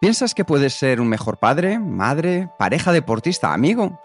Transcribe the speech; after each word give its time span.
¿Piensas 0.00 0.34
que 0.34 0.46
puedes 0.46 0.72
ser 0.72 0.98
un 0.98 1.08
mejor 1.08 1.36
padre, 1.36 1.78
madre, 1.78 2.48
pareja 2.58 2.90
deportista, 2.90 3.52
amigo? 3.52 4.00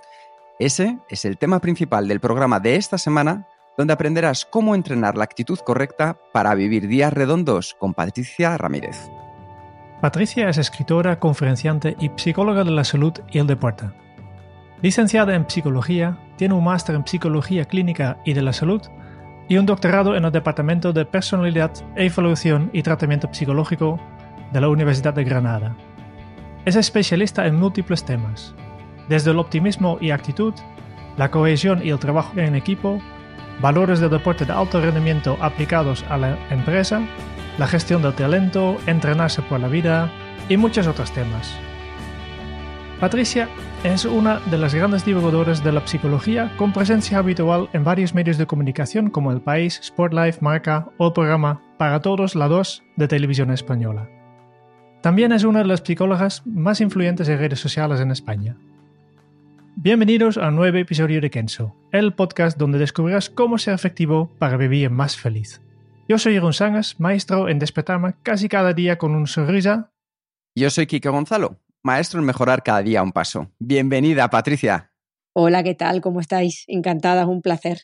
Ese 0.59 0.99
es 1.07 1.23
el 1.23 1.37
tema 1.37 1.59
principal 1.59 2.09
del 2.09 2.19
programa 2.19 2.59
de 2.59 2.75
esta 2.75 2.97
semana, 2.97 3.47
donde 3.77 3.93
aprenderás 3.93 4.43
cómo 4.43 4.75
entrenar 4.75 5.15
la 5.15 5.23
actitud 5.23 5.57
correcta 5.59 6.17
para 6.33 6.53
vivir 6.53 6.89
días 6.89 7.13
redondos 7.13 7.77
con 7.79 7.93
Patricia 7.93 8.57
Ramírez. 8.57 9.09
Patricia 10.01 10.49
es 10.49 10.57
escritora, 10.57 11.17
conferenciante 11.17 11.95
y 11.97 12.11
psicóloga 12.17 12.65
de 12.65 12.71
la 12.71 12.83
salud 12.83 13.13
y 13.31 13.39
el 13.39 13.47
deporte. 13.47 13.85
Licenciada 14.81 15.33
en 15.33 15.49
psicología, 15.49 16.19
tiene 16.35 16.55
un 16.55 16.65
máster 16.65 16.95
en 16.95 17.07
psicología 17.07 17.63
clínica 17.63 18.17
y 18.25 18.33
de 18.33 18.41
la 18.41 18.51
salud 18.51 18.81
y 19.47 19.55
un 19.55 19.65
doctorado 19.65 20.17
en 20.17 20.25
el 20.25 20.31
Departamento 20.33 20.91
de 20.91 21.05
Personalidad, 21.05 21.71
Evaluación 21.95 22.69
y 22.73 22.83
Tratamiento 22.83 23.29
Psicológico 23.31 23.97
de 24.51 24.61
la 24.61 24.69
Universidad 24.69 25.13
de 25.13 25.23
Granada. 25.23 25.75
Es 26.65 26.75
especialista 26.75 27.45
en 27.45 27.55
múltiples 27.55 28.03
temas, 28.03 28.53
desde 29.07 29.31
el 29.31 29.39
optimismo 29.39 29.97
y 30.01 30.11
actitud, 30.11 30.53
la 31.17 31.31
cohesión 31.31 31.81
y 31.85 31.89
el 31.89 31.99
trabajo 31.99 32.37
en 32.39 32.55
equipo, 32.55 32.99
valores 33.61 33.99
del 33.99 34.09
deporte 34.09 34.45
de 34.45 34.53
alto 34.53 34.81
rendimiento 34.81 35.37
aplicados 35.41 36.03
a 36.09 36.17
la 36.17 36.37
empresa, 36.49 37.01
la 37.57 37.67
gestión 37.67 38.01
del 38.01 38.13
talento, 38.13 38.77
entrenarse 38.87 39.41
por 39.43 39.59
la 39.59 39.67
vida 39.67 40.11
y 40.49 40.57
muchos 40.57 40.87
otros 40.87 41.11
temas. 41.11 41.55
Patricia 42.99 43.47
es 43.83 44.05
una 44.05 44.39
de 44.39 44.57
las 44.57 44.73
grandes 44.73 45.05
divulgadoras 45.05 45.63
de 45.63 45.71
la 45.71 45.85
psicología 45.85 46.51
con 46.57 46.73
presencia 46.73 47.19
habitual 47.19 47.69
en 47.73 47.83
varios 47.83 48.15
medios 48.15 48.37
de 48.37 48.47
comunicación 48.47 49.09
como 49.09 49.31
El 49.31 49.41
País, 49.41 49.79
Sportlife, 49.83 50.39
Marca 50.41 50.87
o 50.97 51.07
el 51.07 51.13
programa 51.13 51.61
Para 51.77 51.99
Todos 51.99 52.35
la 52.35 52.47
2 52.47 52.83
de 52.95 53.07
televisión 53.07 53.51
española. 53.51 54.14
También 55.05 55.31
es 55.33 55.43
una 55.43 55.59
de 55.59 55.65
las 55.65 55.81
psicólogas 55.81 56.41
más 56.47 56.81
influyentes 56.81 57.29
en 57.29 57.37
redes 57.37 57.59
sociales 57.59 58.01
en 58.01 58.09
España. 58.09 58.57
Bienvenidos 59.75 60.35
a 60.35 60.47
un 60.47 60.55
nuevo 60.55 60.79
episodio 60.79 61.21
de 61.21 61.29
Kenso, 61.29 61.75
el 61.91 62.15
podcast 62.15 62.57
donde 62.57 62.79
descubrirás 62.79 63.29
cómo 63.29 63.59
ser 63.59 63.75
efectivo 63.75 64.31
para 64.39 64.57
vivir 64.57 64.89
más 64.89 65.15
feliz. 65.15 65.61
Yo 66.09 66.17
soy 66.17 66.33
Jeroen 66.33 66.53
Sangas, 66.53 66.99
maestro 66.99 67.49
en 67.49 67.59
despertarme 67.59 68.15
casi 68.23 68.49
cada 68.49 68.73
día 68.73 68.97
con 68.97 69.13
un 69.13 69.27
sonrisa. 69.27 69.91
Yo 70.55 70.71
soy 70.71 70.87
Kike 70.87 71.09
Gonzalo, 71.09 71.59
maestro 71.83 72.19
en 72.19 72.25
mejorar 72.25 72.63
cada 72.63 72.81
día 72.81 73.03
un 73.03 73.11
paso. 73.11 73.51
Bienvenida, 73.59 74.27
Patricia. 74.31 74.91
Hola, 75.33 75.61
¿qué 75.61 75.75
tal? 75.75 76.01
¿Cómo 76.01 76.19
estáis? 76.19 76.63
Encantada, 76.65 77.21
es 77.21 77.27
un 77.27 77.43
placer. 77.43 77.81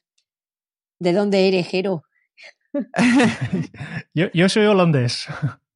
¿De 0.97 1.13
dónde 1.13 1.47
eres, 1.47 1.67
Jero? 1.67 2.01
yo, 4.15 4.25
yo 4.33 4.49
soy 4.49 4.65
holandés. 4.65 5.27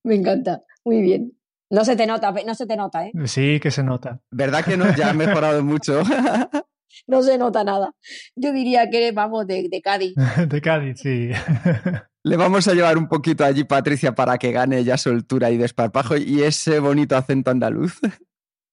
Me 0.02 0.16
encanta, 0.16 0.64
muy 0.86 1.02
bien. 1.02 1.34
No 1.70 1.84
se 1.84 1.96
te 1.96 2.06
nota, 2.06 2.32
no 2.46 2.56
se 2.56 2.68
te 2.68 2.78
nota, 2.78 3.08
¿eh? 3.08 3.12
Sí, 3.26 3.60
que 3.60 3.72
se 3.72 3.84
nota. 3.84 4.22
¿Verdad 4.32 4.64
que 4.64 4.78
no? 4.78 4.96
Ya 4.96 5.10
ha 5.10 5.14
mejorado 5.14 5.64
mucho. 5.64 6.04
no 7.08 7.24
se 7.24 7.38
nota 7.38 7.64
nada. 7.64 7.92
Yo 8.36 8.54
diría 8.54 8.90
que 8.90 9.12
vamos 9.12 9.48
de, 9.48 9.68
de 9.70 9.82
Cádiz. 9.82 10.14
de 10.48 10.62
Cádiz, 10.62 11.00
sí. 11.00 11.32
Le 12.24 12.38
vamos 12.38 12.68
a 12.68 12.74
llevar 12.74 12.98
un 12.98 13.08
poquito 13.08 13.44
allí, 13.44 13.64
Patricia, 13.64 14.16
para 14.16 14.38
que 14.38 14.52
gane 14.52 14.84
ya 14.84 14.98
soltura 14.98 15.52
y 15.52 15.58
desparpajo 15.58 16.18
y 16.18 16.44
ese 16.44 16.80
bonito 16.80 17.16
acento 17.16 17.52
andaluz. 17.52 18.00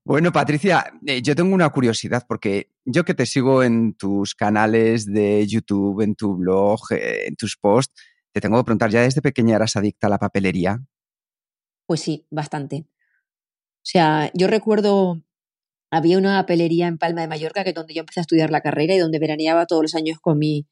Bueno, 0.04 0.32
Patricia, 0.32 0.92
eh, 1.06 1.22
yo 1.22 1.36
tengo 1.36 1.54
una 1.54 1.68
curiosidad 1.70 2.24
porque 2.26 2.70
yo 2.84 3.04
que 3.04 3.14
te 3.14 3.26
sigo 3.26 3.62
en 3.62 3.94
tus 3.94 4.34
canales 4.34 5.06
de 5.06 5.46
YouTube, 5.46 6.00
en 6.00 6.14
tu 6.14 6.36
blog, 6.36 6.80
eh, 6.90 7.26
en 7.26 7.36
tus 7.36 7.56
posts, 7.56 7.94
te 8.32 8.40
tengo 8.40 8.56
que 8.58 8.64
preguntar, 8.64 8.90
¿ya 8.90 9.02
desde 9.02 9.22
pequeña 9.22 9.56
eras 9.56 9.76
adicta 9.76 10.06
a 10.06 10.10
la 10.10 10.18
papelería? 10.18 10.82
Pues 11.86 12.00
sí, 12.00 12.26
bastante. 12.30 12.86
O 12.86 13.84
sea, 13.84 14.30
yo 14.34 14.46
recuerdo, 14.46 15.22
había 15.90 16.18
una 16.18 16.40
papelería 16.40 16.88
en 16.88 16.98
Palma 16.98 17.22
de 17.22 17.28
Mallorca 17.28 17.64
que 17.64 17.70
es 17.70 17.74
donde 17.74 17.94
yo 17.94 18.00
empecé 18.00 18.20
a 18.20 18.22
estudiar 18.22 18.50
la 18.50 18.62
carrera 18.62 18.94
y 18.94 18.98
donde 18.98 19.18
veraneaba 19.18 19.66
todos 19.66 19.82
los 19.82 19.94
años 19.94 20.18
con, 20.20 20.38
mi, 20.38 20.66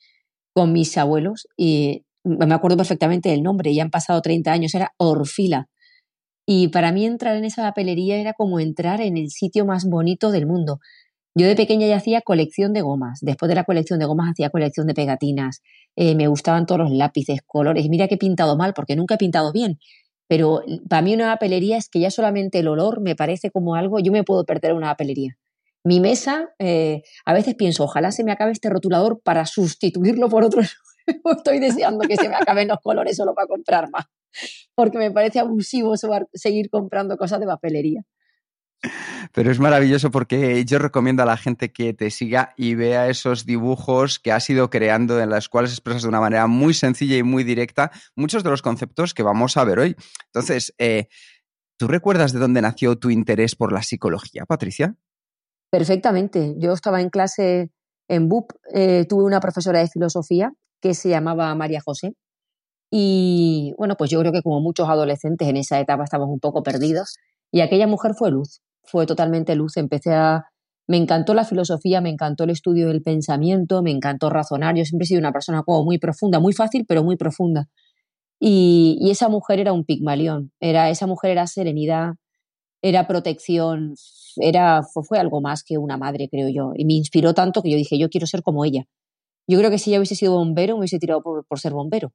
con 0.55 0.73
mis 0.73 0.97
abuelos 0.99 1.49
y 1.57 2.05
me 2.25 2.55
acuerdo 2.55 2.77
perfectamente 2.77 3.31
del 3.31 3.43
nombre, 3.43 3.75
ya 3.75 3.83
han 3.83 3.91
pasado 3.91 4.21
30 4.23 4.53
años, 4.53 4.75
era 4.75 4.95
Orfila. 4.99 5.69
Y 6.47 6.69
para 6.69 6.93
mí 6.93 7.07
entrar 7.07 7.37
en 7.37 7.45
esa 7.45 7.63
papelería 7.63 8.19
era 8.19 8.33
como 8.35 8.61
entrar 8.61 9.01
en 9.01 9.17
el 9.17 9.31
sitio 9.31 9.65
más 9.67 9.87
bonito 9.87 10.31
del 10.33 10.47
mundo. 10.47 10.81
Yo 11.35 11.47
de 11.47 11.57
pequeña 11.57 11.87
ya 11.87 11.97
hacía 11.97 12.23
colección 12.23 12.73
de 12.73 12.83
gomas. 12.83 13.21
Después 13.23 13.49
de 13.49 13.55
la 13.55 13.65
colección 13.65 14.01
de 14.01 14.07
gomas 14.07 14.31
hacía 14.33 14.51
colección 14.51 14.87
de 14.87 14.95
pegatinas. 14.95 15.63
Eh, 15.97 16.15
me 16.17 16.27
gustaban 16.27 16.67
todos 16.67 16.81
los 16.81 16.91
lápices, 16.91 17.41
colores. 17.47 17.89
Mira 17.89 18.09
que 18.09 18.17
he 18.17 18.19
pintado 18.19 18.57
mal 18.57 18.75
porque 18.75 18.97
nunca 18.97 19.15
he 19.15 19.19
pintado 19.19 19.53
bien. 19.53 19.79
Pero 20.31 20.63
para 20.89 21.03
mí 21.03 21.13
una 21.13 21.33
papelería 21.33 21.77
es 21.77 21.89
que 21.89 21.99
ya 21.99 22.09
solamente 22.09 22.61
el 22.61 22.69
olor 22.69 23.01
me 23.01 23.17
parece 23.17 23.51
como 23.51 23.75
algo, 23.75 23.99
yo 23.99 24.13
me 24.13 24.23
puedo 24.23 24.45
perder 24.45 24.75
una 24.75 24.87
papelería. 24.87 25.37
Mi 25.83 25.99
mesa, 25.99 26.51
eh, 26.61 27.03
a 27.25 27.33
veces 27.33 27.57
pienso, 27.57 27.83
ojalá 27.83 28.13
se 28.13 28.23
me 28.23 28.31
acabe 28.31 28.53
este 28.53 28.71
rotulador 28.71 29.21
para 29.25 29.45
sustituirlo 29.45 30.29
por 30.29 30.45
otro. 30.45 30.63
Estoy 31.37 31.59
deseando 31.59 32.07
que 32.07 32.15
se 32.15 32.29
me 32.29 32.37
acaben 32.37 32.69
los 32.69 32.79
colores 32.79 33.17
solo 33.17 33.35
para 33.35 33.49
comprar 33.49 33.91
más, 33.91 34.05
porque 34.77 34.99
me 34.99 35.11
parece 35.11 35.41
abusivo 35.41 35.95
seguir 36.33 36.71
comprando 36.71 37.17
cosas 37.17 37.41
de 37.41 37.47
papelería. 37.47 38.03
Pero 39.33 39.51
es 39.51 39.61
maravilloso 39.61 40.11
porque 40.11 40.65
yo 40.65 40.79
recomiendo 40.79 41.23
a 41.23 41.27
la 41.27 41.37
gente 41.37 41.73
que 41.73 41.93
te 41.93 42.11
siga 42.11 42.55
y 42.57 42.75
vea 42.75 43.09
esos 43.09 43.45
dibujos 43.45 44.19
que 44.19 44.33
has 44.33 44.49
ido 44.49 44.71
creando 44.71 45.21
en 45.21 45.31
los 45.31 45.49
cuales 45.49 45.73
expresas 45.73 46.03
de 46.03 46.09
una 46.09 46.21
manera 46.21 46.47
muy 46.47 46.75
sencilla 46.75 47.17
y 47.17 47.23
muy 47.23 47.45
directa 47.45 47.91
muchos 48.17 48.43
de 48.43 48.51
los 48.51 48.63
conceptos 48.63 49.15
que 49.15 49.23
vamos 49.23 49.57
a 49.57 49.65
ver 49.65 49.79
hoy. 49.79 49.97
Entonces, 50.27 50.75
eh, 50.79 51.09
¿tú 51.77 51.89
recuerdas 51.89 52.33
de 52.33 52.39
dónde 52.39 52.63
nació 52.63 52.97
tu 52.97 53.11
interés 53.11 53.55
por 53.55 53.73
la 53.73 53.83
psicología, 53.83 54.47
Patricia? 54.47 54.97
Perfectamente. 55.71 56.55
Yo 56.59 56.73
estaba 56.73 57.01
en 57.01 57.11
clase 57.11 57.71
en 58.09 58.29
BUP, 58.29 58.53
eh, 58.75 59.05
tuve 59.09 59.25
una 59.25 59.41
profesora 59.41 59.79
de 59.79 59.89
filosofía 59.89 60.53
que 60.81 60.95
se 60.95 61.11
llamaba 61.11 61.55
María 61.55 61.81
José. 61.85 62.15
Y 62.91 63.73
bueno, 63.79 63.95
pues 63.97 64.11
yo 64.11 64.19
creo 64.19 64.33
que 64.33 64.43
como 64.43 64.61
muchos 64.61 64.89
adolescentes 64.89 65.47
en 65.47 65.59
esa 65.59 65.79
etapa 65.79 66.03
estamos 66.03 66.29
un 66.29 66.41
poco 66.41 66.63
perdidos. 66.65 67.17
Y 67.53 67.61
aquella 67.61 67.87
mujer 67.87 68.15
fue 68.19 68.31
luz 68.31 68.61
fue 68.83 69.07
totalmente 69.07 69.55
luz. 69.55 69.77
Empecé 69.77 70.13
a... 70.13 70.47
Me 70.87 70.97
encantó 70.97 71.35
la 71.35 71.45
filosofía, 71.45 72.01
me 72.01 72.11
encantó 72.11 72.45
el 72.45 72.51
estudio 72.51 72.89
del 72.89 73.03
pensamiento, 73.03 73.83
me 73.83 73.93
encantó 73.93 74.29
razonar. 74.29 74.75
Yo 74.77 74.85
siempre 74.85 75.05
he 75.05 75.07
sido 75.07 75.21
una 75.21 75.33
persona 75.33 75.63
como 75.63 75.85
muy 75.85 75.99
profunda, 75.99 76.41
muy 76.41 76.53
fácil, 76.53 76.85
pero 76.87 77.05
muy 77.05 77.17
profunda. 77.17 77.69
Y, 78.41 78.99
y 79.01 79.11
esa 79.11 79.29
mujer 79.29 79.61
era 79.61 79.73
un 79.73 79.85
pigmalión. 79.85 80.51
Era, 80.59 80.91
esa 80.91 81.07
mujer 81.07 81.31
era 81.31 81.47
serenidad, 81.47 82.15
era 82.83 83.07
protección, 83.07 83.95
era, 84.37 84.83
fue, 84.83 85.19
algo 85.19 85.41
más 85.41 85.63
que 85.63 85.79
una 85.79 85.97
madre, 85.97 86.29
creo 86.31 86.49
yo. 86.49 86.73
Y 86.75 86.85
me 86.85 86.95
inspiró 86.95 87.35
tanto 87.35 87.63
que 87.63 87.71
yo 87.71 87.77
dije, 87.77 87.99
yo 87.99 88.09
quiero 88.09 88.27
ser 88.27 88.43
como 88.43 88.65
ella. 88.65 88.85
Yo 89.47 89.59
creo 89.59 89.71
que 89.71 89.79
si 89.79 89.91
ella 89.91 89.99
hubiese 89.99 90.15
sido 90.15 90.33
bombero, 90.35 90.75
me 90.75 90.81
hubiese 90.81 90.99
tirado 90.99 91.23
por, 91.23 91.45
por 91.47 91.61
ser 91.61 91.73
bombero. 91.73 92.13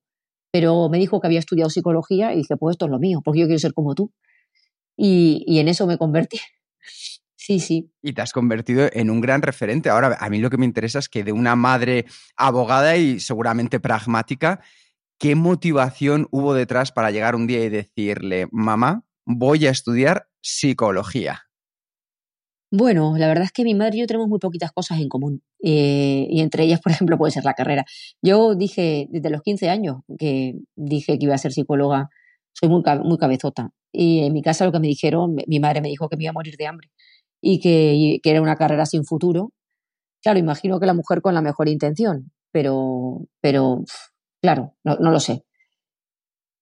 Pero 0.51 0.89
me 0.89 0.97
dijo 0.97 1.19
que 1.19 1.27
había 1.27 1.39
estudiado 1.39 1.69
psicología 1.69 2.33
y 2.33 2.37
dije, 2.37 2.57
pues 2.57 2.73
esto 2.73 2.85
es 2.85 2.91
lo 2.91 2.99
mío, 2.99 3.21
porque 3.23 3.41
yo 3.41 3.45
quiero 3.45 3.59
ser 3.59 3.73
como 3.73 3.93
tú. 3.93 4.11
Y, 4.97 5.43
y 5.47 5.59
en 5.59 5.67
eso 5.67 5.87
me 5.87 5.97
convertí. 5.97 6.39
Sí, 7.37 7.59
sí. 7.59 7.91
Y 8.01 8.13
te 8.13 8.23
has 8.23 8.33
convertido 8.33 8.89
en 8.91 9.11
un 9.11 9.21
gran 9.21 9.43
referente. 9.43 9.91
Ahora, 9.91 10.17
a 10.19 10.29
mí 10.31 10.39
lo 10.39 10.49
que 10.49 10.57
me 10.57 10.65
interesa 10.65 10.97
es 10.97 11.07
que 11.07 11.23
de 11.23 11.31
una 11.31 11.55
madre 11.55 12.05
abogada 12.35 12.97
y 12.97 13.19
seguramente 13.19 13.79
pragmática, 13.79 14.61
¿qué 15.19 15.35
motivación 15.35 16.27
hubo 16.31 16.55
detrás 16.55 16.91
para 16.91 17.11
llegar 17.11 17.35
un 17.35 17.45
día 17.45 17.63
y 17.63 17.69
decirle, 17.69 18.47
mamá, 18.51 19.03
voy 19.25 19.67
a 19.67 19.69
estudiar 19.69 20.27
psicología? 20.41 21.43
Bueno, 22.71 23.15
la 23.17 23.27
verdad 23.27 23.43
es 23.43 23.51
que 23.51 23.63
mi 23.63 23.75
madre 23.75 23.97
y 23.97 23.99
yo 24.01 24.07
tenemos 24.07 24.27
muy 24.27 24.39
poquitas 24.39 24.71
cosas 24.71 24.99
en 24.99 25.07
común. 25.07 25.43
Eh, 25.63 26.27
y 26.29 26.41
entre 26.41 26.63
ellas, 26.63 26.81
por 26.81 26.91
ejemplo, 26.91 27.17
puede 27.17 27.31
ser 27.31 27.45
la 27.45 27.53
carrera. 27.53 27.85
Yo 28.21 28.55
dije 28.55 29.07
desde 29.11 29.29
los 29.29 29.43
15 29.43 29.69
años 29.69 29.97
que 30.17 30.55
dije 30.75 31.17
que 31.17 31.25
iba 31.25 31.35
a 31.35 31.37
ser 31.37 31.53
psicóloga. 31.53 32.09
Soy 32.53 32.69
muy, 32.69 32.83
muy 33.03 33.17
cabezota. 33.17 33.69
Y 33.95 34.25
en 34.25 34.33
mi 34.33 34.41
casa 34.41 34.65
lo 34.65 34.71
que 34.71 34.79
me 34.79 34.87
dijeron, 34.87 35.35
mi 35.47 35.59
madre 35.59 35.81
me 35.81 35.89
dijo 35.89 36.09
que 36.09 36.17
me 36.17 36.23
iba 36.23 36.31
a 36.31 36.33
morir 36.33 36.55
de 36.57 36.67
hambre 36.67 36.89
y 37.41 37.59
que, 37.59 38.19
era 38.23 38.41
una 38.41 38.55
carrera 38.55 38.85
sin 38.85 39.05
futuro. 39.05 39.51
Claro, 40.23 40.39
imagino 40.39 40.79
que 40.79 40.87
la 40.87 40.93
mujer 40.93 41.21
con 41.21 41.33
la 41.33 41.41
mejor 41.41 41.69
intención, 41.69 42.31
pero, 42.51 43.27
pero 43.41 43.83
claro, 44.41 44.73
no, 44.83 44.95
lo 44.97 45.19
sé. 45.19 45.43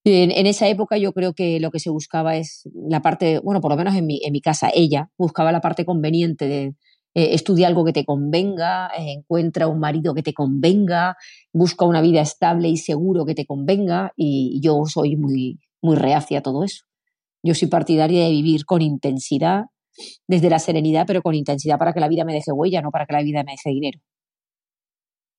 En, 0.05 0.45
esa 0.47 0.67
época 0.67 0.97
yo 0.97 1.13
creo 1.13 1.33
que 1.33 1.59
lo 1.61 1.71
que 1.71 1.79
se 1.79 1.89
buscaba 1.89 2.35
es 2.35 2.69
la 2.73 3.01
parte, 3.01 3.39
bueno, 3.39 3.61
por 3.61 3.71
lo 3.71 3.77
menos 3.77 3.95
en 3.95 4.05
mi, 4.05 4.21
en 4.23 4.33
mi 4.33 4.41
casa, 4.41 4.69
ella 4.73 5.09
buscaba 5.17 5.53
la 5.53 5.61
parte 5.61 5.85
conveniente 5.85 6.47
de 6.47 6.75
eh, 7.15 7.33
estudia 7.33 7.67
algo 7.67 7.85
que 7.85 7.93
te 7.93 8.05
convenga, 8.05 8.89
encuentra 8.97 9.67
un 9.67 9.79
marido 9.79 10.13
que 10.13 10.23
te 10.23 10.33
convenga, 10.33 11.15
busca 11.53 11.85
una 11.85 12.01
vida 12.01 12.21
estable 12.21 12.69
y 12.69 12.77
seguro 12.77 13.25
que 13.25 13.35
te 13.35 13.45
convenga 13.45 14.11
y 14.17 14.59
yo 14.61 14.83
soy 14.85 15.15
muy, 15.15 15.59
muy 15.81 15.95
reacia 15.95 16.39
a 16.39 16.41
todo 16.41 16.63
eso. 16.63 16.85
Yo 17.43 17.53
soy 17.53 17.67
partidaria 17.67 18.23
de 18.23 18.31
vivir 18.31 18.65
con 18.65 18.81
intensidad, 18.81 19.65
desde 20.27 20.49
la 20.49 20.59
serenidad, 20.59 21.05
pero 21.05 21.21
con 21.21 21.35
intensidad 21.35 21.77
para 21.77 21.93
que 21.93 21.99
la 21.99 22.07
vida 22.07 22.25
me 22.25 22.33
deje 22.33 22.51
huella, 22.51 22.81
no 22.81 22.91
para 22.91 23.05
que 23.05 23.13
la 23.13 23.21
vida 23.21 23.43
me 23.43 23.51
deje 23.51 23.69
dinero. 23.69 23.99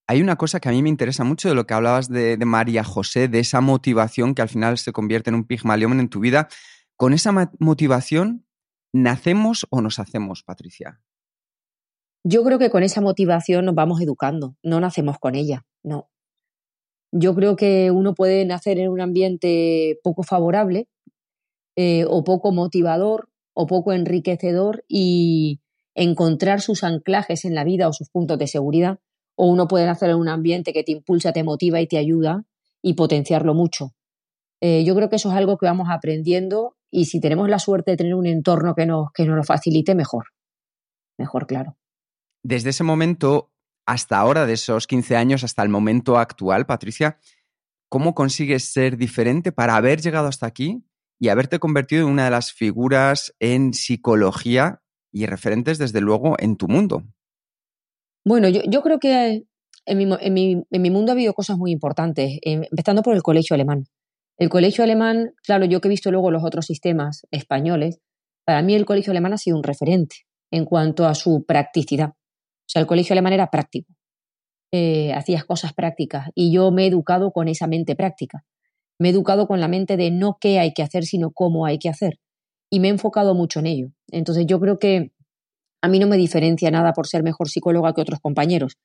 Hay 0.06 0.20
una 0.20 0.36
cosa 0.36 0.60
que 0.60 0.68
a 0.68 0.72
mí 0.72 0.82
me 0.82 0.90
interesa 0.90 1.24
mucho 1.24 1.48
de 1.48 1.54
lo 1.54 1.66
que 1.66 1.72
hablabas 1.72 2.10
de, 2.10 2.36
María 2.44 2.84
José, 2.84 3.26
de 3.26 3.40
esa 3.40 3.62
motivación 3.62 4.34
que 4.34 4.42
al 4.42 4.50
final 4.50 4.76
se 4.76 4.92
convierte 4.92 5.30
en 5.30 5.36
un 5.36 5.46
pigmalión 5.46 5.98
en 5.98 6.10
tu 6.10 6.20
vida. 6.20 6.48
¿Con 6.96 7.14
esa 7.14 7.32
motivación 7.58 8.46
nacemos 8.92 9.66
o 9.70 9.80
nos 9.80 9.98
hacemos, 9.98 10.42
Patricia? 10.42 11.00
Yo 12.22 12.44
creo 12.44 12.58
que 12.58 12.70
con 12.70 12.82
esa 12.82 13.00
motivación 13.00 13.64
nos 13.64 13.74
vamos 13.74 14.00
educando, 14.00 14.56
no 14.62 14.78
nacemos 14.78 15.18
con 15.18 15.34
ella, 15.34 15.66
no. 15.82 16.10
Yo 17.10 17.34
creo 17.34 17.56
que 17.56 17.90
uno 17.90 18.14
puede 18.14 18.44
nacer 18.44 18.78
en 18.78 18.90
un 18.90 19.00
ambiente 19.00 20.00
poco 20.02 20.22
favorable 20.22 20.88
eh, 21.76 22.04
o 22.08 22.24
poco 22.24 22.52
motivador 22.52 23.30
o 23.54 23.66
poco 23.66 23.92
enriquecedor 23.92 24.84
y 24.88 25.60
encontrar 25.94 26.60
sus 26.60 26.82
anclajes 26.84 27.44
en 27.44 27.54
la 27.54 27.64
vida 27.64 27.88
o 27.88 27.92
sus 27.92 28.10
puntos 28.10 28.38
de 28.38 28.48
seguridad, 28.48 28.98
o 29.36 29.46
uno 29.46 29.68
puede 29.68 29.86
nacer 29.86 30.10
en 30.10 30.16
un 30.16 30.28
ambiente 30.28 30.72
que 30.72 30.82
te 30.82 30.92
impulsa, 30.92 31.32
te 31.32 31.44
motiva 31.44 31.80
y 31.80 31.86
te 31.86 31.98
ayuda 31.98 32.44
y 32.82 32.94
potenciarlo 32.94 33.54
mucho. 33.54 33.94
Eh, 34.60 34.84
yo 34.84 34.94
creo 34.94 35.08
que 35.08 35.16
eso 35.16 35.30
es 35.30 35.36
algo 35.36 35.56
que 35.56 35.66
vamos 35.66 35.88
aprendiendo 35.90 36.76
y 36.90 37.06
si 37.06 37.20
tenemos 37.20 37.48
la 37.48 37.58
suerte 37.58 37.92
de 37.92 37.96
tener 37.96 38.14
un 38.14 38.26
entorno 38.26 38.74
que 38.74 38.86
nos, 38.86 39.12
que 39.12 39.24
nos 39.24 39.36
lo 39.36 39.44
facilite, 39.44 39.94
mejor. 39.94 40.26
Mejor, 41.18 41.46
claro. 41.46 41.76
Desde 42.42 42.70
ese 42.70 42.84
momento 42.84 43.52
hasta 43.86 44.18
ahora, 44.18 44.46
de 44.46 44.54
esos 44.54 44.86
15 44.86 45.16
años 45.16 45.44
hasta 45.44 45.62
el 45.62 45.68
momento 45.68 46.18
actual, 46.18 46.66
Patricia, 46.66 47.18
¿cómo 47.88 48.14
consigues 48.14 48.72
ser 48.72 48.96
diferente 48.96 49.52
para 49.52 49.76
haber 49.76 50.00
llegado 50.00 50.28
hasta 50.28 50.46
aquí 50.46 50.84
y 51.18 51.28
haberte 51.28 51.58
convertido 51.58 52.06
en 52.06 52.12
una 52.12 52.24
de 52.24 52.30
las 52.30 52.52
figuras 52.52 53.34
en 53.38 53.72
psicología 53.72 54.82
y 55.12 55.26
referentes, 55.26 55.78
desde 55.78 56.00
luego, 56.00 56.36
en 56.38 56.56
tu 56.56 56.68
mundo. 56.68 57.04
Bueno, 58.24 58.48
yo, 58.48 58.82
creo 58.82 58.98
que 58.98 59.44
en 59.86 59.98
mi, 59.98 60.90
mundo 60.90 61.12
ha 61.12 61.14
habido 61.14 61.34
cosas 61.34 61.56
muy 61.56 61.70
importantes, 61.70 62.38
em, 62.42 62.62
empezando 62.70 63.02
por 63.02 63.14
el 63.14 63.22
colegio 63.22 63.54
alemán. 63.54 63.84
El 64.38 64.48
colegio 64.48 64.82
alemán, 64.82 65.32
claro, 65.44 65.66
yo 65.66 65.80
que 65.80 65.88
he 65.88 65.90
visto 65.90 66.10
luego 66.10 66.30
los 66.30 66.42
otros 66.42 66.66
sistemas 66.66 67.26
españoles, 67.30 68.00
para 68.44 68.62
mí 68.62 68.74
el 68.74 68.84
colegio 68.84 69.12
alemán 69.12 69.34
ha 69.34 69.38
sido 69.38 69.56
un 69.56 69.62
referente 69.62 70.16
en 70.50 70.64
cuanto 70.64 71.06
a 71.06 71.14
su 71.14 71.44
practicidad. 71.46 72.10
O 72.10 72.68
sea, 72.68 72.80
el 72.80 72.86
colegio 72.86 73.12
alemán 73.12 73.34
era 73.34 73.50
práctico. 73.50 73.92
Eh, 74.72 75.12
hacías 75.12 75.44
cosas 75.44 75.72
prácticas 75.72 76.30
y 76.34 76.52
yo 76.52 76.72
me 76.72 76.84
he 76.84 76.86
educado 76.88 77.30
con 77.30 77.46
esa 77.46 77.68
mente 77.68 77.94
práctica 77.94 78.44
me 78.98 79.08
he 79.08 79.12
educado 79.12 79.46
con 79.46 79.60
la 79.60 79.68
mente 79.68 79.96
de 79.96 80.10
no 80.10 80.38
qué 80.40 80.58
hay 80.58 80.72
que 80.72 80.82
hacer, 80.82 81.04
sino 81.04 81.30
cómo 81.32 81.66
hay 81.66 81.78
que 81.78 81.88
hacer. 81.88 82.18
Y 82.70 82.80
me 82.80 82.88
he 82.88 82.90
enfocado 82.90 83.34
mucho 83.34 83.60
en 83.60 83.66
ello. 83.66 83.88
Entonces 84.10 84.46
yo 84.46 84.60
creo 84.60 84.78
que 84.78 85.12
a 85.82 85.88
mí 85.88 85.98
no 85.98 86.06
me 86.06 86.16
diferencia 86.16 86.70
nada 86.70 86.92
por 86.92 87.06
ser 87.06 87.22
mejor 87.22 87.48
psicóloga 87.48 87.92
que 87.92 88.00
otros 88.00 88.20
compañeros. 88.20 88.78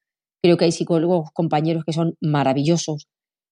Creo 0.43 0.57
que 0.57 0.65
hay 0.65 0.71
psicólogos 0.71 1.29
compañeros 1.33 1.83
que 1.85 1.93
son 1.93 2.15
maravillosos. 2.21 3.07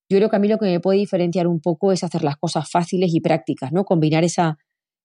Yo 0.10 0.18
creo 0.18 0.30
que 0.30 0.36
a 0.36 0.40
mí 0.40 0.48
lo 0.48 0.58
que 0.58 0.66
me 0.66 0.80
puede 0.80 1.00
diferenciar 1.00 1.48
un 1.48 1.60
poco 1.60 1.92
es 1.92 2.04
hacer 2.04 2.24
las 2.24 2.38
cosas 2.38 2.70
fáciles 2.70 3.14
y 3.14 3.22
prácticas, 3.22 3.72
¿no? 3.72 3.84
Combinar 3.84 4.24
esa, 4.24 4.58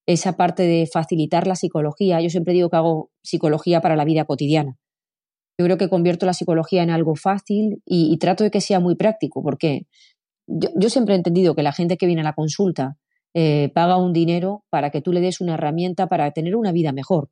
esa 0.07 0.37
parte 0.37 0.65
de 0.65 0.89
facilitar 0.93 1.47
la 1.47 1.57
psicología. 1.57 2.21
Yo 2.21 2.31
siempre 2.31 2.55
digo 2.55 2.71
que 2.71 2.77
hago 2.77 3.11
psicología 3.23 3.81
para 3.81 3.97
la 3.97 4.05
vida 4.05 4.25
cotidiana. 4.25 4.77
Yo 5.59 5.67
creo 5.67 5.79
que 5.79 5.89
convierto 5.89 6.27
la 6.27 6.35
psicología 6.35 6.83
en 6.83 6.91
algo 6.91 7.15
fácil 7.15 7.83
y, 7.85 8.13
y 8.13 8.19
trato 8.19 8.43
de 8.43 8.51
que 8.51 8.61
sea 8.61 8.81
muy 8.81 8.95
práctico, 8.95 9.43
porque 9.43 9.87
yo, 10.47 10.91
siempre 10.91 11.15
he 11.15 11.17
entendido 11.17 11.55
que 11.55 11.63
la 11.63 11.73
gente 11.73 11.97
que 11.97 12.07
viene 12.07 12.23
a 12.23 12.25
la 12.25 12.35
consulta 12.35 12.97
eh, 13.35 13.71
paga 13.75 13.97
un 13.97 14.13
dinero 14.13 14.65
para 14.71 14.91
que 14.91 15.01
tú 15.01 15.13
le 15.13 15.21
des 15.21 15.41
una 15.41 15.55
herramienta 15.55 16.09
para 16.09 16.31
tener 16.33 16.57
una 16.57 16.73
vida 16.73 16.93
mejor. 16.93 17.31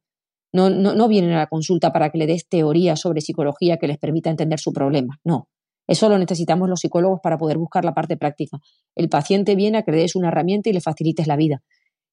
No, 0.53 0.71
no, 0.71 0.95
no 0.95 1.09
vienen 1.09 1.33
a 1.33 1.39
la 1.39 1.47
consulta 1.47 1.93
para 1.93 2.11
que 2.11 2.19
le 2.19 2.27
des 2.27 2.49
teoría 2.49 2.97
sobre 2.97 3.21
psicología 3.21 3.77
que 3.77 3.87
les 3.87 3.99
permita 3.99 4.31
entender 4.31 4.59
su 4.59 4.73
problema. 4.73 5.21
No. 5.25 5.49
Eso 5.87 6.09
lo 6.09 6.19
necesitamos 6.19 6.69
los 6.69 6.81
psicólogos 6.81 7.21
para 7.23 7.37
poder 7.37 7.59
buscar 7.59 7.85
la 7.85 7.95
parte 7.95 8.17
práctica. 8.17 8.59
El 8.95 9.09
paciente 9.09 9.57
viene 9.57 9.79
a 9.79 9.83
que 9.83 9.91
le 9.91 9.99
des 9.99 10.15
una 10.15 10.29
herramienta 10.29 10.71
y 10.71 10.73
le 10.73 10.81
facilites 10.81 11.27
la 11.27 11.37
vida. 11.37 11.63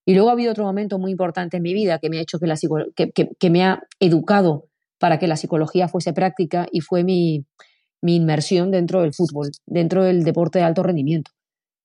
Y 0.04 0.14
luego 0.14 0.30
ha 0.30 0.32
habido 0.32 0.50
otro 0.50 0.64
momento 0.64 0.98
muy 0.98 1.12
importante 1.12 1.58
en 1.58 1.62
mi 1.62 1.74
vida 1.74 1.98
que 1.98 2.10
me 2.10 2.18
ha 2.18 2.22
hecho 2.22 2.38
que, 2.38 2.46
la 2.46 2.56
que, 2.96 3.12
que 3.12 3.50
me 3.50 3.64
ha 3.64 3.82
educado 4.00 4.68
para 4.98 5.18
que 5.18 5.28
la 5.28 5.36
psicología 5.36 5.86
fuese 5.86 6.12
práctica 6.12 6.66
y 6.72 6.80
fue 6.80 7.04
mi, 7.04 7.44
mi 8.02 8.16
inmersión 8.16 8.70
dentro 8.70 9.02
del 9.02 9.12
fútbol, 9.12 9.50
dentro 9.66 10.04
del 10.04 10.24
deporte 10.24 10.58
de 10.58 10.64
alto 10.64 10.82
rendimiento. 10.82 11.32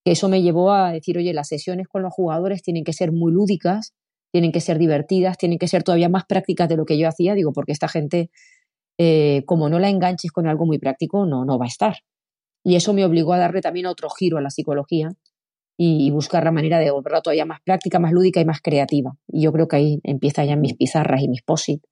Eso 0.06 0.30
me 0.30 0.42
llevó 0.42 0.72
a 0.74 0.92
decir, 0.92 1.18
oye, 1.18 1.34
las 1.34 1.48
sesiones 1.48 1.88
con 1.88 2.02
los 2.04 2.14
jugadores 2.14 2.62
tienen 2.62 2.84
que 2.84 2.94
ser 2.94 3.12
muy 3.12 3.32
lúdicas, 3.32 3.94
tienen 4.32 4.52
que 4.52 4.60
ser 4.60 4.78
divertidas, 4.78 5.38
tienen 5.38 5.60
que 5.60 5.68
ser 5.68 5.84
todavía 5.84 6.10
más 6.10 6.26
prácticas 6.26 6.68
de 6.68 6.76
lo 6.76 6.86
que 6.86 6.98
yo 6.98 7.08
hacía, 7.08 7.36
digo, 7.36 7.54
porque 7.54 7.72
esta 7.72 7.88
gente, 7.88 8.30
eh, 8.98 9.44
como 9.46 9.70
no 9.70 9.80
la 9.80 9.90
enganches 9.90 10.32
con 10.32 10.48
algo 10.48 10.66
muy 10.66 10.80
práctico, 10.80 11.26
no, 11.26 11.46
no 11.46 11.58
va 11.58 11.66
a 11.66 11.70
estar. 11.70 11.98
Y 12.64 12.76
eso 12.76 12.94
me 12.94 13.06
obligó 13.06 13.34
a 13.34 13.38
darle 13.38 13.62
también 13.62 13.86
otro 13.86 14.10
giro 14.10 14.38
a 14.38 14.42
la 14.42 14.50
psicología 14.50 15.10
y, 15.78 16.12
buscar 16.12 16.44
la 16.44 16.52
manera 16.52 16.80
de 16.80 16.92
volverla 16.92 17.22
todavía 17.22 17.46
más 17.46 17.60
práctica, 17.64 18.00
más 18.00 18.12
lúdica 18.12 18.40
y 18.40 18.46
más 18.46 18.62
creativa. 18.62 19.14
Y 19.28 19.44
yo 19.44 19.52
creo 19.52 19.68
que 19.68 19.76
ahí 19.76 20.00
empiezan 20.04 20.48
ya 20.48 20.56
mis 20.56 20.76
pizarras 20.76 21.22
y 21.22 21.28
mis 21.28 21.42
posit 21.42 21.84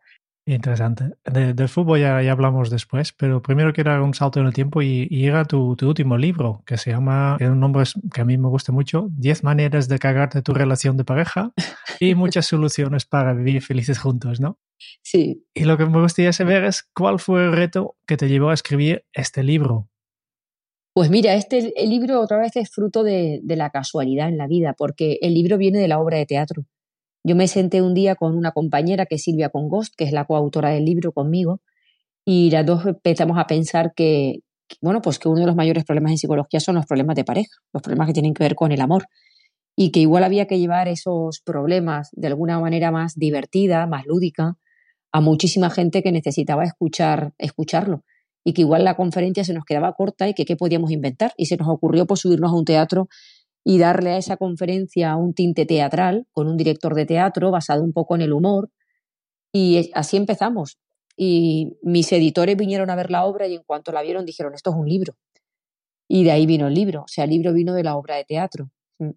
Interesante. 0.55 1.05
del 1.23 1.69
fútbol 1.69 2.01
ya, 2.01 2.21
ya, 2.21 2.33
hablamos 2.33 2.69
después, 2.69 3.13
pero 3.13 3.41
primero 3.41 3.71
quiero 3.71 3.91
dar 3.91 4.01
un 4.01 4.13
salto 4.13 4.41
en 4.41 4.47
el 4.47 4.53
tiempo 4.53 4.81
y, 4.81 5.07
llega 5.07 5.45
tu, 5.45 5.77
tu, 5.77 5.87
último 5.87 6.17
libro, 6.17 6.61
que 6.65 6.77
se 6.77 6.91
llama, 6.91 7.35
tiene 7.37 7.53
un 7.53 7.61
nombre 7.61 7.85
que 8.13 8.19
a 8.19 8.25
mí 8.25 8.37
me 8.37 8.49
gusta 8.49 8.73
mucho, 8.73 9.07
10 9.11 9.43
maneras 9.43 9.87
de 9.87 9.97
cagarte 9.97 10.41
tu 10.41 10.53
relación 10.53 10.97
de 10.97 11.05
pareja 11.05 11.53
y 12.01 12.15
muchas 12.15 12.47
soluciones 12.47 13.05
para 13.05 13.33
vivir 13.33 13.61
felices 13.61 13.97
juntos, 13.97 14.41
¿no? 14.41 14.59
Sí. 15.01 15.45
Y 15.53 15.63
lo 15.63 15.77
que 15.77 15.85
me 15.85 16.01
gustaría 16.01 16.33
saber 16.33 16.65
es 16.65 16.83
cuál 16.93 17.19
fue 17.19 17.45
el 17.45 17.53
reto 17.53 17.95
que 18.05 18.17
te 18.17 18.27
llevó 18.27 18.49
a 18.49 18.53
escribir 18.53 19.05
este 19.13 19.43
libro. 19.43 19.89
Pues 20.93 21.09
mira, 21.09 21.33
este 21.35 21.71
el 21.81 21.89
libro 21.89 22.19
otra 22.19 22.39
vez 22.39 22.57
es 22.57 22.69
fruto 22.69 23.03
de, 23.03 23.39
de 23.41 23.55
la 23.55 23.69
casualidad 23.69 24.27
en 24.27 24.37
la 24.37 24.47
vida, 24.47 24.73
porque 24.77 25.17
el 25.21 25.33
libro 25.33 25.57
viene 25.57 25.79
de 25.79 25.87
la 25.87 25.99
obra 25.99 26.17
de 26.17 26.25
teatro. 26.25 26.65
Yo 27.23 27.35
me 27.35 27.47
senté 27.47 27.81
un 27.81 27.93
día 27.93 28.15
con 28.15 28.35
una 28.35 28.51
compañera 28.51 29.05
que 29.05 29.15
es 29.15 29.23
Silvia 29.23 29.49
Congost, 29.49 29.93
que 29.95 30.05
es 30.05 30.11
la 30.11 30.25
coautora 30.25 30.69
del 30.69 30.85
libro 30.85 31.11
conmigo, 31.11 31.61
y 32.25 32.49
las 32.51 32.65
dos 32.65 32.85
empezamos 32.85 33.37
a 33.37 33.45
pensar 33.45 33.93
que, 33.95 34.39
bueno, 34.81 35.01
pues 35.01 35.19
que 35.19 35.29
uno 35.29 35.41
de 35.41 35.45
los 35.47 35.55
mayores 35.55 35.83
problemas 35.85 36.11
en 36.13 36.17
psicología 36.17 36.59
son 36.59 36.75
los 36.75 36.85
problemas 36.85 37.15
de 37.15 37.23
pareja, 37.23 37.51
los 37.73 37.83
problemas 37.83 38.07
que 38.07 38.13
tienen 38.13 38.33
que 38.33 38.43
ver 38.43 38.55
con 38.55 38.71
el 38.71 38.81
amor, 38.81 39.05
y 39.75 39.91
que 39.91 39.99
igual 39.99 40.23
había 40.23 40.47
que 40.47 40.59
llevar 40.59 40.87
esos 40.87 41.41
problemas 41.41 42.09
de 42.13 42.27
alguna 42.27 42.59
manera 42.59 42.91
más 42.91 43.15
divertida, 43.15 43.85
más 43.85 44.05
lúdica, 44.05 44.57
a 45.11 45.21
muchísima 45.21 45.69
gente 45.69 46.01
que 46.01 46.11
necesitaba 46.11 46.63
escuchar, 46.63 47.33
escucharlo, 47.37 48.03
y 48.43 48.53
que 48.53 48.61
igual 48.61 48.83
la 48.83 48.95
conferencia 48.95 49.43
se 49.43 49.53
nos 49.53 49.65
quedaba 49.65 49.93
corta 49.93 50.27
y 50.27 50.33
que 50.33 50.45
qué 50.45 50.55
podíamos 50.55 50.89
inventar, 50.91 51.33
y 51.37 51.45
se 51.45 51.57
nos 51.57 51.67
ocurrió 51.67 52.07
pues 52.07 52.21
subirnos 52.21 52.51
a 52.51 52.55
un 52.55 52.65
teatro 52.65 53.09
y 53.63 53.77
darle 53.77 54.11
a 54.11 54.17
esa 54.17 54.37
conferencia 54.37 55.15
un 55.15 55.33
tinte 55.33 55.65
teatral 55.65 56.27
con 56.31 56.47
un 56.47 56.57
director 56.57 56.95
de 56.95 57.05
teatro 57.05 57.51
basado 57.51 57.83
un 57.83 57.93
poco 57.93 58.15
en 58.15 58.21
el 58.21 58.33
humor. 58.33 58.69
Y 59.53 59.91
así 59.93 60.17
empezamos. 60.17 60.79
Y 61.15 61.77
mis 61.83 62.11
editores 62.11 62.57
vinieron 62.57 62.89
a 62.89 62.95
ver 62.95 63.11
la 63.11 63.25
obra 63.25 63.47
y 63.47 63.55
en 63.55 63.63
cuanto 63.63 63.91
la 63.91 64.01
vieron 64.01 64.25
dijeron, 64.25 64.53
esto 64.55 64.71
es 64.71 64.75
un 64.75 64.87
libro. 64.87 65.15
Y 66.07 66.23
de 66.23 66.31
ahí 66.31 66.45
vino 66.45 66.67
el 66.67 66.73
libro. 66.73 67.01
O 67.01 67.07
sea, 67.07 67.25
el 67.25 67.29
libro 67.29 67.53
vino 67.53 67.73
de 67.73 67.83
la 67.83 67.95
obra 67.95 68.15
de 68.15 68.25
teatro. 68.25 68.71
Mm. 68.97 69.11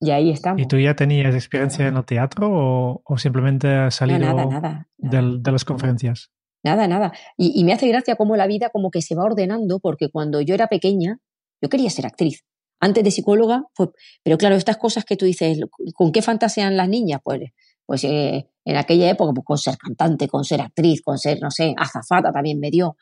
Y 0.00 0.10
ahí 0.10 0.30
estamos. 0.30 0.60
¿Y 0.60 0.66
tú 0.66 0.78
ya 0.78 0.96
tenías 0.96 1.34
experiencia 1.34 1.86
en 1.86 1.96
el 1.96 2.04
teatro 2.04 3.02
o, 3.04 3.18
simplemente 3.18 3.68
has 3.68 3.94
salido 3.94 4.18
nada, 4.18 4.46
nada, 4.46 4.88
de 4.98 5.52
las 5.52 5.64
conferencias? 5.64 6.30
Nada, 6.64 6.88
nada. 6.88 7.12
Y, 7.36 7.58
y 7.58 7.64
me 7.64 7.72
hace 7.72 7.88
gracia 7.88 8.16
cómo 8.16 8.36
la 8.36 8.46
vida 8.46 8.70
como 8.70 8.90
que 8.90 9.00
se 9.00 9.14
va 9.14 9.24
ordenando 9.24 9.78
porque 9.78 10.10
cuando 10.10 10.40
yo 10.40 10.54
era 10.54 10.66
pequeña, 10.66 11.18
yo 11.62 11.68
quería 11.68 11.88
ser 11.88 12.06
actriz 12.06 12.44
antes 12.80 13.04
de 13.04 13.10
psicóloga, 13.10 13.64
pues, 13.74 13.90
pero 14.22 14.38
claro, 14.38 14.56
estas 14.56 14.78
cosas 14.78 15.04
que 15.04 15.16
tú 15.16 15.26
dices, 15.26 15.58
¿con 15.94 16.12
qué 16.12 16.22
fantasean 16.22 16.76
las 16.76 16.88
niñas? 16.88 17.20
Pues, 17.22 17.40
pues 17.86 18.04
eh, 18.04 18.48
en 18.64 18.76
aquella 18.76 19.10
época, 19.10 19.32
pues 19.32 19.44
con 19.44 19.58
ser 19.58 19.76
cantante, 19.76 20.28
con 20.28 20.44
ser 20.44 20.60
actriz, 20.60 21.02
con 21.02 21.18
ser, 21.18 21.40
no 21.42 21.50
sé, 21.50 21.74
azafata 21.76 22.32
también 22.32 22.58
me 22.58 22.70
dio. 22.70 22.96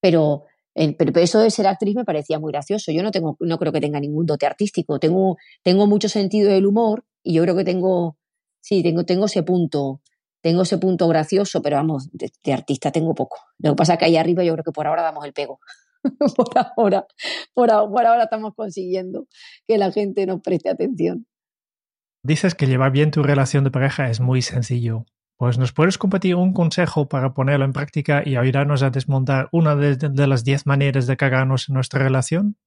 Pero, 0.00 0.44
pero 0.74 1.20
eso 1.20 1.40
de 1.40 1.50
ser 1.50 1.66
actriz 1.66 1.94
me 1.96 2.04
parecía 2.04 2.38
muy 2.38 2.52
gracioso. 2.52 2.92
Yo 2.92 3.02
no 3.02 3.10
tengo, 3.10 3.36
no 3.40 3.58
creo 3.58 3.72
que 3.72 3.80
tenga 3.80 4.00
ningún 4.00 4.26
dote 4.26 4.46
artístico. 4.46 4.98
Tengo, 4.98 5.36
tengo 5.62 5.86
mucho 5.86 6.08
sentido 6.08 6.50
del 6.50 6.66
humor 6.66 7.04
y 7.22 7.34
yo 7.34 7.42
creo 7.42 7.56
que 7.56 7.64
tengo, 7.64 8.16
sí, 8.60 8.82
tengo, 8.82 9.04
tengo 9.04 9.26
ese 9.26 9.42
punto. 9.42 10.00
tengo 10.42 10.62
ese 10.62 10.78
punto 10.78 11.08
gracioso, 11.08 11.60
pero 11.60 11.76
vamos, 11.76 12.08
de, 12.12 12.52
artista 12.52 12.92
tengo 12.92 13.14
poco. 13.14 13.38
Lo 13.58 13.72
que 13.72 13.76
pasa 13.76 13.94
es 13.94 13.98
que 13.98 14.04
ahí 14.06 14.16
arriba 14.16 14.44
yo 14.44 14.52
creo 14.54 14.64
que 14.64 14.72
por 14.72 14.86
ahora 14.86 15.02
damos 15.02 15.24
el 15.26 15.32
pego. 15.32 15.60
por 16.36 16.58
ahora, 16.58 17.06
por 17.54 17.70
ahora 17.70 18.24
estamos 18.24 18.54
consiguiendo 18.54 19.26
que 19.66 19.78
la 19.78 19.92
gente 19.92 20.26
nos 20.26 20.40
preste 20.40 20.68
atención. 20.68 21.26
Dices 22.22 22.54
que 22.54 22.66
llevar 22.66 22.92
bien 22.92 23.10
tu 23.10 23.22
relación 23.22 23.64
de 23.64 23.70
pareja 23.70 24.10
es 24.10 24.20
muy 24.20 24.42
sencillo. 24.42 25.06
Pues 25.38 25.56
nos 25.56 25.72
puedes 25.72 25.96
compartir 25.96 26.34
un 26.34 26.52
consejo 26.52 27.08
para 27.08 27.32
ponerlo 27.32 27.64
en 27.64 27.72
práctica 27.72 28.22
y 28.22 28.36
ayudarnos 28.36 28.82
a 28.82 28.90
desmontar 28.90 29.48
una 29.52 29.74
de, 29.74 30.26
las 30.26 30.44
diez 30.44 30.66
maneras 30.66 31.06
de 31.06 31.16
cagarnos 31.16 31.70
en 31.70 31.76
nuestra 31.76 32.02
relación. 32.02 32.58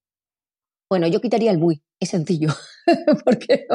Bueno, 0.90 1.06
yo 1.06 1.20
quitaría 1.20 1.52
el 1.52 1.58
muy, 1.58 1.84
es 2.00 2.10
sencillo, 2.10 2.48
porque 3.24 3.66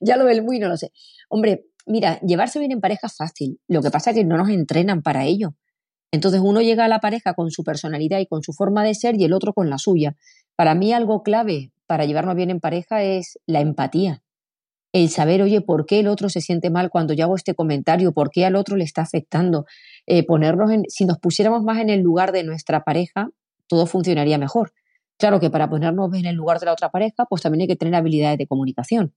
ya 0.00 0.16
lo 0.16 0.24
del 0.24 0.44
muy 0.44 0.60
no 0.60 0.68
lo 0.68 0.76
sé. 0.76 0.92
Hombre, 1.28 1.64
mira, 1.84 2.20
llevarse 2.20 2.60
bien 2.60 2.70
en 2.70 2.80
pareja 2.80 3.08
es 3.08 3.16
fácil, 3.16 3.58
lo 3.66 3.82
que 3.82 3.90
pasa 3.90 4.10
es 4.10 4.16
que 4.16 4.24
no 4.24 4.36
nos 4.36 4.48
entrenan 4.48 5.02
para 5.02 5.24
ello. 5.24 5.56
Entonces 6.14 6.40
uno 6.42 6.62
llega 6.62 6.84
a 6.84 6.88
la 6.88 7.00
pareja 7.00 7.34
con 7.34 7.50
su 7.50 7.64
personalidad 7.64 8.20
y 8.20 8.26
con 8.26 8.42
su 8.42 8.52
forma 8.52 8.84
de 8.84 8.94
ser 8.94 9.20
y 9.20 9.24
el 9.24 9.32
otro 9.32 9.52
con 9.52 9.68
la 9.68 9.78
suya. 9.78 10.16
Para 10.56 10.74
mí 10.74 10.92
algo 10.92 11.22
clave 11.22 11.72
para 11.86 12.04
llevarnos 12.04 12.36
bien 12.36 12.50
en 12.50 12.60
pareja 12.60 13.02
es 13.02 13.38
la 13.46 13.60
empatía 13.60 14.24
el 14.94 15.10
saber, 15.10 15.42
oye, 15.42 15.60
¿por 15.60 15.86
qué 15.86 15.98
el 15.98 16.06
otro 16.06 16.28
se 16.28 16.40
siente 16.40 16.70
mal 16.70 16.88
cuando 16.88 17.14
yo 17.14 17.24
hago 17.24 17.34
este 17.34 17.56
comentario? 17.56 18.12
¿Por 18.12 18.30
qué 18.30 18.46
al 18.46 18.54
otro 18.54 18.76
le 18.76 18.84
está 18.84 19.02
afectando? 19.02 19.66
Eh, 20.06 20.24
ponernos 20.24 20.70
en, 20.70 20.84
si 20.88 21.04
nos 21.04 21.18
pusiéramos 21.18 21.64
más 21.64 21.78
en 21.80 21.90
el 21.90 22.00
lugar 22.00 22.30
de 22.30 22.44
nuestra 22.44 22.84
pareja, 22.84 23.28
todo 23.66 23.86
funcionaría 23.86 24.38
mejor. 24.38 24.72
Claro 25.18 25.40
que 25.40 25.50
para 25.50 25.68
ponernos 25.68 26.14
en 26.14 26.26
el 26.26 26.36
lugar 26.36 26.60
de 26.60 26.66
la 26.66 26.72
otra 26.72 26.90
pareja, 26.90 27.26
pues 27.28 27.42
también 27.42 27.62
hay 27.62 27.66
que 27.66 27.74
tener 27.74 27.96
habilidades 27.96 28.38
de 28.38 28.46
comunicación. 28.46 29.12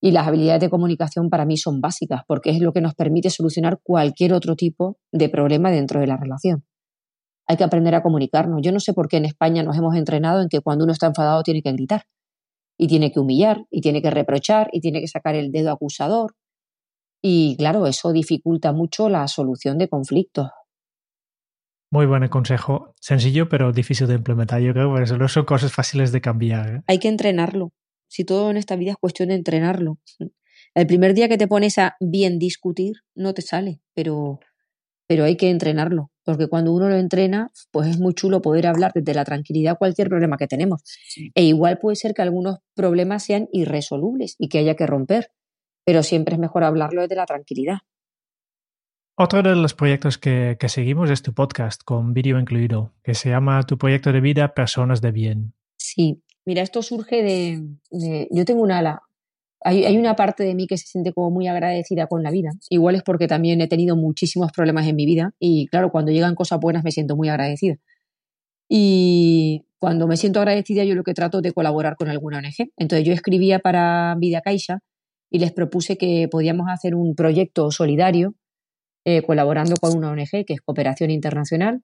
Y 0.00 0.10
las 0.10 0.26
habilidades 0.26 0.60
de 0.60 0.70
comunicación 0.70 1.30
para 1.30 1.46
mí 1.46 1.56
son 1.56 1.80
básicas, 1.80 2.22
porque 2.26 2.50
es 2.50 2.60
lo 2.60 2.72
que 2.72 2.80
nos 2.80 2.94
permite 2.94 3.30
solucionar 3.30 3.80
cualquier 3.82 4.34
otro 4.34 4.54
tipo 4.56 4.98
de 5.12 5.28
problema 5.28 5.70
dentro 5.70 6.00
de 6.00 6.06
la 6.06 6.16
relación. 6.16 6.64
Hay 7.48 7.56
que 7.56 7.64
aprender 7.64 7.94
a 7.94 8.02
comunicarnos. 8.02 8.60
Yo 8.62 8.72
no 8.72 8.80
sé 8.80 8.92
por 8.92 9.08
qué 9.08 9.18
en 9.18 9.24
España 9.24 9.62
nos 9.62 9.76
hemos 9.76 9.94
entrenado 9.96 10.42
en 10.42 10.48
que 10.48 10.60
cuando 10.60 10.84
uno 10.84 10.92
está 10.92 11.06
enfadado 11.06 11.42
tiene 11.42 11.62
que 11.62 11.72
gritar 11.72 12.02
y 12.76 12.88
tiene 12.88 13.12
que 13.12 13.20
humillar 13.20 13.64
y 13.70 13.80
tiene 13.80 14.02
que 14.02 14.10
reprochar 14.10 14.68
y 14.72 14.80
tiene 14.80 15.00
que 15.00 15.08
sacar 15.08 15.34
el 15.34 15.52
dedo 15.52 15.70
acusador. 15.70 16.34
Y 17.22 17.56
claro, 17.56 17.86
eso 17.86 18.12
dificulta 18.12 18.72
mucho 18.72 19.08
la 19.08 19.26
solución 19.28 19.78
de 19.78 19.88
conflictos. 19.88 20.48
Muy 21.90 22.06
buen 22.06 22.26
consejo. 22.28 22.92
Sencillo, 23.00 23.48
pero 23.48 23.72
difícil 23.72 24.08
de 24.08 24.14
implementar. 24.14 24.60
Yo 24.60 24.72
creo 24.72 24.92
que 24.94 25.16
no 25.16 25.28
son 25.28 25.44
cosas 25.44 25.72
fáciles 25.72 26.12
de 26.12 26.20
cambiar. 26.20 26.68
¿eh? 26.68 26.82
Hay 26.88 26.98
que 26.98 27.08
entrenarlo. 27.08 27.70
Si 28.08 28.24
todo 28.24 28.50
en 28.50 28.56
esta 28.56 28.76
vida 28.76 28.92
es 28.92 28.96
cuestión 28.96 29.28
de 29.28 29.36
entrenarlo. 29.36 29.98
El 30.74 30.86
primer 30.86 31.14
día 31.14 31.28
que 31.28 31.38
te 31.38 31.48
pones 31.48 31.78
a 31.78 31.96
bien 32.00 32.38
discutir, 32.38 32.96
no 33.14 33.34
te 33.34 33.42
sale, 33.42 33.80
pero, 33.94 34.40
pero 35.06 35.24
hay 35.24 35.36
que 35.36 35.50
entrenarlo 35.50 36.10
porque 36.26 36.48
cuando 36.48 36.72
uno 36.72 36.88
lo 36.88 36.96
entrena, 36.96 37.52
pues 37.70 37.88
es 37.88 38.00
muy 38.00 38.12
chulo 38.12 38.42
poder 38.42 38.66
hablar 38.66 38.90
desde 38.92 39.14
la 39.14 39.24
tranquilidad 39.24 39.78
cualquier 39.78 40.08
problema 40.08 40.36
que 40.36 40.48
tenemos. 40.48 40.82
E 41.34 41.44
igual 41.44 41.78
puede 41.78 41.94
ser 41.94 42.14
que 42.14 42.22
algunos 42.22 42.58
problemas 42.74 43.24
sean 43.24 43.48
irresolubles 43.52 44.34
y 44.38 44.48
que 44.48 44.58
haya 44.58 44.74
que 44.74 44.88
romper, 44.88 45.30
pero 45.84 46.02
siempre 46.02 46.34
es 46.34 46.40
mejor 46.40 46.64
hablarlo 46.64 47.02
desde 47.02 47.14
la 47.14 47.26
tranquilidad. 47.26 47.78
Otro 49.16 49.40
de 49.40 49.54
los 49.54 49.72
proyectos 49.72 50.18
que, 50.18 50.58
seguimos 50.66 51.10
es 51.10 51.22
tu 51.22 51.32
podcast 51.32 51.82
con 51.84 52.12
vídeo 52.12 52.40
incluido, 52.40 52.92
que 53.04 53.14
se 53.14 53.30
llama 53.30 53.62
Tu 53.62 53.78
proyecto 53.78 54.12
de 54.12 54.20
vida 54.20 54.52
Personas 54.52 55.00
de 55.00 55.12
Bien. 55.12 55.54
Sí, 55.76 56.24
mira, 56.46 56.62
esto 56.62 56.82
surge 56.82 57.22
de, 57.22 58.28
yo 58.30 58.44
tengo 58.44 58.62
una 58.62 58.78
ala, 58.78 59.02
hay, 59.60 59.96
una 59.98 60.14
parte 60.14 60.44
de 60.44 60.54
mí 60.54 60.66
que 60.66 60.78
se 60.78 60.86
siente 60.86 61.12
como 61.12 61.30
muy 61.30 61.48
agradecida 61.48 62.06
con 62.06 62.22
la 62.22 62.30
vida. 62.30 62.50
Igual 62.70 62.94
es 62.94 63.02
porque 63.02 63.26
también 63.26 63.60
he 63.60 63.66
tenido 63.66 63.96
muchísimos 63.96 64.52
problemas 64.52 64.86
en 64.86 64.94
mi 64.94 65.06
vida 65.06 65.32
y 65.40 65.66
claro, 65.66 65.90
cuando 65.90 66.12
llegan 66.12 66.36
cosas 66.36 66.60
buenas 66.60 66.84
me 66.84 66.92
siento 66.92 67.16
muy 67.16 67.28
agradecida. 67.28 67.76
Y 68.68 69.66
cuando 69.78 70.06
me 70.06 70.16
siento 70.16 70.40
agradecida 70.40 70.84
yo 70.84 70.94
lo 70.94 71.02
que 71.02 71.14
trato 71.14 71.40
de 71.40 71.52
colaborar 71.52 71.96
con 71.96 72.08
alguna 72.08 72.38
ONG. 72.38 72.70
Entonces 72.76 73.06
yo 73.06 73.12
escribía 73.12 73.58
para 73.58 74.14
Vida 74.18 74.40
Caixa 74.40 74.80
y 75.30 75.40
les 75.40 75.52
propuse 75.52 75.98
que 75.98 76.28
podíamos 76.30 76.68
hacer 76.70 76.94
un 76.94 77.14
proyecto 77.16 77.70
solidario 77.72 78.34
eh, 79.04 79.22
colaborando 79.22 79.76
con 79.80 79.96
una 79.96 80.10
ONG 80.10 80.44
que 80.46 80.54
es 80.54 80.60
Cooperación 80.60 81.10
Internacional 81.10 81.82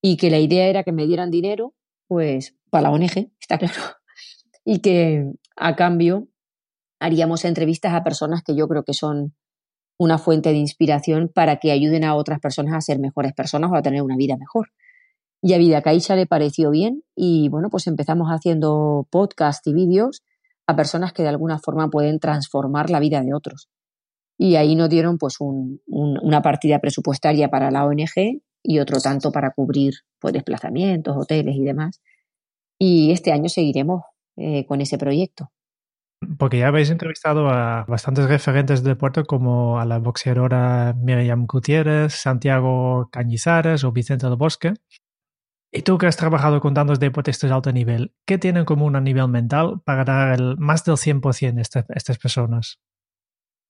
y 0.00 0.16
que 0.16 0.30
la 0.30 0.38
idea 0.38 0.66
era 0.68 0.84
que 0.84 0.92
me 0.92 1.06
dieran 1.06 1.30
dinero 1.30 1.74
pues 2.08 2.54
para 2.76 2.90
la 2.90 2.94
ONG, 2.94 3.32
está 3.40 3.56
claro, 3.56 3.80
y 4.62 4.80
que 4.80 5.32
a 5.56 5.76
cambio 5.76 6.28
haríamos 7.00 7.46
entrevistas 7.46 7.94
a 7.94 8.04
personas 8.04 8.42
que 8.42 8.54
yo 8.54 8.68
creo 8.68 8.84
que 8.84 8.92
son 8.92 9.34
una 9.98 10.18
fuente 10.18 10.50
de 10.50 10.56
inspiración 10.56 11.30
para 11.34 11.56
que 11.56 11.72
ayuden 11.72 12.04
a 12.04 12.14
otras 12.14 12.38
personas 12.38 12.74
a 12.74 12.82
ser 12.82 12.98
mejores 12.98 13.32
personas 13.32 13.70
o 13.72 13.76
a 13.76 13.80
tener 13.80 14.02
una 14.02 14.16
vida 14.16 14.36
mejor. 14.36 14.68
Y 15.40 15.54
a 15.54 15.58
Vida 15.58 15.80
Caixa 15.80 16.16
le 16.16 16.26
pareció 16.26 16.70
bien 16.70 17.02
y 17.14 17.48
bueno, 17.48 17.70
pues 17.70 17.86
empezamos 17.86 18.28
haciendo 18.28 19.08
podcast 19.10 19.66
y 19.66 19.72
vídeos 19.72 20.22
a 20.66 20.76
personas 20.76 21.14
que 21.14 21.22
de 21.22 21.30
alguna 21.30 21.58
forma 21.58 21.88
pueden 21.88 22.20
transformar 22.20 22.90
la 22.90 23.00
vida 23.00 23.22
de 23.22 23.32
otros. 23.32 23.70
Y 24.36 24.56
ahí 24.56 24.76
nos 24.76 24.90
dieron 24.90 25.16
pues 25.16 25.36
una 25.40 26.42
partida 26.42 26.78
presupuestaria 26.78 27.48
para 27.48 27.70
la 27.70 27.86
ONG 27.86 28.42
y 28.62 28.78
otro 28.80 29.00
tanto 29.00 29.32
para 29.32 29.52
cubrir 29.52 29.94
pues, 30.18 30.34
desplazamientos, 30.34 31.16
hoteles 31.16 31.56
y 31.56 31.64
demás. 31.64 32.02
Y 32.78 33.12
este 33.12 33.32
año 33.32 33.48
seguiremos 33.48 34.02
eh, 34.36 34.66
con 34.66 34.80
ese 34.80 34.98
proyecto. 34.98 35.50
Porque 36.38 36.58
ya 36.58 36.68
habéis 36.68 36.90
entrevistado 36.90 37.48
a 37.48 37.84
bastantes 37.86 38.26
referentes 38.26 38.82
del 38.82 38.94
deporte 38.94 39.24
como 39.24 39.78
a 39.78 39.84
la 39.84 39.98
boxeadora 39.98 40.94
Miriam 40.98 41.46
Gutiérrez, 41.46 42.14
Santiago 42.14 43.08
Cañizares 43.12 43.84
o 43.84 43.92
Vicente 43.92 44.26
del 44.26 44.36
Bosque. 44.36 44.74
Y 45.72 45.82
tú 45.82 45.98
que 45.98 46.06
has 46.06 46.16
trabajado 46.16 46.60
con 46.60 46.74
tantos 46.74 47.00
deportistas 47.00 47.50
de 47.50 47.54
alto 47.54 47.72
nivel, 47.72 48.14
¿qué 48.26 48.38
tienen 48.38 48.60
en 48.60 48.64
común 48.64 48.96
a 48.96 49.00
nivel 49.00 49.28
mental 49.28 49.82
para 49.84 50.04
dar 50.04 50.40
el, 50.40 50.56
más 50.56 50.84
del 50.84 50.94
100% 50.96 51.60
estas, 51.60 51.84
estas 51.90 52.18
personas? 52.18 52.80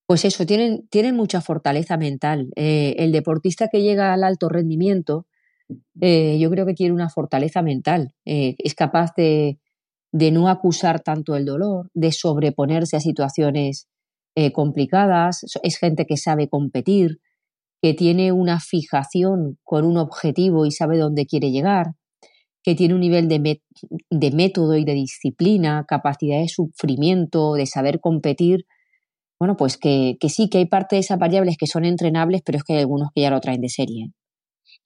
Pues 0.07 0.25
eso, 0.25 0.47
tienen, 0.47 0.87
tienen 0.89 1.17
mucha 1.17 1.41
fortaleza 1.41 1.97
mental. 1.97 2.53
Eh, 2.55 2.95
el 2.99 3.11
deportista 3.11 3.69
que 3.69 3.83
llega 3.83 4.15
al 4.15 4.23
alto 4.23 4.49
rendimiento, 4.49 5.27
eh, 6.00 6.38
yo 6.38 6.50
creo 6.50 6.66
que 6.66 6.75
tiene 6.75 6.94
una 6.94 7.08
fortaleza 7.08 7.62
mental. 7.62 8.12
Eh, 8.25 8.54
es 8.58 8.75
capaz 8.75 9.12
de, 9.16 9.58
de 10.12 10.30
no 10.30 10.49
acusar 10.49 11.00
tanto 11.00 11.37
el 11.37 11.44
dolor, 11.44 11.90
de 11.94 12.12
sobreponerse 12.12 12.96
a 12.96 13.00
situaciones 13.00 13.88
eh, 14.35 14.52
complicadas, 14.52 15.44
es 15.62 15.78
gente 15.78 16.04
que 16.06 16.16
sabe 16.16 16.49
competir, 16.49 17.20
que 17.82 17.94
tiene 17.94 18.32
una 18.32 18.61
fijación 18.61 19.58
con 19.64 19.85
un 19.85 19.96
objetivo 19.96 20.66
y 20.66 20.70
sabe 20.70 20.99
dónde 20.99 21.26
quiere 21.26 21.50
llegar, 21.50 21.92
que 22.62 22.75
tiene 22.75 22.94
un 22.94 23.00
nivel 23.00 23.28
de, 23.28 23.62
de 24.11 24.30
método 24.32 24.76
y 24.76 24.85
de 24.85 24.94
disciplina, 24.94 25.85
capacidad 25.87 26.40
de 26.40 26.49
sufrimiento, 26.49 27.54
de 27.54 27.66
saber 27.66 28.00
competir. 28.00 28.66
Bueno, 29.38 29.56
pues 29.56 29.76
que, 29.76 30.16
que, 30.18 30.28
sí, 30.28 30.49
que 30.49 30.58
hay 30.58 30.66
parte 30.66 30.96
de 30.96 31.00
esas 31.00 31.18
variables 31.18 31.56
que 31.58 31.66
son 31.66 31.85
entrenables, 31.85 32.42
pero 32.44 32.58
es 32.58 32.64
que 32.64 32.75
hay 32.75 32.80
algunos 32.80 33.11
que 33.14 33.20
ya 33.23 33.30
lo 33.30 33.40
traen 33.40 33.61
de 33.61 33.68
serie. 33.68 34.12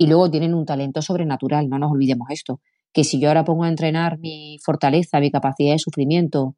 Y 0.00 0.06
luego 0.06 0.30
tienen 0.30 0.54
un 0.54 0.64
talento 0.64 1.02
sobrenatural, 1.02 1.68
no 1.68 1.78
nos 1.78 1.92
olvidemos 1.92 2.28
esto 2.30 2.62
que 2.92 3.04
si 3.04 3.20
yo 3.20 3.28
ahora 3.28 3.44
pongo 3.44 3.64
a 3.64 3.68
entrenar 3.68 4.18
mi 4.18 4.58
fortaleza, 4.64 5.20
mi 5.20 5.30
capacidad 5.30 5.72
de 5.72 5.78
sufrimiento, 5.78 6.56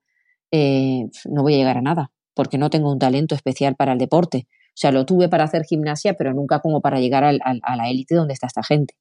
eh, 0.53 1.09
no 1.27 1.43
voy 1.43 1.55
a 1.55 1.57
llegar 1.57 1.79
a 1.79 1.83
nada, 1.83 2.13
porque 2.35 2.57
no 2.57 2.71
tengo 2.71 2.91
un 2.91 3.01
talento 3.01 3.35
especial 3.35 3.75
para 3.75 3.95
el 3.95 3.99
deporte. 3.99 4.47
O 4.69 4.77
sea, 4.77 4.93
lo 4.93 5.05
tuve 5.05 5.29
para 5.29 5.43
hacer 5.43 5.65
gimnasia, 5.65 6.15
pero 6.15 6.33
nunca 6.33 6.61
como 6.61 6.81
para 6.81 7.01
llegar 7.01 7.25
a 7.25 7.77
la 7.77 7.91
élite 7.91 8.15
donde 8.15 8.33
está 8.33 8.47
esta 8.47 8.63
gente. 8.63 8.95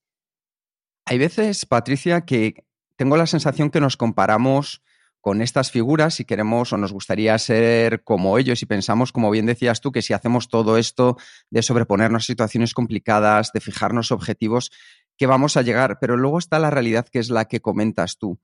Hay 1.06 1.20
veces, 1.20 1.66
Patricia, 1.68 2.22
que 2.22 2.66
tengo 2.98 3.16
la 3.18 3.28
sensación 3.28 3.70
que 3.70 3.80
nos 3.80 3.96
comparamos 3.96 4.82
con 5.22 5.42
estas 5.42 5.72
figuras 5.72 6.20
y 6.20 6.26
queremos 6.26 6.74
o 6.74 6.78
nos 6.78 6.92
gustaría 6.92 7.38
ser 7.38 8.04
como 8.04 8.38
ellos 8.38 8.62
y 8.64 8.66
pensamos, 8.66 9.12
como 9.12 9.30
bien 9.30 9.46
decías 9.46 9.80
tú, 9.80 9.92
que 9.92 10.02
si 10.02 10.14
hacemos 10.14 10.50
todo 10.50 10.78
esto 10.78 11.18
de 11.52 11.62
sobreponernos 11.62 12.24
a 12.24 12.26
situaciones 12.26 12.74
complicadas, 12.74 13.52
de 13.54 13.62
fijarnos 13.62 14.12
objetivos, 14.12 14.72
que 15.18 15.28
vamos 15.28 15.56
a 15.56 15.62
llegar, 15.62 16.00
pero 16.02 16.18
luego 16.18 16.40
está 16.40 16.58
la 16.58 16.72
realidad 16.72 17.08
que 17.08 17.20
es 17.20 17.30
la 17.30 17.46
que 17.46 17.62
comentas 17.62 18.18
tú. 18.18 18.40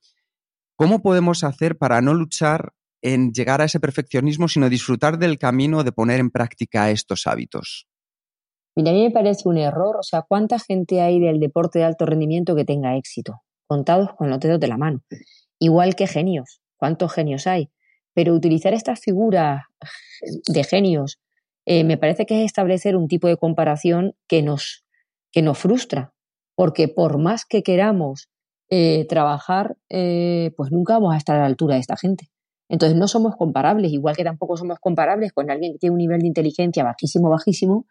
¿Cómo 0.76 1.02
podemos 1.02 1.44
hacer 1.44 1.80
para 1.80 2.02
no 2.02 2.14
luchar 2.14 2.74
en 3.02 3.32
llegar 3.34 3.62
a 3.62 3.66
ese 3.66 3.80
perfeccionismo, 3.80 4.48
sino 4.48 4.70
disfrutar 4.70 5.18
del 5.18 5.40
camino 5.40 5.84
de 5.84 5.92
poner 5.92 6.20
en 6.20 6.30
práctica 6.30 6.92
estos 6.92 7.26
hábitos? 7.26 7.88
Mira, 8.76 8.92
a 8.92 8.94
mí 8.94 9.04
me 9.04 9.12
parece 9.12 9.50
un 9.50 9.58
error, 9.58 9.98
o 9.98 10.04
sea, 10.04 10.22
¿cuánta 10.22 10.60
gente 10.60 11.02
hay 11.02 11.20
del 11.20 11.40
deporte 11.40 11.80
de 11.80 11.86
alto 11.86 12.06
rendimiento 12.06 12.56
que 12.56 12.64
tenga 12.64 12.96
éxito? 12.96 13.42
Contados 13.66 14.14
con 14.16 14.30
los 14.30 14.40
dedos 14.40 14.60
de 14.60 14.68
la 14.68 14.78
mano. 14.78 15.02
Igual 15.60 15.96
que 15.96 16.06
genios, 16.06 16.62
¿cuántos 16.78 17.14
genios 17.14 17.48
hay? 17.48 17.70
Pero 18.14 18.34
utilizar 18.34 18.74
estas 18.74 19.00
figuras 19.00 19.64
de 20.48 20.64
genios 20.64 21.20
eh, 21.70 21.84
me 21.84 21.98
parece 21.98 22.26
que 22.26 22.40
es 22.40 22.46
establecer 22.46 22.96
un 22.96 23.10
tipo 23.10 23.28
de 23.28 23.36
comparación 23.36 24.16
que 24.28 24.42
nos, 24.42 24.86
que 25.34 25.42
nos 25.42 25.58
frustra, 25.58 26.14
porque 26.56 26.88
por 26.88 27.18
más 27.18 27.44
que 27.44 27.62
queramos 27.62 28.30
eh, 28.70 29.06
trabajar, 29.10 29.76
eh, 29.90 30.54
pues 30.56 30.72
nunca 30.72 30.94
vamos 30.94 31.14
a 31.14 31.18
estar 31.18 31.36
a 31.36 31.40
la 31.42 31.46
altura 31.46 31.76
de 31.76 31.82
esta 31.82 31.98
gente. 31.98 32.30
Entonces 32.70 32.98
no 32.98 33.10
somos 33.10 33.36
comparables, 33.36 33.92
igual 33.92 34.16
que 34.16 34.24
tampoco 34.24 34.56
somos 34.56 34.80
comparables 34.80 35.34
con 35.34 35.52
alguien 35.52 35.74
que 35.74 35.80
tiene 35.80 35.92
un 35.94 35.98
nivel 35.98 36.22
de 36.22 36.28
inteligencia 36.28 36.86
bajísimo, 36.86 37.30
bajísimo, 37.30 37.86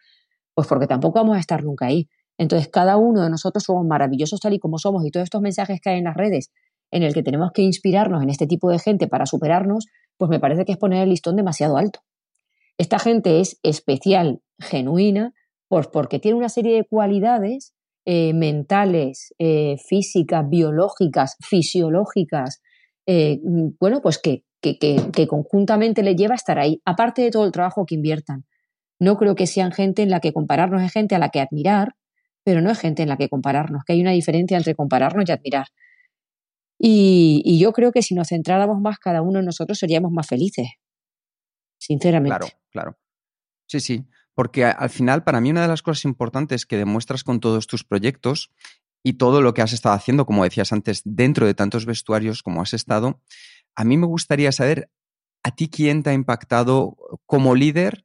Pues 0.55 0.69
porque 0.69 0.87
tampoco 0.87 1.19
vamos 1.19 1.37
a 1.37 1.41
estar 1.41 1.63
nunca 1.63 1.87
ahí. 1.87 2.09
Entonces, 2.39 2.69
cada 2.69 2.97
uno 2.97 3.23
de 3.23 3.31
nosotros 3.31 3.65
somos 3.65 3.87
maravillosos 3.87 4.41
tal 4.41 4.55
y 4.55 4.59
como 4.59 4.79
somos 4.79 5.05
y 5.07 5.11
todos 5.11 5.25
estos 5.25 5.43
mensajes 5.43 5.81
que 5.83 5.91
hay 5.91 5.99
en 5.99 6.05
las 6.05 6.17
redes 6.17 6.51
en 6.91 7.03
el 7.03 7.15
que 7.15 7.23
tenemos 7.23 7.53
que 7.53 7.63
inspirarnos 7.63 8.23
en 8.23 8.31
este 8.31 8.47
tipo 8.47 8.71
de 8.71 8.79
gente 8.79 9.09
para 9.09 9.27
superarnos, 9.27 9.87
pues 10.17 10.29
me 10.31 10.41
parece 10.41 10.65
que 10.65 10.73
es 10.73 10.79
poner 10.79 11.03
el 11.03 11.11
listón 11.11 11.37
demasiado 11.37 11.77
alto. 11.77 12.01
Esta 12.79 12.99
gente 12.99 13.41
es 13.41 13.59
especial, 13.63 14.41
genuina, 14.59 15.33
pues 15.69 15.89
porque 15.89 16.19
tiene 16.19 16.39
una 16.39 16.49
serie 16.49 16.77
de 16.77 16.85
cualidades 16.85 17.75
eh, 18.05 18.35
mentales, 18.35 19.35
eh, 19.39 19.77
físicas, 19.79 20.49
biológicas, 20.49 21.37
fisiológicas, 21.41 22.63
eh, 23.07 23.41
bueno, 23.81 24.01
pues 24.01 24.19
que, 24.19 24.45
que, 24.61 24.79
que, 24.79 25.27
conjuntamente 25.27 26.03
le 26.03 26.15
lleva 26.15 26.35
a 26.35 26.37
estar 26.37 26.59
ahí, 26.59 26.81
aparte 26.85 27.23
de 27.23 27.31
todo 27.31 27.45
el 27.45 27.53
trabajo 27.53 27.87
que 27.87 27.95
inviertan. 27.95 28.45
No 28.99 29.17
creo 29.17 29.35
que 29.35 29.47
sean 29.47 29.73
gente 29.73 30.03
en 30.03 30.11
la 30.11 30.21
que 30.21 30.33
compararnos, 30.33 30.83
es 30.83 30.93
gente 30.93 31.15
a 31.15 31.19
la 31.19 31.31
que 31.31 31.41
admirar, 31.41 31.95
pero 32.45 32.61
no 32.61 32.71
es 32.71 32.79
gente 32.79 33.03
en 33.03 33.09
la 33.09 33.17
que 33.17 33.29
compararnos, 33.29 33.83
que 33.85 33.95
hay 33.95 34.01
una 34.01 34.13
diferencia 34.13 34.57
entre 34.57 34.75
compararnos 34.75 35.25
y 35.29 35.33
admirar. 35.33 35.67
Y, 36.79 37.59
yo 37.59 37.73
creo 37.73 37.93
que 37.93 38.03
si 38.03 38.15
nos 38.15 38.29
centráramos 38.29 38.81
más 38.81 38.99
cada 38.99 39.23
uno 39.23 39.39
en 39.39 39.47
nosotros 39.47 39.79
seríamos 39.79 40.13
más 40.13 40.27
felices, 40.27 40.69
sinceramente. 41.79 42.39
Claro, 42.39 42.53
claro. 42.71 42.99
Sí, 43.67 43.81
sí, 43.81 44.05
porque 44.35 44.65
al 44.65 44.91
final 44.91 45.25
para 45.25 45.41
mí 45.41 45.51
una 45.51 45.63
de 45.63 45.69
las 45.69 45.83
cosas 45.83 46.05
importantes 46.05 46.67
que 46.67 46.77
demuestras 46.77 47.25
con 47.25 47.41
todos 47.41 47.67
tus 47.67 47.85
proyectos 47.85 48.53
y 49.03 49.15
todo 49.15 49.41
lo 49.41 49.55
que 49.55 49.63
has 49.63 49.73
estado 49.73 49.95
haciendo, 49.95 50.27
como 50.27 50.45
decías 50.45 50.73
antes, 50.73 51.03
dentro 51.05 51.47
de 51.47 51.55
tantos 51.55 51.87
vestuarios 51.87 52.43
como 52.43 52.61
has 52.61 52.75
estado, 52.75 53.23
a 53.75 53.85
mí 53.85 53.97
me 53.97 54.07
gustaría 54.07 54.53
saber 54.53 54.91
a 55.43 55.55
ti 55.55 55.69
quién 55.69 56.03
te 56.03 56.11
ha 56.11 56.13
impactado 56.13 56.97
como 57.25 57.55
líder 57.55 58.05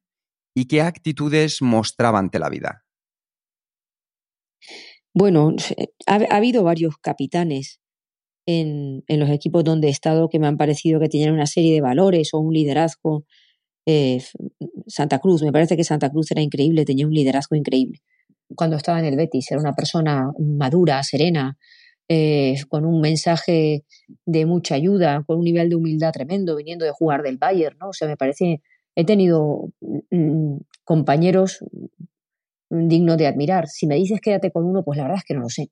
y 0.56 0.66
qué 0.66 0.82
actitudes 0.82 1.62
mostraba 1.62 2.20
ante 2.20 2.40
la 2.40 2.50
vida. 2.50 2.86
Bueno, 5.14 5.54
ha 6.08 6.16
habido 6.36 6.64
varios 6.64 6.98
capitanes 6.98 7.81
en, 8.46 9.04
en, 9.08 9.20
los 9.20 9.30
equipos 9.30 9.64
donde 9.64 9.88
he 9.88 9.92
estado 9.92 10.30
que 10.30 10.40
me 10.40 10.48
han 10.48 10.58
parecido 10.58 11.00
que 11.00 11.10
tenían 11.10 11.34
una 11.34 11.46
serie 11.46 11.74
de 11.74 11.82
valores 11.82 12.34
o 12.34 12.40
un 12.40 12.54
liderazgo. 12.54 13.26
Eh, 13.86 14.22
Santa 14.88 15.20
Cruz, 15.20 15.44
me 15.44 15.52
parece 15.52 15.76
que 15.76 15.84
Santa 15.84 16.10
Cruz 16.10 16.32
era 16.32 16.42
increíble, 16.42 16.86
tenía 16.86 17.08
un 17.08 17.14
liderazgo 17.14 17.56
increíble. 17.56 18.00
Cuando 18.56 18.76
estaba 18.76 19.00
en 19.00 19.06
el 19.06 19.16
Betis, 19.16 19.52
era 19.52 19.60
una 19.60 19.74
persona 19.74 20.32
madura, 20.40 21.02
serena, 21.04 21.58
eh, 22.10 22.56
con 22.68 22.86
un 22.86 23.00
mensaje 23.00 23.86
de 24.26 24.46
mucha 24.46 24.76
ayuda, 24.76 25.24
con 25.26 25.38
un 25.38 25.46
nivel 25.46 25.70
de 25.70 25.76
humildad 25.76 26.12
tremendo, 26.12 26.56
viniendo 26.58 26.86
de 26.86 26.92
jugar 26.92 27.24
del 27.24 27.38
Bayern, 27.38 27.78
¿no? 27.80 27.90
O 27.90 27.94
sea, 27.94 28.08
me 28.08 28.18
parece, 28.18 28.62
he 28.96 29.06
tenido 29.06 29.70
mm, 30.10 30.58
compañeros 30.84 31.64
dignos 32.70 33.18
de 33.18 33.28
admirar. 33.28 33.68
Si 33.68 33.88
me 33.88 33.96
dices 33.96 34.20
quédate 34.22 34.52
con 34.52 34.66
uno, 34.66 34.84
pues 34.84 34.98
la 34.98 35.04
verdad 35.04 35.20
es 35.20 35.26
que 35.26 35.34
no 35.34 35.42
lo 35.42 35.50
sé 35.50 35.70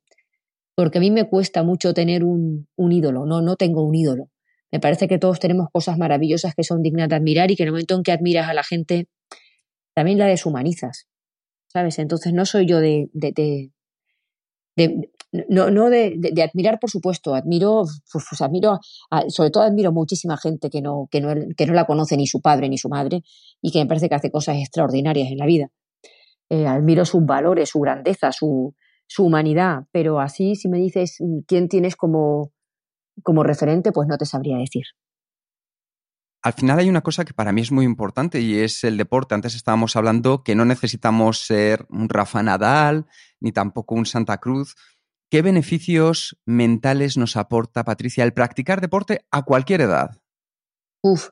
porque 0.79 0.99
a 0.99 1.01
mí 1.01 1.11
me 1.11 1.27
cuesta 1.27 1.61
mucho 1.61 1.93
tener 1.93 2.23
un, 2.23 2.65
ídolo, 2.77 3.25
no, 3.25 3.41
no 3.41 3.57
tengo 3.57 3.83
un 3.83 3.95
ídolo. 3.95 4.29
Me 4.71 4.79
parece 4.79 5.09
que 5.09 5.19
todos 5.19 5.37
tenemos 5.37 5.67
cosas 5.73 5.97
maravillosas 5.97 6.55
que 6.55 6.63
son 6.63 6.81
dignas 6.81 7.09
de 7.09 7.15
admirar 7.15 7.51
y 7.51 7.57
que 7.57 7.63
en 7.63 7.67
el 7.67 7.73
momento 7.73 7.95
en 7.95 8.03
que 8.03 8.13
admiras 8.13 8.47
a 8.47 8.53
la 8.53 8.63
gente, 8.63 9.09
también 9.93 10.17
la 10.17 10.25
deshumanizas, 10.27 11.09
¿sabes? 11.67 11.99
Entonces 11.99 12.31
no 12.31 12.45
soy 12.45 12.65
yo 12.65 12.79
de, 12.79 13.09
no 15.49 15.89
de, 15.89 16.43
admirar, 16.49 16.79
por 16.79 16.89
supuesto, 16.89 17.35
admiro, 17.35 17.83
pues, 18.13 18.23
pues 18.29 18.41
admiro, 18.41 18.79
sobre 19.27 19.49
todo 19.49 19.63
admiro 19.63 19.91
muchísima 19.91 20.37
gente 20.37 20.69
que 20.69 20.81
no, 20.81 21.09
que, 21.11 21.19
no, 21.19 21.33
que 21.57 21.65
no 21.65 21.73
la 21.73 21.87
conoce 21.87 22.15
ni 22.15 22.25
su 22.25 22.39
padre 22.39 22.69
ni 22.69 22.77
su 22.77 22.87
madre 22.87 23.21
y 23.61 23.73
que 23.73 23.79
me 23.79 23.85
parece 23.85 24.07
que 24.07 24.15
hace 24.15 24.31
cosas 24.31 24.55
extraordinarias 24.55 25.29
en 25.29 25.39
la 25.39 25.45
vida. 25.45 25.67
Eh, 26.47 26.67
admiro 26.67 27.03
sus 27.03 27.25
valores, 27.25 27.67
su 27.67 27.81
grandeza, 27.81 28.31
su, 28.31 28.73
su 29.09 29.25
humanidad, 29.25 29.87
pero 29.91 30.19
así 30.19 30.55
si 30.55 30.69
me 30.69 30.77
dices 30.77 31.17
mm, 31.19 31.39
quién 31.47 31.67
tienes 31.67 31.95
como, 31.95 32.53
como 33.23 33.43
referente, 33.43 33.91
pues 33.91 34.07
no 34.07 34.17
te 34.17 34.25
sabría 34.25 34.57
decir. 34.57 34.83
Al 36.41 36.53
final 36.53 36.79
hay 36.79 36.89
una 36.89 37.01
cosa 37.01 37.25
que 37.25 37.33
para 37.33 37.51
mí 37.51 37.61
es 37.61 37.71
muy 37.71 37.83
importante 37.83 38.39
y 38.39 38.59
es 38.59 38.83
el 38.85 38.95
deporte. 38.97 39.35
Antes 39.35 39.55
estábamos 39.55 39.97
hablando 39.97 40.43
que 40.43 40.55
no 40.55 40.63
necesitamos 40.63 41.45
ser 41.45 41.85
un 41.89 42.07
Rafa 42.07 42.41
Nadal 42.43 43.07
ni 43.41 43.51
tampoco 43.51 43.95
un 43.95 44.05
Santa 44.05 44.37
Cruz. 44.37 44.75
¿Qué 45.29 45.41
beneficios 45.41 46.39
mentales 46.45 47.17
nos 47.17 47.35
aporta, 47.35 47.83
Patricia, 47.83 48.23
el 48.23 48.33
practicar 48.33 48.79
deporte 48.79 49.25
a 49.31 49.43
cualquier 49.43 49.81
edad? 49.81 50.11
Uf, 51.01 51.29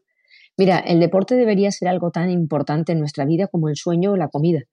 mira, 0.58 0.80
el 0.80 1.00
deporte 1.00 1.36
debería 1.36 1.72
ser 1.72 1.88
algo 1.88 2.12
tan 2.12 2.30
importante 2.30 2.92
en 2.92 3.00
nuestra 3.00 3.24
vida 3.24 3.48
como 3.48 3.70
el 3.70 3.78
sueño 3.78 4.12
o 4.12 4.18
la 4.18 4.28
comida. 4.28 4.64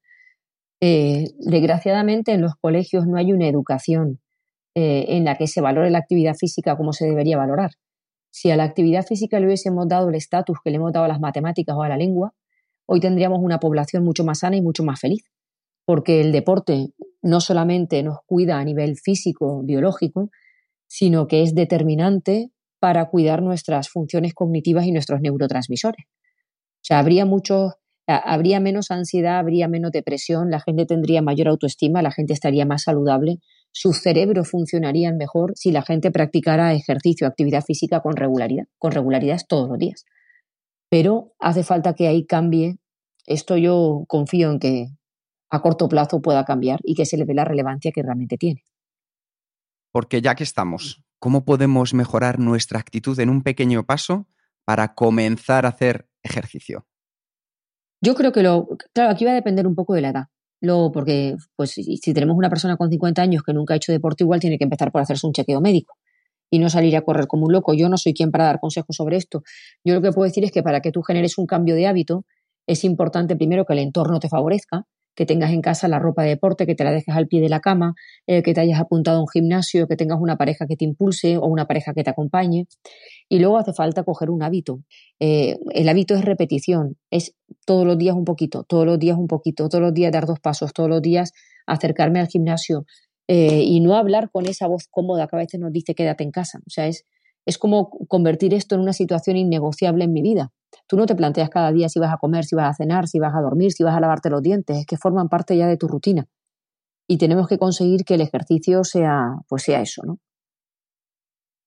Eh, 0.81 1.31
desgraciadamente 1.39 2.33
en 2.33 2.41
los 2.41 2.55
colegios 2.55 3.07
no 3.07 3.17
hay 3.17 3.31
una 3.31 3.47
educación 3.47 4.19
eh, 4.75 5.05
en 5.09 5.25
la 5.25 5.35
que 5.35 5.47
se 5.47 5.61
valore 5.61 5.89
la 5.89 5.99
actividad 5.99 6.35
física 6.35 6.75
como 6.75 6.93
se 6.93 7.05
debería 7.05 7.37
valorar. 7.37 7.71
Si 8.29 8.51
a 8.51 8.57
la 8.57 8.65
actividad 8.65 9.05
física 9.05 9.39
le 9.39 9.45
hubiésemos 9.45 9.87
dado 9.87 10.09
el 10.09 10.15
estatus 10.15 10.57
que 10.63 10.69
le 10.69 10.75
hemos 10.75 10.91
dado 10.91 11.05
a 11.05 11.07
las 11.07 11.21
matemáticas 11.21 11.75
o 11.77 11.83
a 11.83 11.89
la 11.89 11.95
lengua, 11.95 12.33
hoy 12.85 12.99
tendríamos 12.99 13.39
una 13.41 13.59
población 13.59 14.03
mucho 14.03 14.25
más 14.25 14.39
sana 14.39 14.57
y 14.57 14.61
mucho 14.61 14.83
más 14.83 14.99
feliz. 14.99 15.23
Porque 15.85 16.19
el 16.19 16.31
deporte 16.31 16.89
no 17.21 17.39
solamente 17.39 18.03
nos 18.03 18.17
cuida 18.25 18.59
a 18.59 18.63
nivel 18.65 18.97
físico, 18.97 19.61
biológico, 19.63 20.29
sino 20.87 21.27
que 21.27 21.43
es 21.43 21.55
determinante 21.55 22.51
para 22.79 23.09
cuidar 23.09 23.41
nuestras 23.41 23.89
funciones 23.89 24.33
cognitivas 24.33 24.85
y 24.85 24.91
nuestros 24.91 25.21
neurotransmisores. 25.21 26.05
O 26.05 26.83
sea, 26.83 26.99
habría 26.99 27.25
muchos 27.25 27.73
habría 28.07 28.59
menos 28.59 28.91
ansiedad, 28.91 29.39
habría 29.39 29.67
menos 29.67 29.91
depresión, 29.91 30.51
la 30.51 30.59
gente 30.59 30.85
tendría 30.85 31.21
mayor 31.21 31.47
autoestima, 31.47 32.01
la 32.01 32.11
gente 32.11 32.33
estaría 32.33 32.65
más 32.65 32.83
saludable, 32.83 33.39
su 33.71 33.93
cerebro 33.93 34.45
funcionaría 34.45 35.11
mejor 35.11 35.51
si 35.55 35.71
la 35.71 35.81
gente 35.81 36.09
practicara 36.09 36.73
ejercicio, 36.73 37.27
actividad 37.27 37.61
física 37.61 37.99
con 37.99 38.15
regularidad, 38.15 38.65
con 38.77 38.93
regularidad 38.93 39.41
todos 39.47 39.67
los 39.67 39.77
días. 39.77 40.05
Pero 40.89 41.33
hace 41.39 41.63
falta 41.63 41.93
que 41.93 42.07
ahí 42.07 42.25
cambie. 42.25 42.77
Esto 43.25 43.57
yo 43.57 44.05
confío 44.07 44.51
en 44.51 44.59
que 44.59 44.87
a 45.49 45.61
corto 45.61 45.89
plazo 45.89 46.21
pueda 46.21 46.45
cambiar 46.45 46.79
y 46.83 46.95
que 46.95 47.05
se 47.05 47.17
le 47.17 47.25
dé 47.25 47.33
la 47.33 47.43
relevancia 47.43 47.91
que 47.91 48.01
realmente 48.01 48.37
tiene. 48.37 48.63
Porque 49.91 50.21
ya 50.21 50.35
que 50.35 50.43
estamos, 50.43 51.03
¿cómo 51.19 51.43
podemos 51.43 51.93
mejorar 51.93 52.39
nuestra 52.39 52.79
actitud 52.79 53.19
en 53.19 53.29
un 53.29 53.41
pequeño 53.41 53.85
paso 53.85 54.27
para 54.63 54.93
comenzar 54.93 55.65
a 55.65 55.69
hacer 55.69 56.07
ejercicio? 56.23 56.85
Yo 58.05 58.13
creo 58.13 58.31
que 58.31 58.43
lo, 58.43 58.67
claro, 58.93 59.09
aquí 59.09 59.25
va 59.25 59.31
a 59.31 59.33
depender 59.33 59.65
un 59.65 59.73
poco 59.73 59.95
de 59.95 60.01
la 60.01 60.09
edad. 60.09 60.25
Lo, 60.61 60.91
porque 60.91 61.35
pues, 61.55 61.71
si 61.71 62.13
tenemos 62.13 62.37
una 62.37 62.49
persona 62.49 62.77
con 62.77 62.91
50 62.91 63.19
años 63.19 63.41
que 63.41 63.51
nunca 63.51 63.73
ha 63.73 63.77
hecho 63.77 63.91
deporte, 63.91 64.23
igual 64.23 64.39
tiene 64.39 64.59
que 64.59 64.63
empezar 64.63 64.91
por 64.91 65.01
hacerse 65.01 65.25
un 65.25 65.33
chequeo 65.33 65.59
médico 65.59 65.95
y 66.51 66.59
no 66.59 66.69
salir 66.69 66.95
a 66.95 67.01
correr 67.01 67.25
como 67.25 67.47
un 67.47 67.51
loco. 67.51 67.73
Yo 67.73 67.89
no 67.89 67.97
soy 67.97 68.13
quien 68.13 68.29
para 68.29 68.45
dar 68.45 68.59
consejos 68.59 68.95
sobre 68.95 69.17
esto. 69.17 69.41
Yo 69.83 69.95
lo 69.95 70.03
que 70.03 70.11
puedo 70.11 70.25
decir 70.25 70.43
es 70.43 70.51
que 70.51 70.61
para 70.61 70.81
que 70.81 70.91
tú 70.91 71.01
generes 71.01 71.39
un 71.39 71.47
cambio 71.47 71.73
de 71.73 71.87
hábito, 71.87 72.25
es 72.67 72.83
importante 72.83 73.35
primero 73.35 73.65
que 73.65 73.73
el 73.73 73.79
entorno 73.79 74.19
te 74.19 74.29
favorezca, 74.29 74.85
que 75.15 75.25
tengas 75.25 75.51
en 75.51 75.61
casa 75.61 75.87
la 75.87 75.97
ropa 75.97 76.21
de 76.21 76.29
deporte, 76.29 76.67
que 76.67 76.75
te 76.75 76.83
la 76.83 76.91
dejes 76.91 77.15
al 77.15 77.27
pie 77.27 77.41
de 77.41 77.49
la 77.49 77.61
cama, 77.61 77.95
eh, 78.27 78.43
que 78.43 78.53
te 78.53 78.61
hayas 78.61 78.79
apuntado 78.79 79.17
a 79.17 79.21
un 79.21 79.27
gimnasio, 79.27 79.87
que 79.87 79.95
tengas 79.95 80.19
una 80.21 80.35
pareja 80.35 80.67
que 80.67 80.75
te 80.75 80.85
impulse 80.85 81.37
o 81.37 81.47
una 81.47 81.65
pareja 81.65 81.93
que 81.93 82.03
te 82.03 82.11
acompañe. 82.11 82.67
Y 83.27 83.39
luego 83.39 83.57
hace 83.57 83.73
falta 83.73 84.03
coger 84.03 84.29
un 84.29 84.43
hábito. 84.43 84.81
Eh, 85.19 85.57
el 85.71 85.89
hábito 85.89 86.13
es 86.15 86.23
repetición, 86.23 86.97
es 87.09 87.35
todos 87.65 87.85
los 87.85 87.97
días 87.97 88.15
un 88.15 88.25
poquito, 88.25 88.63
todos 88.63 88.85
los 88.85 88.99
días 88.99 89.17
un 89.17 89.27
poquito, 89.27 89.67
todos 89.67 89.81
los 89.81 89.93
días 89.93 90.11
dar 90.11 90.25
dos 90.25 90.39
pasos, 90.39 90.73
todos 90.73 90.89
los 90.89 91.01
días 91.01 91.31
acercarme 91.65 92.19
al 92.19 92.27
gimnasio 92.27 92.85
eh, 93.27 93.63
y 93.63 93.79
no 93.79 93.95
hablar 93.95 94.29
con 94.31 94.45
esa 94.45 94.67
voz 94.67 94.87
cómoda 94.89 95.27
que 95.27 95.35
a 95.35 95.39
veces 95.39 95.59
nos 95.59 95.71
dice 95.71 95.95
quédate 95.95 96.23
en 96.23 96.31
casa. 96.31 96.59
O 96.67 96.69
sea, 96.69 96.87
es, 96.87 97.05
es 97.45 97.57
como 97.57 97.89
convertir 98.07 98.53
esto 98.53 98.75
en 98.75 98.81
una 98.81 98.93
situación 98.93 99.37
innegociable 99.37 100.03
en 100.03 100.13
mi 100.13 100.21
vida. 100.21 100.51
Tú 100.87 100.97
no 100.97 101.05
te 101.07 101.15
planteas 101.15 101.49
cada 101.49 101.71
día 101.71 101.89
si 101.89 101.99
vas 101.99 102.13
a 102.13 102.17
comer, 102.17 102.45
si 102.45 102.55
vas 102.55 102.69
a 102.69 102.73
cenar, 102.75 103.07
si 103.07 103.19
vas 103.19 103.33
a 103.33 103.41
dormir, 103.41 103.71
si 103.71 103.83
vas 103.83 103.95
a 103.95 103.99
lavarte 103.99 104.29
los 104.29 104.43
dientes, 104.43 104.77
es 104.77 104.85
que 104.85 104.97
forman 104.97 105.29
parte 105.29 105.57
ya 105.57 105.67
de 105.67 105.77
tu 105.77 105.87
rutina. 105.87 106.27
Y 107.07 107.17
tenemos 107.17 107.47
que 107.47 107.57
conseguir 107.57 108.03
que 108.03 108.15
el 108.15 108.21
ejercicio 108.21 108.83
sea, 108.83 109.35
pues 109.47 109.63
sea 109.63 109.81
eso, 109.81 110.01
¿no? 110.05 110.19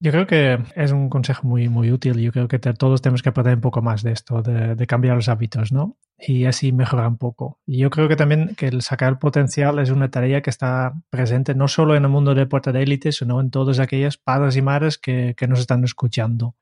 Yo 0.01 0.13
creo 0.13 0.29
que 0.29 0.59
es 0.77 0.93
un 0.93 1.09
consejo 1.09 1.47
muy, 1.47 1.69
muy 1.69 1.91
útil. 1.91 2.21
Yo 2.21 2.31
creo 2.31 2.47
que 2.47 2.61
todos 2.61 3.03
tenemos 3.03 3.23
que 3.23 3.31
aprender 3.31 3.57
un 3.57 3.61
poco 3.61 3.83
más 3.83 4.05
de 4.05 4.13
esto, 4.13 4.43
de, 4.43 4.87
cambiar 4.87 5.17
los 5.17 5.29
hábitos, 5.29 5.73
¿no? 5.73 5.97
Y 6.17 6.45
así 6.45 6.71
mejorar 6.71 7.09
un 7.09 7.19
poco. 7.19 7.59
Y 7.67 7.79
yo 7.79 7.91
creo 7.91 8.09
que 8.09 8.15
también 8.15 8.55
que 8.57 8.67
el 8.69 8.83
sacar 8.83 9.19
potencial 9.19 9.81
es 9.81 9.91
una 9.91 10.11
tarea 10.11 10.41
que 10.41 10.51
está 10.51 10.95
presente 11.11 11.57
no 11.57 11.67
solo 11.67 11.97
en 11.97 12.05
el 12.05 12.11
mundo 12.11 12.35
de 12.35 12.43
deporte 12.43 12.71
de 12.71 12.83
élite, 12.83 13.11
sino 13.11 13.41
en 13.41 13.51
todos 13.51 13.81
aquellos 13.81 14.19
padres 14.19 14.57
y 14.57 14.63
madres 14.63 14.99
que, 14.99 15.35
que 15.37 15.49
nos 15.49 15.59
están 15.59 15.83
escuchando. 15.83 16.55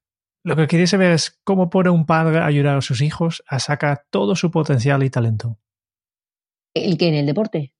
Lo 0.43 0.57
que 0.57 0.67
quería 0.67 0.87
saber 0.87 1.13
es 1.13 1.39
cómo 1.45 1.69
puede 1.69 1.91
un 1.91 2.07
padre 2.07 2.39
ayudar 2.39 2.79
a 2.79 2.81
sus 2.81 3.03
hijos 3.03 3.43
a 3.49 3.59
sacar 3.59 4.05
todo 4.11 4.35
su 4.35 4.51
potencial 4.51 5.03
y 5.03 5.11
talento. 5.11 5.59
¿El 6.73 6.97
que 6.97 7.09
en 7.09 7.15
el 7.15 7.27
deporte? 7.27 7.75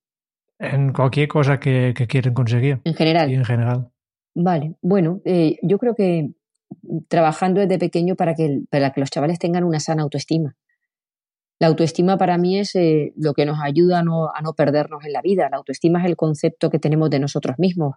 En 0.59 0.93
cualquier 0.93 1.29
cosa 1.29 1.61
que, 1.61 1.95
quieren 2.09 2.35
conseguir. 2.35 2.81
En 2.85 2.95
general. 2.95 3.31
en 3.31 3.45
general. 3.45 3.91
Vale, 4.39 4.75
bueno, 4.83 5.23
eh, 5.25 5.57
yo 5.63 5.79
creo 5.79 5.95
que 5.95 6.35
trabajando 7.09 7.63
desde 7.63 7.79
pequeño 7.79 8.17
para 8.17 8.35
que, 8.35 8.61
para 8.71 8.91
que 8.93 9.01
los 9.01 9.11
chavales 9.11 9.39
tengan 9.39 9.65
una 9.65 9.81
sana 9.81 10.03
autoestima. 10.03 10.55
La 11.59 11.69
autoestima 11.69 12.19
para 12.19 12.37
mí 12.37 12.59
es 12.59 12.75
eh, 12.75 13.15
lo 13.17 13.33
que 13.33 13.47
nos 13.47 13.59
ayuda 13.63 14.01
a 14.01 14.03
no, 14.03 14.29
a 14.29 14.43
no 14.43 14.53
perdernos 14.53 15.07
en 15.07 15.15
la 15.15 15.23
vida. 15.23 15.49
La 15.51 15.57
autoestima 15.57 16.01
es 16.01 16.05
el 16.05 16.17
concepto 16.17 16.69
que 16.69 16.79
tenemos 16.79 17.09
de 17.09 17.19
nosotros 17.19 17.59
mismos, 17.59 17.95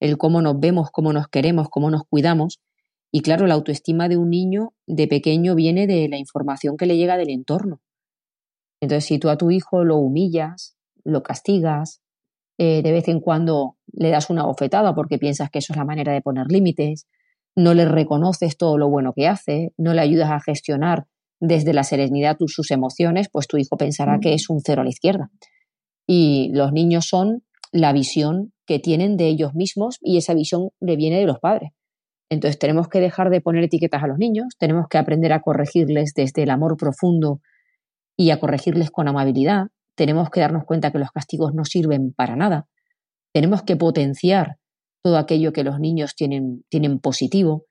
el 0.00 0.16
cómo 0.16 0.40
nos 0.40 0.58
vemos, 0.58 0.90
cómo 0.90 1.12
nos 1.12 1.28
queremos, 1.28 1.68
cómo 1.68 1.90
nos 1.90 2.04
cuidamos. 2.04 2.62
Y 3.10 3.20
claro, 3.20 3.46
la 3.46 3.52
autoestima 3.52 4.08
de 4.08 4.16
un 4.16 4.30
niño 4.30 4.72
de 4.86 5.08
pequeño 5.08 5.54
viene 5.54 5.86
de 5.86 6.08
la 6.08 6.16
información 6.16 6.78
que 6.78 6.86
le 6.86 6.96
llega 6.96 7.18
del 7.18 7.28
entorno. 7.28 7.82
Entonces, 8.80 9.04
si 9.04 9.18
tú 9.18 9.28
a 9.28 9.36
tu 9.36 9.50
hijo 9.50 9.84
lo 9.84 9.96
humillas, 9.96 10.74
lo 11.04 11.22
castigas, 11.22 12.00
eh, 12.58 12.82
de 12.82 12.92
vez 12.92 13.08
en 13.08 13.20
cuando 13.20 13.76
le 13.92 14.10
das 14.10 14.30
una 14.30 14.44
bofetada 14.44 14.94
porque 14.94 15.18
piensas 15.18 15.50
que 15.50 15.58
eso 15.58 15.72
es 15.72 15.76
la 15.76 15.84
manera 15.84 16.12
de 16.12 16.22
poner 16.22 16.46
límites, 16.48 17.06
no 17.54 17.74
le 17.74 17.84
reconoces 17.84 18.56
todo 18.56 18.78
lo 18.78 18.88
bueno 18.88 19.12
que 19.14 19.28
hace, 19.28 19.72
no 19.76 19.94
le 19.94 20.00
ayudas 20.00 20.30
a 20.30 20.40
gestionar 20.40 21.06
desde 21.40 21.74
la 21.74 21.84
serenidad 21.84 22.36
sus 22.46 22.70
emociones, 22.70 23.28
pues 23.30 23.48
tu 23.48 23.56
hijo 23.56 23.76
pensará 23.76 24.20
que 24.20 24.32
es 24.32 24.48
un 24.48 24.60
cero 24.64 24.82
a 24.82 24.84
la 24.84 24.90
izquierda. 24.90 25.30
Y 26.06 26.50
los 26.54 26.72
niños 26.72 27.06
son 27.08 27.42
la 27.72 27.92
visión 27.92 28.52
que 28.66 28.78
tienen 28.78 29.16
de 29.16 29.26
ellos 29.26 29.54
mismos 29.54 29.98
y 30.00 30.18
esa 30.18 30.34
visión 30.34 30.70
le 30.80 30.96
viene 30.96 31.18
de 31.18 31.26
los 31.26 31.40
padres. 31.40 31.72
Entonces 32.30 32.58
tenemos 32.58 32.88
que 32.88 33.00
dejar 33.00 33.28
de 33.28 33.40
poner 33.40 33.64
etiquetas 33.64 34.02
a 34.02 34.06
los 34.06 34.18
niños, 34.18 34.54
tenemos 34.58 34.86
que 34.88 34.98
aprender 34.98 35.32
a 35.32 35.40
corregirles 35.40 36.14
desde 36.14 36.44
el 36.44 36.50
amor 36.50 36.76
profundo 36.76 37.40
y 38.16 38.30
a 38.30 38.38
corregirles 38.38 38.90
con 38.90 39.08
amabilidad, 39.08 39.66
tenemos 39.94 40.30
que 40.30 40.40
darnos 40.40 40.64
cuenta 40.64 40.90
que 40.90 40.98
los 40.98 41.10
castigos 41.10 41.54
no 41.54 41.64
sirven 41.64 42.12
para 42.12 42.36
nada, 42.36 42.66
tenemos 43.32 43.62
que 43.62 43.76
potenciar 43.76 44.58
todo 45.02 45.18
aquello 45.18 45.52
que 45.52 45.64
los 45.64 45.80
niños 45.80 46.14
tienen, 46.14 46.64
tienen 46.68 46.98
positivo, 47.00 47.66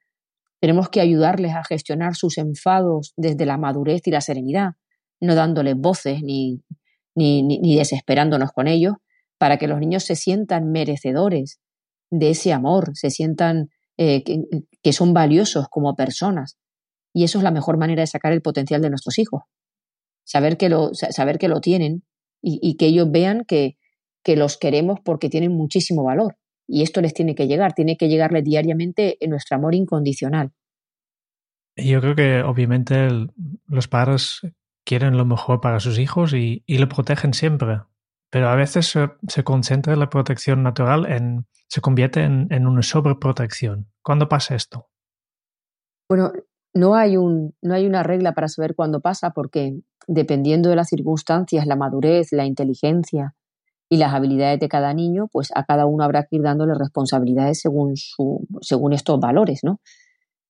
tenemos 0.59 0.89
que 0.89 1.01
ayudarles 1.01 1.53
a 1.55 1.63
gestionar 1.63 2.15
sus 2.15 2.37
enfados 2.37 3.13
desde 3.17 3.45
la 3.45 3.57
madurez 3.57 4.01
y 4.05 4.11
la 4.11 4.21
serenidad, 4.21 4.71
no 5.19 5.33
dándoles 5.35 5.75
voces 5.75 6.21
ni, 6.23 6.61
ni, 7.15 7.41
ni, 7.41 7.75
desesperándonos 7.75 8.51
con 8.51 8.67
ellos, 8.67 8.95
para 9.37 9.57
que 9.57 9.67
los 9.67 9.79
niños 9.79 10.03
se 10.03 10.15
sientan 10.15 10.71
merecedores 10.71 11.59
de 12.11 12.31
ese 12.31 12.53
amor, 12.53 12.91
se 12.93 13.09
sientan 13.09 13.69
eh, 13.97 14.23
que, 14.23 14.43
que, 14.83 14.93
son 14.93 15.13
valiosos 15.13 15.67
como 15.69 15.95
personas. 15.95 16.57
Y 17.13 17.23
eso 17.23 17.39
es 17.39 17.43
la 17.43 17.51
mejor 17.51 17.77
manera 17.77 18.01
de 18.01 18.07
sacar 18.07 18.33
el 18.33 18.41
potencial 18.41 18.81
de 18.81 18.89
nuestros 18.89 19.17
hijos. 19.17 19.43
Saber 20.23 20.57
que 20.57 20.69
lo, 20.69 20.93
saber 20.93 21.39
que 21.39 21.47
lo 21.47 21.59
tienen 21.59 22.03
y, 22.41 22.59
y 22.61 22.75
que 22.77 22.87
ellos 22.87 23.09
vean 23.11 23.45
que, 23.47 23.77
que 24.23 24.35
los 24.35 24.57
queremos 24.57 24.99
porque 25.03 25.29
tienen 25.29 25.51
muchísimo 25.51 26.03
valor. 26.03 26.37
Y 26.67 26.83
esto 26.83 27.01
les 27.01 27.13
tiene 27.13 27.35
que 27.35 27.47
llegar, 27.47 27.73
tiene 27.73 27.97
que 27.97 28.07
llegarles 28.07 28.43
diariamente 28.43 29.17
en 29.19 29.31
nuestro 29.31 29.57
amor 29.57 29.75
incondicional. 29.75 30.51
Yo 31.75 32.01
creo 32.01 32.15
que 32.15 32.41
obviamente 32.43 33.05
el, 33.05 33.31
los 33.67 33.87
padres 33.87 34.41
quieren 34.85 35.17
lo 35.17 35.25
mejor 35.25 35.61
para 35.61 35.79
sus 35.79 35.99
hijos 35.99 36.33
y, 36.33 36.63
y 36.65 36.77
lo 36.77 36.87
protegen 36.87 37.33
siempre, 37.33 37.81
pero 38.29 38.49
a 38.49 38.55
veces 38.55 38.87
se, 38.87 39.09
se, 39.27 39.43
concentra 39.43 39.95
la 39.95 40.09
protección 40.09 40.63
natural 40.63 41.05
en, 41.05 41.45
se 41.67 41.81
convierte 41.81 42.23
en, 42.23 42.47
en 42.51 42.67
una 42.67 42.81
sobreprotección. 42.81 43.91
¿Cuándo 44.01 44.27
pasa 44.27 44.55
esto? 44.55 44.89
Bueno, 46.09 46.31
no 46.73 46.95
hay, 46.95 47.17
un, 47.17 47.53
no 47.61 47.73
hay 47.73 47.85
una 47.85 48.03
regla 48.03 48.33
para 48.33 48.47
saber 48.47 48.75
cuándo 48.75 49.01
pasa 49.01 49.31
porque 49.31 49.81
dependiendo 50.07 50.69
de 50.69 50.75
las 50.75 50.89
circunstancias, 50.89 51.67
la 51.67 51.75
madurez, 51.75 52.31
la 52.31 52.45
inteligencia 52.45 53.35
y 53.89 53.97
las 53.97 54.13
habilidades 54.13 54.59
de 54.59 54.69
cada 54.69 54.93
niño, 54.93 55.27
pues 55.31 55.49
a 55.53 55.65
cada 55.65 55.85
uno 55.85 56.03
habrá 56.03 56.23
que 56.23 56.37
ir 56.37 56.43
dándole 56.43 56.73
responsabilidades 56.75 57.59
según, 57.59 57.97
su, 57.97 58.47
según 58.61 58.93
estos 58.93 59.19
valores, 59.19 59.61
¿no? 59.63 59.81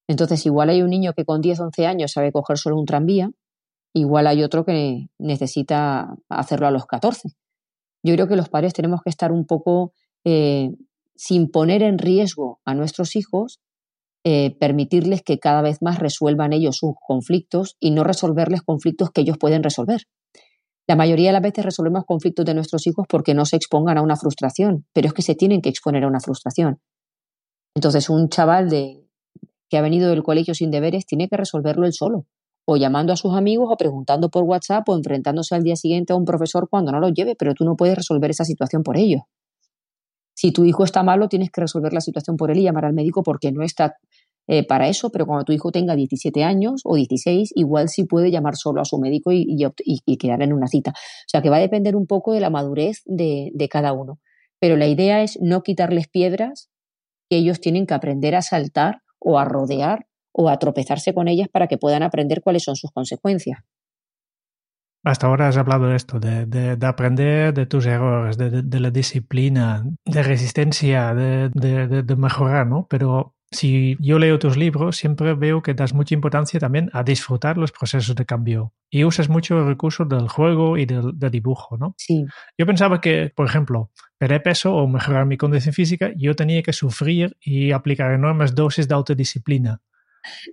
Entonces, 0.08 0.46
igual 0.46 0.70
hay 0.70 0.82
un 0.82 0.90
niño 0.90 1.14
que 1.14 1.26
con 1.26 1.42
10, 1.42 1.60
11 1.60 1.88
años 1.88 2.12
sabe 2.12 2.32
coger 2.32 2.58
solo 2.58 2.78
un 2.78 2.86
tranvía, 2.86 3.32
igual 3.94 4.28
hay 4.28 4.44
otro 4.44 4.64
que 4.66 5.08
necesita 5.18 6.16
hacerlo 6.30 6.68
a 6.68 6.72
los 6.72 6.86
14. 6.86 7.30
Yo 8.04 8.14
creo 8.14 8.28
que 8.28 8.36
los 8.36 8.50
padres 8.50 8.74
tenemos 8.74 9.02
que 9.04 9.10
estar 9.10 9.32
un 9.32 9.46
poco, 9.46 9.94
eh, 10.24 10.72
sin 11.16 11.50
poner 11.50 11.82
en 11.82 11.98
riesgo 11.98 12.60
a 12.66 12.74
nuestros 12.74 13.16
hijos, 13.16 13.60
eh, 14.24 14.56
permitirles 14.60 15.24
que 15.24 15.40
cada 15.40 15.62
vez 15.62 15.82
más 15.82 16.00
resuelvan 16.00 16.54
ellos 16.54 16.78
sus 16.78 16.94
conflictos 17.08 17.76
y 17.80 17.92
no 17.92 18.04
resolverles 18.04 18.62
conflictos 18.62 19.10
que 19.10 19.22
ellos 19.22 19.38
pueden 19.40 19.64
resolver. 19.64 20.04
La 20.88 20.96
mayoría 20.96 21.30
de 21.30 21.34
las 21.34 21.42
veces 21.42 21.66
resolvemos 21.66 22.06
conflictos 22.06 22.46
de 22.46 22.54
nuestros 22.54 22.86
hijos 22.86 23.06
porque 23.10 23.34
no 23.34 23.46
se 23.46 23.56
expongan 23.56 23.98
a 23.98 24.02
una 24.02 24.16
frustración, 24.16 24.86
pero 24.94 25.08
es 25.08 25.14
que 25.14 25.22
se 25.22 25.36
tienen 25.36 25.62
que 25.62 25.70
exponer 25.70 26.04
a 26.04 26.08
una 26.08 26.20
frustración. 26.20 26.80
Entonces, 27.76 28.10
un 28.10 28.30
chaval 28.30 28.70
de, 28.70 29.08
que 29.70 29.78
ha 29.78 29.82
venido 29.82 30.10
del 30.10 30.22
colegio 30.22 30.54
sin 30.54 30.70
deberes 30.70 31.06
tiene 31.06 31.30
que 31.30 31.38
resolverlo 31.38 31.86
él 31.86 31.94
solo, 31.94 32.26
o 32.66 32.78
llamando 32.78 33.14
a 33.14 33.16
sus 33.16 33.34
amigos 33.34 33.70
o 33.72 33.78
preguntando 33.78 34.30
por 34.30 34.44
WhatsApp 34.44 34.88
o 34.90 34.98
enfrentándose 34.98 35.56
al 35.56 35.64
día 35.64 35.76
siguiente 35.76 36.14
a 36.14 36.16
un 36.16 36.26
profesor 36.26 36.68
cuando 36.70 36.92
no 36.92 37.00
lo 37.00 37.10
lleve, 37.10 37.36
pero 37.36 37.54
tú 37.54 37.64
no 37.64 37.76
puedes 37.76 37.96
resolver 37.96 38.30
esa 38.30 38.44
situación 38.44 38.84
por 38.84 38.98
ello. 38.98 39.28
Si 40.34 40.52
tu 40.52 40.66
hijo 40.66 40.84
está 40.84 41.04
malo, 41.04 41.30
tienes 41.30 41.52
que 41.52 41.62
resolver 41.62 41.94
la 41.94 42.02
situación 42.02 42.36
por 42.36 42.52
él 42.52 42.58
y 42.60 42.64
llamar 42.64 42.86
al 42.86 42.94
médico 42.94 43.24
porque 43.24 43.52
no 43.52 43.64
está 43.64 43.96
eh, 44.48 44.66
para 44.66 44.88
eso, 44.88 45.12
pero 45.12 45.26
cuando 45.26 45.46
tu 45.46 45.54
hijo 45.54 45.72
tenga 45.72 45.96
17 45.96 46.44
años 46.44 46.82
o 46.84 46.96
16, 46.96 47.52
igual 47.56 47.90
sí 47.90 48.06
puede 48.06 48.32
llamar 48.32 48.56
solo 48.56 48.82
a 48.82 48.86
su 48.86 48.98
médico 49.00 49.32
y, 49.32 49.46
y, 49.48 50.18
quedar 50.18 50.42
en 50.42 50.54
una 50.54 50.68
cita. 50.68 50.92
O 50.92 51.28
sea 51.28 51.42
que 51.42 51.50
va 51.50 51.58
a 51.58 51.62
depender 51.62 51.96
un 51.96 52.08
poco 52.08 52.34
de 52.34 52.40
la 52.40 52.50
madurez 52.50 53.02
de, 53.06 53.52
cada 53.70 53.94
uno. 53.94 54.20
Pero 54.60 54.78
la 54.78 54.88
idea 54.88 55.22
es 55.22 55.40
no 55.42 55.62
quitarles 55.64 56.08
piedras 56.08 56.70
que 57.30 57.38
ellos 57.38 57.62
tienen 57.62 57.86
que 57.86 57.94
aprender 57.94 58.36
a 58.36 58.42
saltar 58.42 59.02
o 59.20 59.40
a 59.40 59.46
rodear 59.46 60.08
o 60.34 60.50
a 60.50 60.58
tropezarse 60.58 61.14
con 61.14 61.28
ellas 61.28 61.48
para 61.48 61.68
que 61.68 61.78
puedan 61.78 62.04
aprender 62.04 62.42
cuáles 62.42 62.64
son 62.64 62.76
sus 62.76 62.92
consecuencias. 62.92 63.60
Hasta 65.04 65.28
ahora 65.28 65.48
has 65.48 65.58
hablado 65.58 65.88
de 65.88 65.96
esto, 65.96 66.20
de 66.20 66.78
aprender 66.84 67.54
de 67.56 67.66
tus 67.66 67.88
errores, 67.88 68.38
de, 68.38 68.62
de, 68.62 68.80
la 68.80 68.92
disciplina, 68.92 69.84
de 70.06 70.22
resistencia, 70.22 71.16
de, 71.16 72.16
mejorar, 72.18 72.68
¿no? 72.68 72.86
Pero 72.88 73.34
si 73.52 73.98
yo 74.00 74.18
leo 74.18 74.40
tus 74.40 74.56
libros, 74.56 74.96
siempre 74.96 75.34
veo 75.34 75.62
que 75.62 75.74
das 75.74 75.94
mucha 75.94 76.16
importancia 76.16 76.60
también 76.60 76.90
a 76.94 77.04
disfrutar 77.04 77.58
los 77.58 77.72
procesos 77.72 78.16
de 78.16 78.26
cambio 78.26 78.74
y 78.90 79.04
usas 79.04 79.28
mucho 79.28 79.58
el 79.60 79.68
recurso 79.68 80.06
del 80.06 80.30
juego 80.30 80.78
y 80.78 80.86
del, 80.86 81.20
del 81.20 81.32
dibujo, 81.32 81.78
¿no? 81.78 81.94
Sí. 81.98 82.26
Yo 82.58 82.66
pensaba 82.66 83.02
que, 83.02 83.32
por 83.36 83.46
ejemplo, 83.46 83.92
perder 84.18 84.42
peso 84.42 84.74
o 84.74 84.88
mejorar 84.88 85.26
mi 85.26 85.38
condición 85.38 85.74
física, 85.74 86.12
yo 86.16 86.36
tenía 86.36 86.64
que 86.64 86.72
sufrir 86.72 87.36
y 87.42 87.72
aplicar 87.72 88.14
enormes 88.14 88.56
dosis 88.56 88.88
de 88.88 88.96
autodisciplina. 88.96 89.82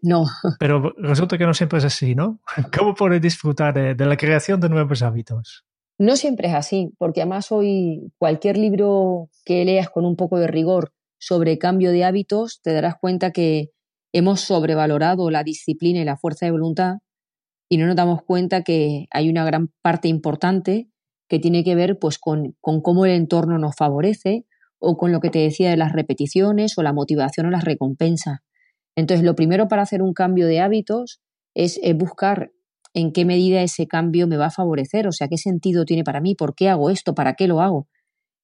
No. 0.02 0.24
Pero 0.58 0.94
resulta 0.98 1.38
que 1.38 1.46
no 1.46 1.54
siempre 1.54 1.78
es 1.78 1.84
así, 1.84 2.14
¿no? 2.14 2.40
¿Cómo 2.76 2.94
puedes 2.94 3.20
disfrutar 3.20 3.74
de, 3.74 3.94
de 3.94 4.06
la 4.06 4.16
creación 4.16 4.60
de 4.60 4.68
nuevos 4.68 5.02
hábitos? 5.02 5.64
No 6.00 6.16
siempre 6.16 6.48
es 6.48 6.54
así, 6.54 6.94
porque 6.98 7.22
además 7.22 7.50
hoy 7.52 8.12
cualquier 8.18 8.56
libro 8.56 9.30
que 9.44 9.64
leas 9.64 9.90
con 9.90 10.04
un 10.04 10.16
poco 10.16 10.38
de 10.38 10.46
rigor 10.46 10.92
sobre 11.18 11.58
cambio 11.58 11.90
de 11.90 12.04
hábitos, 12.04 12.60
te 12.62 12.72
darás 12.72 12.96
cuenta 13.00 13.32
que 13.32 13.70
hemos 14.12 14.40
sobrevalorado 14.40 15.30
la 15.30 15.44
disciplina 15.44 16.00
y 16.00 16.04
la 16.04 16.16
fuerza 16.16 16.46
de 16.46 16.52
voluntad 16.52 16.96
y 17.68 17.76
no 17.76 17.86
nos 17.86 17.96
damos 17.96 18.22
cuenta 18.22 18.62
que 18.62 19.06
hay 19.10 19.28
una 19.28 19.44
gran 19.44 19.70
parte 19.82 20.08
importante 20.08 20.88
que 21.28 21.38
tiene 21.38 21.62
que 21.62 21.74
ver 21.74 21.98
pues 21.98 22.18
con, 22.18 22.56
con 22.60 22.80
cómo 22.80 23.04
el 23.04 23.12
entorno 23.12 23.58
nos 23.58 23.76
favorece 23.76 24.46
o 24.78 24.96
con 24.96 25.12
lo 25.12 25.20
que 25.20 25.30
te 25.30 25.40
decía 25.40 25.70
de 25.70 25.76
las 25.76 25.92
repeticiones 25.92 26.78
o 26.78 26.82
la 26.82 26.92
motivación 26.92 27.46
o 27.46 27.50
las 27.50 27.64
recompensas. 27.64 28.38
Entonces, 28.96 29.24
lo 29.24 29.36
primero 29.36 29.68
para 29.68 29.82
hacer 29.82 30.02
un 30.02 30.14
cambio 30.14 30.46
de 30.46 30.60
hábitos 30.60 31.20
es, 31.54 31.78
es 31.82 31.96
buscar 31.96 32.52
en 32.94 33.12
qué 33.12 33.24
medida 33.24 33.62
ese 33.62 33.86
cambio 33.86 34.26
me 34.26 34.36
va 34.36 34.46
a 34.46 34.50
favorecer, 34.50 35.06
o 35.06 35.12
sea, 35.12 35.28
qué 35.28 35.36
sentido 35.36 35.84
tiene 35.84 36.04
para 36.04 36.20
mí, 36.20 36.34
por 36.34 36.54
qué 36.54 36.68
hago 36.68 36.90
esto, 36.90 37.14
para 37.14 37.34
qué 37.34 37.46
lo 37.46 37.60
hago. 37.60 37.88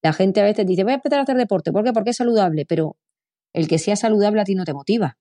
La 0.05 0.13
gente 0.13 0.39
a 0.39 0.43
veces 0.43 0.67
dice, 0.67 0.83
voy 0.83 0.91
a 0.91 0.97
empezar 0.97 1.17
a 1.17 1.23
hacer 1.23 1.35
deporte, 1.35 1.71
¿por 1.71 1.83
qué? 1.83 1.91
Porque 1.91 2.11
es 2.11 2.17
saludable, 2.17 2.67
pero 2.67 2.95
el 3.55 3.67
que 3.67 3.79
sea 3.79 3.95
saludable 3.95 4.39
a 4.39 4.43
ti 4.43 4.53
no 4.53 4.63
te 4.63 4.71
motiva. 4.71 5.17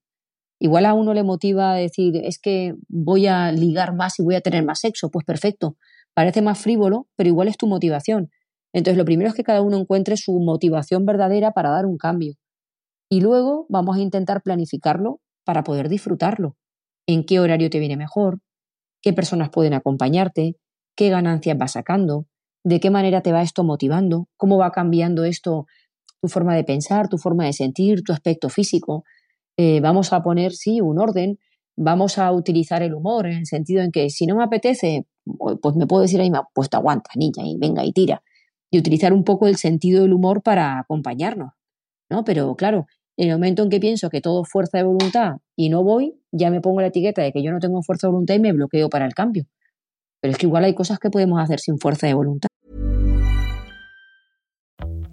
Igual 0.60 0.84
a 0.84 0.92
uno 0.92 1.14
le 1.14 1.22
motiva 1.22 1.74
decir, 1.74 2.20
es 2.22 2.38
que 2.38 2.74
voy 2.86 3.26
a 3.26 3.50
ligar 3.50 3.94
más 3.94 4.18
y 4.18 4.22
voy 4.22 4.34
a 4.34 4.42
tener 4.42 4.62
más 4.62 4.80
sexo, 4.80 5.10
pues 5.10 5.24
perfecto. 5.24 5.78
Parece 6.12 6.42
más 6.42 6.58
frívolo, 6.58 7.08
pero 7.16 7.30
igual 7.30 7.48
es 7.48 7.56
tu 7.56 7.66
motivación. 7.66 8.28
Entonces, 8.74 8.98
lo 8.98 9.06
primero 9.06 9.30
es 9.30 9.34
que 9.34 9.42
cada 9.42 9.62
uno 9.62 9.78
encuentre 9.78 10.18
su 10.18 10.38
motivación 10.38 11.06
verdadera 11.06 11.52
para 11.52 11.70
dar 11.70 11.86
un 11.86 11.96
cambio. 11.96 12.34
Y 13.10 13.22
luego 13.22 13.64
vamos 13.70 13.96
a 13.96 14.00
intentar 14.00 14.42
planificarlo 14.42 15.22
para 15.46 15.64
poder 15.64 15.88
disfrutarlo. 15.88 16.58
¿En 17.06 17.24
qué 17.24 17.40
horario 17.40 17.70
te 17.70 17.78
viene 17.78 17.96
mejor? 17.96 18.40
¿Qué 19.00 19.14
personas 19.14 19.48
pueden 19.48 19.72
acompañarte? 19.72 20.58
¿Qué 20.94 21.08
ganancias 21.08 21.56
vas 21.56 21.72
sacando? 21.72 22.26
De 22.64 22.80
qué 22.80 22.90
manera 22.90 23.20
te 23.20 23.32
va 23.32 23.42
esto 23.42 23.62
motivando, 23.62 24.28
cómo 24.36 24.58
va 24.58 24.72
cambiando 24.72 25.24
esto 25.24 25.66
tu 26.20 26.28
forma 26.28 26.56
de 26.56 26.64
pensar, 26.64 27.08
tu 27.08 27.18
forma 27.18 27.44
de 27.44 27.52
sentir, 27.52 28.02
tu 28.02 28.12
aspecto 28.12 28.48
físico. 28.48 29.04
Eh, 29.58 29.80
vamos 29.80 30.12
a 30.14 30.22
poner, 30.22 30.52
sí, 30.52 30.80
un 30.80 30.98
orden, 30.98 31.38
vamos 31.76 32.18
a 32.18 32.32
utilizar 32.32 32.82
el 32.82 32.94
humor 32.94 33.26
en 33.26 33.38
el 33.38 33.46
sentido 33.46 33.82
en 33.82 33.92
que 33.92 34.08
si 34.08 34.26
no 34.26 34.36
me 34.36 34.44
apetece, 34.44 35.06
pues 35.60 35.76
me 35.76 35.86
puedo 35.86 36.02
decir 36.02 36.20
ahí, 36.20 36.30
pues 36.54 36.70
te 36.70 36.76
aguanta, 36.76 37.10
niña, 37.16 37.44
y 37.44 37.56
venga 37.58 37.84
y 37.84 37.92
tira. 37.92 38.22
Y 38.70 38.78
utilizar 38.78 39.12
un 39.12 39.24
poco 39.24 39.46
el 39.46 39.56
sentido 39.56 40.02
del 40.02 40.14
humor 40.14 40.42
para 40.42 40.78
acompañarnos, 40.78 41.52
¿no? 42.10 42.24
Pero 42.24 42.56
claro, 42.56 42.86
en 43.16 43.28
el 43.28 43.34
momento 43.36 43.62
en 43.62 43.70
que 43.70 43.78
pienso 43.78 44.10
que 44.10 44.20
todo 44.20 44.42
es 44.42 44.48
fuerza 44.48 44.78
de 44.78 44.84
voluntad 44.84 45.36
y 45.56 45.68
no 45.68 45.84
voy, 45.84 46.14
ya 46.32 46.50
me 46.50 46.60
pongo 46.60 46.80
la 46.80 46.88
etiqueta 46.88 47.22
de 47.22 47.32
que 47.32 47.42
yo 47.42 47.52
no 47.52 47.60
tengo 47.60 47.82
fuerza 47.82 48.06
de 48.06 48.12
voluntad 48.12 48.34
y 48.34 48.40
me 48.40 48.52
bloqueo 48.52 48.88
para 48.88 49.06
el 49.06 49.14
cambio. 49.14 49.44
Pero 50.20 50.32
es 50.32 50.38
que 50.38 50.46
igual 50.46 50.64
hay 50.64 50.74
cosas 50.74 50.98
que 50.98 51.10
podemos 51.10 51.40
hacer 51.40 51.60
sin 51.60 51.78
fuerza 51.78 52.06
de 52.06 52.14
voluntad. 52.14 52.48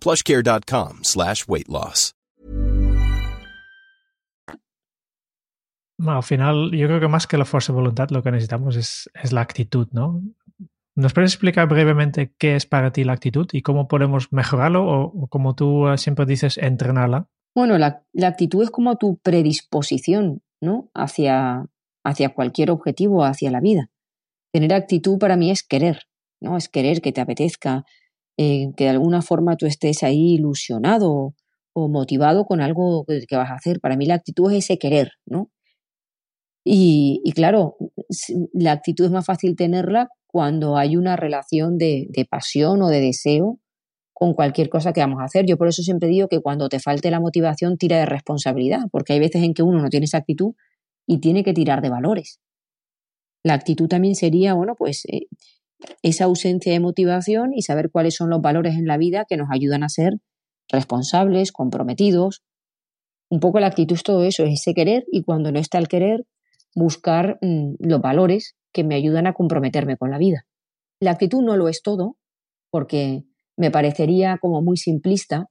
plushcare.com 0.00 1.00
slash 1.02 1.44
weight 1.46 1.68
loss. 1.68 2.14
al 6.08 6.22
final, 6.22 6.70
yo 6.72 6.86
creo 6.86 7.00
que 7.00 7.08
más 7.08 7.26
que 7.26 7.36
la 7.36 7.44
fuerza 7.44 7.72
de 7.72 7.78
voluntad, 7.78 8.08
lo 8.10 8.22
que 8.22 8.30
necesitamos 8.30 8.76
es, 8.76 9.10
es 9.22 9.32
la 9.32 9.42
actitud, 9.42 9.88
¿no? 9.92 10.22
¿Nos 10.96 11.12
puedes 11.12 11.32
explicar 11.32 11.68
brevemente 11.68 12.34
qué 12.38 12.56
es 12.56 12.66
para 12.66 12.92
ti 12.92 13.04
la 13.04 13.12
actitud 13.12 13.48
y 13.52 13.62
cómo 13.62 13.88
podemos 13.88 14.32
mejorarlo 14.32 14.86
o, 14.86 15.28
como 15.28 15.54
tú 15.54 15.88
eh, 15.88 15.98
siempre 15.98 16.26
dices, 16.26 16.58
entrenarla? 16.58 17.28
Bueno, 17.54 17.78
la, 17.78 18.04
la, 18.12 18.28
actitud 18.28 18.62
es 18.62 18.70
como 18.70 18.96
tu 18.96 19.18
predisposición, 19.18 20.42
¿no? 20.60 20.90
Hacia, 20.94 21.66
hacia 22.04 22.34
cualquier 22.34 22.70
objetivo, 22.70 23.24
hacia 23.24 23.50
la 23.50 23.60
vida. 23.60 23.90
Tener 24.52 24.74
actitud 24.74 25.18
para 25.18 25.36
mí 25.36 25.50
es 25.50 25.62
querer, 25.62 26.02
¿no? 26.40 26.56
Es 26.56 26.68
querer 26.68 27.00
que 27.00 27.12
te 27.12 27.20
apetezca, 27.20 27.84
eh, 28.42 28.72
que 28.74 28.84
de 28.84 28.90
alguna 28.90 29.20
forma 29.20 29.56
tú 29.56 29.66
estés 29.66 30.02
ahí 30.02 30.36
ilusionado 30.36 31.34
o 31.74 31.88
motivado 31.88 32.46
con 32.46 32.62
algo 32.62 33.04
que, 33.06 33.26
que 33.28 33.36
vas 33.36 33.50
a 33.50 33.56
hacer. 33.56 33.80
Para 33.80 33.96
mí 33.98 34.06
la 34.06 34.14
actitud 34.14 34.50
es 34.50 34.64
ese 34.64 34.78
querer, 34.78 35.12
¿no? 35.26 35.50
Y, 36.64 37.32
claro, 37.34 37.76
la 38.54 38.72
actitud 38.72 39.04
es 39.04 39.10
más 39.10 39.26
fácil 39.26 39.56
tenerla 39.56 40.08
cuando 40.26 40.78
hay 40.78 40.96
una 40.96 41.16
relación 41.16 41.76
de, 41.76 42.08
pasión 42.30 42.80
o 42.82 42.88
de 42.88 43.00
deseo 43.00 43.58
con 44.12 44.32
cualquier 44.34 44.70
cosa 44.70 44.92
que 44.94 45.00
vamos 45.00 45.20
a 45.20 45.24
hacer. 45.24 45.44
Yo 45.46 45.58
por 45.58 45.68
eso 45.68 45.82
siempre 45.82 46.08
digo 46.08 46.28
que 46.28 46.40
cuando 46.40 46.68
te 46.68 46.78
falte 46.78 47.10
la 47.10 47.20
motivación, 47.20 47.76
tira 47.76 47.98
de 47.98 48.06
responsabilidad, 48.06 48.82
porque 48.90 49.14
hay 49.14 49.20
veces 49.20 49.42
en 49.42 49.52
que 49.52 49.62
uno 49.62 49.82
no 49.82 49.90
tiene 49.90 50.04
esa 50.04 50.18
actitud 50.18 50.54
y 51.06 51.18
tiene 51.18 51.44
que 51.44 51.52
tirar 51.52 51.82
de 51.82 51.90
valores. 51.90 52.40
La 53.42 53.54
actitud 53.54 53.88
también 53.88 54.14
sería, 54.14 54.54
bueno, 54.54 54.74
pues 54.76 55.04
eh, 55.06 55.26
esa 56.02 56.24
ausencia 56.24 56.72
de 56.72 56.80
motivación 56.80 57.52
y 57.54 57.62
saber 57.62 57.90
cuáles 57.90 58.14
son 58.14 58.30
los 58.30 58.40
valores 58.40 58.74
en 58.74 58.86
la 58.86 58.96
vida 58.96 59.24
que 59.28 59.36
nos 59.36 59.48
ayudan 59.50 59.82
a 59.82 59.88
ser 59.88 60.14
responsables, 60.68 61.52
comprometidos. 61.52 62.42
Un 63.30 63.40
poco 63.40 63.60
la 63.60 63.66
actitud 63.66 63.94
es 63.94 64.02
todo 64.02 64.24
eso, 64.24 64.44
es 64.44 64.60
ese 64.60 64.74
querer 64.74 65.04
y 65.10 65.22
cuando 65.22 65.52
no 65.52 65.58
está 65.58 65.78
el 65.78 65.88
querer, 65.88 66.26
buscar 66.74 67.38
mm, 67.40 67.74
los 67.78 68.00
valores 68.00 68.56
que 68.72 68.84
me 68.84 68.94
ayudan 68.94 69.26
a 69.26 69.34
comprometerme 69.34 69.96
con 69.96 70.10
la 70.10 70.18
vida. 70.18 70.46
La 71.00 71.12
actitud 71.12 71.42
no 71.42 71.56
lo 71.56 71.68
es 71.68 71.82
todo, 71.82 72.16
porque 72.70 73.24
me 73.56 73.70
parecería 73.70 74.38
como 74.40 74.62
muy 74.62 74.76
simplista, 74.76 75.46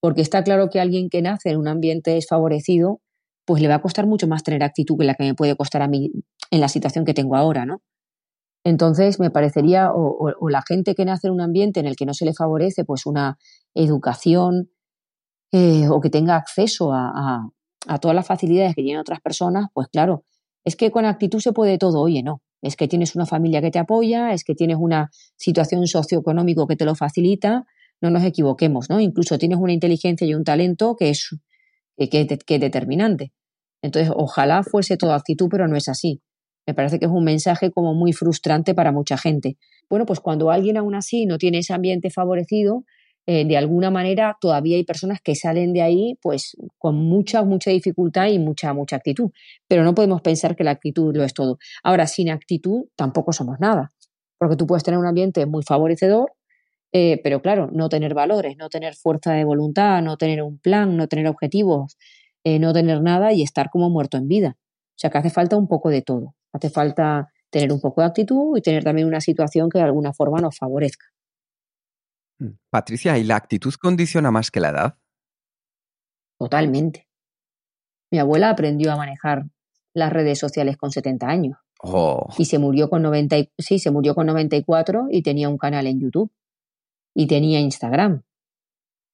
porque 0.00 0.22
está 0.22 0.42
claro 0.42 0.68
que 0.70 0.80
alguien 0.80 1.08
que 1.08 1.22
nace 1.22 1.50
en 1.50 1.58
un 1.58 1.68
ambiente 1.68 2.12
desfavorecido, 2.12 3.00
pues 3.46 3.62
le 3.62 3.68
va 3.68 3.76
a 3.76 3.82
costar 3.82 4.06
mucho 4.06 4.26
más 4.26 4.42
tener 4.42 4.62
actitud 4.62 4.98
que 4.98 5.04
la 5.04 5.14
que 5.14 5.24
me 5.24 5.34
puede 5.34 5.56
costar 5.56 5.82
a 5.82 5.88
mí 5.88 6.10
en 6.50 6.60
la 6.60 6.68
situación 6.68 7.04
que 7.04 7.14
tengo 7.14 7.36
ahora, 7.36 7.66
¿no? 7.66 7.82
Entonces, 8.64 9.20
me 9.20 9.30
parecería, 9.30 9.90
o, 9.92 10.48
la 10.48 10.62
gente 10.66 10.94
que 10.94 11.04
nace 11.04 11.26
en 11.26 11.34
un 11.34 11.42
ambiente 11.42 11.80
en 11.80 11.86
el 11.86 11.96
que 11.96 12.06
no 12.06 12.14
se 12.14 12.24
le 12.24 12.32
favorece, 12.32 12.84
pues 12.84 13.04
una 13.04 13.36
educación 13.74 14.70
eh, 15.52 15.86
o 15.88 16.00
que 16.00 16.10
tenga 16.10 16.36
acceso 16.36 16.92
a, 16.92 17.50
todas 18.00 18.14
las 18.14 18.26
facilidades 18.26 18.74
que 18.74 18.82
tienen 18.82 19.00
otras 19.00 19.20
personas, 19.20 19.66
pues 19.74 19.88
claro, 19.88 20.24
es 20.64 20.74
que 20.74 20.90
con 20.90 21.04
actitud 21.04 21.40
se 21.40 21.52
puede 21.52 21.76
todo, 21.76 22.00
oye, 22.00 22.22
no. 22.22 22.40
Es 22.62 22.76
que 22.76 22.88
tienes 22.88 23.14
una 23.14 23.26
familia 23.26 23.60
que 23.60 23.70
te 23.70 23.78
apoya, 23.78 24.32
es 24.32 24.42
que 24.42 24.54
tienes 24.54 24.78
una 24.80 25.10
situación 25.36 25.86
socioeconómica 25.86 26.64
que 26.66 26.76
te 26.76 26.86
lo 26.86 26.94
facilita, 26.94 27.66
no 28.00 28.08
nos 28.08 28.24
equivoquemos, 28.24 28.88
¿no? 28.88 29.00
Incluso 29.00 29.38
tienes 29.38 29.58
una 29.58 29.74
inteligencia 29.74 30.26
y 30.26 30.34
un 30.34 30.44
talento 30.44 30.96
que 30.96 31.10
es, 31.10 31.36
que, 31.98 32.26
que, 32.26 32.58
determinante. 32.58 33.34
Entonces, 33.82 34.10
ojalá 34.16 34.62
fuese 34.62 34.96
toda 34.96 35.16
actitud, 35.16 35.48
pero 35.50 35.68
no 35.68 35.76
es 35.76 35.88
así. 35.88 36.22
Me 36.66 36.74
parece 36.74 36.98
que 36.98 37.06
es 37.06 37.10
un 37.10 37.24
mensaje 37.24 37.70
como 37.70 37.94
muy 37.94 38.12
frustrante 38.12 38.74
para 38.74 38.92
mucha 38.92 39.16
gente. 39.18 39.56
Bueno, 39.90 40.06
pues 40.06 40.20
cuando 40.20 40.50
alguien 40.50 40.76
aún 40.76 40.94
así 40.94 41.26
no 41.26 41.38
tiene 41.38 41.58
ese 41.58 41.74
ambiente 41.74 42.10
favorecido, 42.10 42.84
eh, 43.26 43.46
de 43.46 43.56
alguna 43.56 43.90
manera 43.90 44.36
todavía 44.40 44.76
hay 44.76 44.84
personas 44.84 45.20
que 45.22 45.34
salen 45.34 45.72
de 45.72 45.80
ahí 45.80 46.18
pues 46.20 46.56
con 46.78 46.96
mucha, 46.96 47.42
mucha 47.42 47.70
dificultad 47.70 48.28
y 48.28 48.38
mucha, 48.38 48.72
mucha 48.74 48.96
actitud. 48.96 49.30
Pero 49.68 49.84
no 49.84 49.94
podemos 49.94 50.20
pensar 50.20 50.56
que 50.56 50.64
la 50.64 50.72
actitud 50.72 51.14
lo 51.16 51.24
es 51.24 51.32
todo. 51.32 51.58
Ahora, 51.82 52.06
sin 52.06 52.30
actitud 52.30 52.84
tampoco 52.96 53.32
somos 53.32 53.58
nada, 53.60 53.92
porque 54.38 54.56
tú 54.56 54.66
puedes 54.66 54.84
tener 54.84 54.98
un 54.98 55.06
ambiente 55.06 55.46
muy 55.46 55.62
favorecedor, 55.62 56.32
eh, 56.92 57.20
pero 57.24 57.42
claro, 57.42 57.70
no 57.72 57.88
tener 57.88 58.14
valores, 58.14 58.56
no 58.56 58.68
tener 58.68 58.94
fuerza 58.94 59.32
de 59.32 59.44
voluntad, 59.44 60.02
no 60.02 60.16
tener 60.16 60.42
un 60.42 60.58
plan, 60.58 60.96
no 60.96 61.08
tener 61.08 61.26
objetivos, 61.26 61.96
eh, 62.44 62.58
no 62.58 62.72
tener 62.72 63.02
nada 63.02 63.32
y 63.32 63.42
estar 63.42 63.70
como 63.70 63.90
muerto 63.90 64.16
en 64.18 64.28
vida. 64.28 64.56
O 64.58 64.96
sea 64.96 65.10
que 65.10 65.18
hace 65.18 65.30
falta 65.30 65.56
un 65.56 65.66
poco 65.66 65.90
de 65.90 66.02
todo. 66.02 66.34
Hace 66.54 66.70
falta 66.70 67.32
tener 67.50 67.72
un 67.72 67.80
poco 67.80 68.00
de 68.00 68.06
actitud 68.06 68.56
y 68.56 68.62
tener 68.62 68.84
también 68.84 69.08
una 69.08 69.20
situación 69.20 69.68
que 69.68 69.78
de 69.78 69.84
alguna 69.84 70.12
forma 70.12 70.40
nos 70.40 70.56
favorezca. 70.56 71.06
Mm. 72.38 72.52
Patricia, 72.70 73.18
¿y 73.18 73.24
la 73.24 73.36
actitud 73.36 73.74
condiciona 73.74 74.30
más 74.30 74.50
que 74.50 74.60
la 74.60 74.70
edad? 74.70 74.98
Totalmente. 76.38 77.08
Mi 78.10 78.18
abuela 78.18 78.50
aprendió 78.50 78.92
a 78.92 78.96
manejar 78.96 79.46
las 79.94 80.12
redes 80.12 80.38
sociales 80.38 80.76
con 80.76 80.90
70 80.90 81.26
años. 81.26 81.58
Oh. 81.80 82.28
Y 82.38 82.44
se 82.44 82.58
murió 82.58 82.88
con 82.88 83.02
90, 83.02 83.36
sí, 83.58 83.78
se 83.78 83.90
murió 83.90 84.14
con 84.14 84.26
94 84.26 85.08
y 85.10 85.22
tenía 85.22 85.48
un 85.48 85.58
canal 85.58 85.86
en 85.86 86.00
YouTube. 86.00 86.32
Y 87.14 87.26
tenía 87.26 87.60
Instagram. 87.60 88.22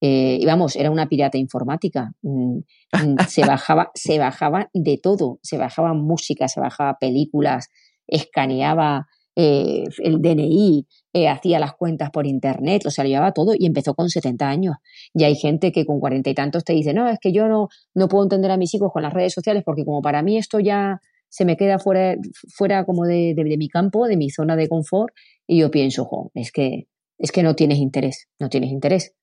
Eh, 0.00 0.38
y 0.40 0.46
vamos, 0.46 0.76
era 0.76 0.90
una 0.90 1.08
pirata 1.08 1.38
informática. 1.38 2.12
Mm, 2.22 2.58
mm, 2.58 3.16
se 3.28 3.46
bajaba, 3.46 3.90
se 3.94 4.18
bajaba 4.18 4.70
de 4.72 4.98
todo. 4.98 5.38
Se 5.42 5.58
bajaba 5.58 5.94
música, 5.94 6.48
se 6.48 6.60
bajaba 6.60 6.98
películas, 6.98 7.68
escaneaba 8.06 9.06
eh, 9.36 9.84
el 10.02 10.20
DNI, 10.20 10.86
eh, 11.12 11.28
hacía 11.28 11.58
las 11.60 11.74
cuentas 11.74 12.10
por 12.10 12.26
internet, 12.26 12.84
o 12.86 12.90
sea, 12.90 13.04
lo 13.04 13.10
llevaba 13.10 13.32
todo 13.32 13.54
y 13.56 13.66
empezó 13.66 13.94
con 13.94 14.10
70 14.10 14.48
años. 14.48 14.76
Y 15.14 15.24
hay 15.24 15.36
gente 15.36 15.72
que 15.72 15.86
con 15.86 16.00
cuarenta 16.00 16.30
y 16.30 16.34
tantos 16.34 16.64
te 16.64 16.72
dice, 16.72 16.92
no, 16.92 17.08
es 17.08 17.18
que 17.20 17.32
yo 17.32 17.48
no, 17.48 17.68
no 17.94 18.08
puedo 18.08 18.24
entender 18.24 18.50
a 18.50 18.56
mis 18.56 18.74
hijos 18.74 18.90
con 18.92 19.02
las 19.02 19.14
redes 19.14 19.32
sociales 19.32 19.62
porque 19.64 19.84
como 19.84 20.02
para 20.02 20.22
mí 20.22 20.36
esto 20.36 20.58
ya 20.60 21.00
se 21.28 21.44
me 21.44 21.56
queda 21.56 21.78
fuera, 21.78 22.16
fuera 22.48 22.84
como 22.84 23.06
de, 23.06 23.34
de, 23.34 23.56
mi 23.56 23.68
campo, 23.68 24.08
de 24.08 24.16
mi 24.16 24.30
zona 24.30 24.56
de 24.56 24.68
confort, 24.68 25.14
y 25.46 25.60
yo 25.60 25.70
pienso, 25.70 26.04
jo, 26.04 26.30
es 26.34 26.50
que, 26.50 26.88
es 27.18 27.30
que 27.30 27.42
no 27.42 27.54
tienes 27.54 27.78
interés, 27.78 28.28
no 28.40 28.48
tienes 28.48 28.70
interés. 28.70 29.14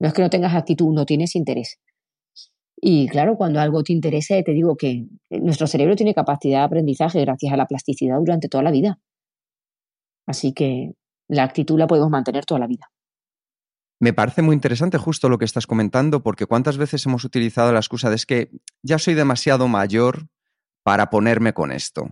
No 0.00 0.08
es 0.08 0.14
que 0.14 0.22
no 0.22 0.30
tengas 0.30 0.54
actitud, 0.54 0.92
no 0.94 1.04
tienes 1.04 1.34
interés. 1.34 1.78
Y 2.80 3.08
claro, 3.08 3.36
cuando 3.36 3.60
algo 3.60 3.82
te 3.82 3.92
interesa, 3.92 4.40
te 4.42 4.52
digo 4.52 4.76
que 4.76 5.06
nuestro 5.30 5.66
cerebro 5.66 5.96
tiene 5.96 6.14
capacidad 6.14 6.60
de 6.60 6.64
aprendizaje 6.64 7.20
gracias 7.20 7.52
a 7.52 7.56
la 7.56 7.66
plasticidad 7.66 8.18
durante 8.18 8.48
toda 8.48 8.62
la 8.62 8.70
vida. 8.70 9.00
Así 10.26 10.52
que 10.52 10.92
la 11.28 11.42
actitud 11.42 11.78
la 11.78 11.86
podemos 11.86 12.10
mantener 12.10 12.44
toda 12.44 12.60
la 12.60 12.66
vida. 12.66 12.90
Me 14.00 14.12
parece 14.12 14.42
muy 14.42 14.54
interesante 14.54 14.96
justo 14.96 15.28
lo 15.28 15.38
que 15.38 15.44
estás 15.44 15.66
comentando, 15.66 16.22
porque 16.22 16.46
cuántas 16.46 16.76
veces 16.76 17.04
hemos 17.06 17.24
utilizado 17.24 17.72
la 17.72 17.80
excusa 17.80 18.10
de 18.10 18.16
es 18.16 18.26
que 18.26 18.50
ya 18.82 18.98
soy 18.98 19.14
demasiado 19.14 19.66
mayor 19.66 20.28
para 20.84 21.10
ponerme 21.10 21.52
con 21.52 21.72
esto. 21.72 22.08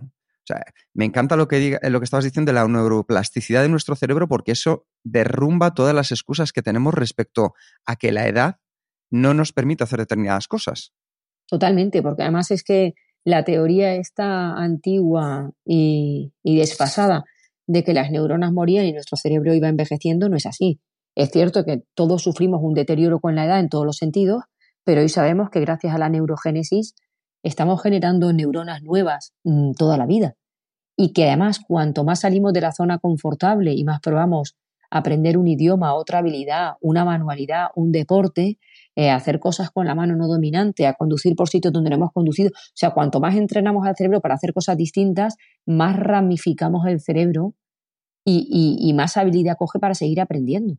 Me 0.93 1.05
encanta 1.05 1.35
lo 1.35 1.47
que, 1.47 1.57
diga, 1.57 1.79
lo 1.89 1.99
que 1.99 2.05
estabas 2.05 2.25
diciendo 2.25 2.51
de 2.51 2.55
la 2.55 2.67
neuroplasticidad 2.67 3.61
de 3.61 3.69
nuestro 3.69 3.95
cerebro, 3.95 4.27
porque 4.27 4.51
eso 4.51 4.85
derrumba 5.03 5.73
todas 5.73 5.93
las 5.93 6.11
excusas 6.11 6.51
que 6.51 6.61
tenemos 6.61 6.93
respecto 6.93 7.53
a 7.85 7.95
que 7.95 8.11
la 8.11 8.27
edad 8.27 8.57
no 9.11 9.33
nos 9.33 9.53
permite 9.53 9.83
hacer 9.83 9.99
determinadas 9.99 10.47
cosas. 10.47 10.93
Totalmente, 11.47 12.01
porque 12.01 12.23
además 12.23 12.51
es 12.51 12.63
que 12.63 12.93
la 13.23 13.43
teoría 13.43 13.95
está 13.95 14.53
antigua 14.53 15.51
y, 15.65 16.33
y 16.43 16.57
desfasada 16.57 17.23
de 17.67 17.83
que 17.83 17.93
las 17.93 18.11
neuronas 18.11 18.51
morían 18.53 18.85
y 18.85 18.93
nuestro 18.93 19.17
cerebro 19.17 19.53
iba 19.53 19.67
envejeciendo, 19.67 20.29
no 20.29 20.37
es 20.37 20.45
así. 20.45 20.79
Es 21.15 21.31
cierto 21.31 21.65
que 21.65 21.83
todos 21.95 22.21
sufrimos 22.21 22.61
un 22.61 22.73
deterioro 22.73 23.19
con 23.19 23.35
la 23.35 23.45
edad 23.45 23.59
en 23.59 23.69
todos 23.69 23.85
los 23.85 23.97
sentidos, 23.97 24.43
pero 24.83 25.01
hoy 25.01 25.09
sabemos 25.09 25.49
que 25.49 25.59
gracias 25.59 25.93
a 25.93 25.97
la 25.97 26.09
neurogénesis 26.09 26.95
estamos 27.47 27.81
generando 27.81 28.33
neuronas 28.33 28.83
nuevas 28.83 29.33
mm, 29.43 29.71
toda 29.73 29.97
la 29.97 30.05
vida. 30.05 30.35
Y 30.95 31.13
que 31.13 31.27
además, 31.27 31.59
cuanto 31.65 32.03
más 32.03 32.21
salimos 32.21 32.53
de 32.53 32.61
la 32.61 32.71
zona 32.71 32.97
confortable 32.97 33.73
y 33.73 33.83
más 33.83 33.99
probamos 34.01 34.55
aprender 34.89 35.37
un 35.37 35.47
idioma, 35.47 35.93
otra 35.93 36.19
habilidad, 36.19 36.73
una 36.81 37.05
manualidad, 37.05 37.67
un 37.75 37.91
deporte, 37.91 38.57
eh, 38.95 39.09
hacer 39.09 39.39
cosas 39.39 39.69
con 39.69 39.85
la 39.85 39.95
mano 39.95 40.15
no 40.15 40.27
dominante, 40.27 40.87
a 40.87 40.93
conducir 40.93 41.35
por 41.35 41.49
sitios 41.49 41.73
donde 41.73 41.89
no 41.89 41.97
hemos 41.97 42.11
conducido. 42.13 42.49
O 42.49 42.71
sea, 42.73 42.91
cuanto 42.91 43.19
más 43.19 43.35
entrenamos 43.35 43.85
al 43.85 43.95
cerebro 43.95 44.21
para 44.21 44.35
hacer 44.35 44.53
cosas 44.53 44.77
distintas, 44.77 45.35
más 45.65 45.95
ramificamos 45.97 46.87
el 46.87 46.99
cerebro 46.99 47.53
y, 48.25 48.93
más 48.93 49.15
habilidad 49.15 49.55
coge 49.57 49.79
para 49.79 49.93
seguir 49.93 50.19
aprendiendo. 50.19 50.75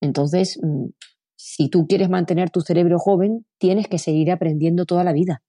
Entonces, 0.00 0.58
mm, 0.62 0.86
si 1.36 1.68
tú 1.68 1.86
quieres 1.86 2.08
mantener 2.08 2.50
tu 2.50 2.60
cerebro 2.60 2.98
joven, 2.98 3.44
tienes 3.58 3.88
que 3.88 3.98
seguir 3.98 4.30
aprendiendo 4.30 4.86
toda 4.86 5.04
la 5.04 5.12
vida. 5.12 5.42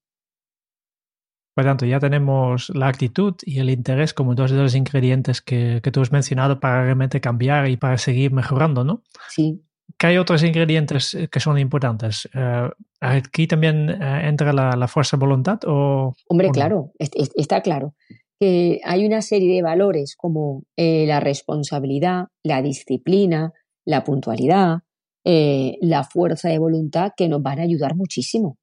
Por 1.58 1.64
tanto, 1.64 1.86
ya 1.86 1.98
tenemos 1.98 2.70
la 2.72 2.86
actitud 2.86 3.34
y 3.42 3.58
el 3.58 3.68
interés 3.68 4.14
como 4.14 4.36
dos 4.36 4.52
de 4.52 4.58
los 4.58 4.76
ingredientes 4.76 5.42
que, 5.42 5.80
que 5.82 5.90
tú 5.90 6.00
has 6.00 6.12
mencionado 6.12 6.60
para 6.60 6.84
realmente 6.84 7.20
cambiar 7.20 7.68
y 7.68 7.76
para 7.76 7.98
seguir 7.98 8.30
mejorando, 8.30 8.84
¿no? 8.84 9.02
Sí. 9.28 9.60
¿Qué 9.98 10.06
hay 10.06 10.18
otros 10.18 10.44
ingredientes 10.44 11.14
eh, 11.14 11.26
que 11.26 11.40
son 11.40 11.58
importantes? 11.58 12.28
Eh, 12.32 12.70
¿Aquí 13.00 13.48
también 13.48 13.90
eh, 13.90 14.28
entra 14.28 14.52
la, 14.52 14.86
fuerza 14.86 15.16
de 15.16 15.20
voluntad? 15.20 15.58
O, 15.66 16.14
Hombre, 16.28 16.50
claro, 16.50 16.92
está 17.00 17.60
claro 17.60 17.96
que 18.38 18.80
hay 18.84 19.04
una 19.04 19.20
serie 19.20 19.52
de 19.52 19.62
valores 19.62 20.14
como 20.16 20.62
la 20.76 21.18
responsabilidad, 21.18 22.26
la 22.44 22.62
disciplina, 22.62 23.52
la 23.84 24.04
puntualidad, 24.04 24.82
la 25.24 26.04
fuerza 26.04 26.50
de 26.50 26.60
voluntad 26.60 27.14
que 27.16 27.28
nos 27.28 27.42
van 27.42 27.58
a 27.58 27.62
ayudar 27.62 27.96
muchísimo. 27.96 28.58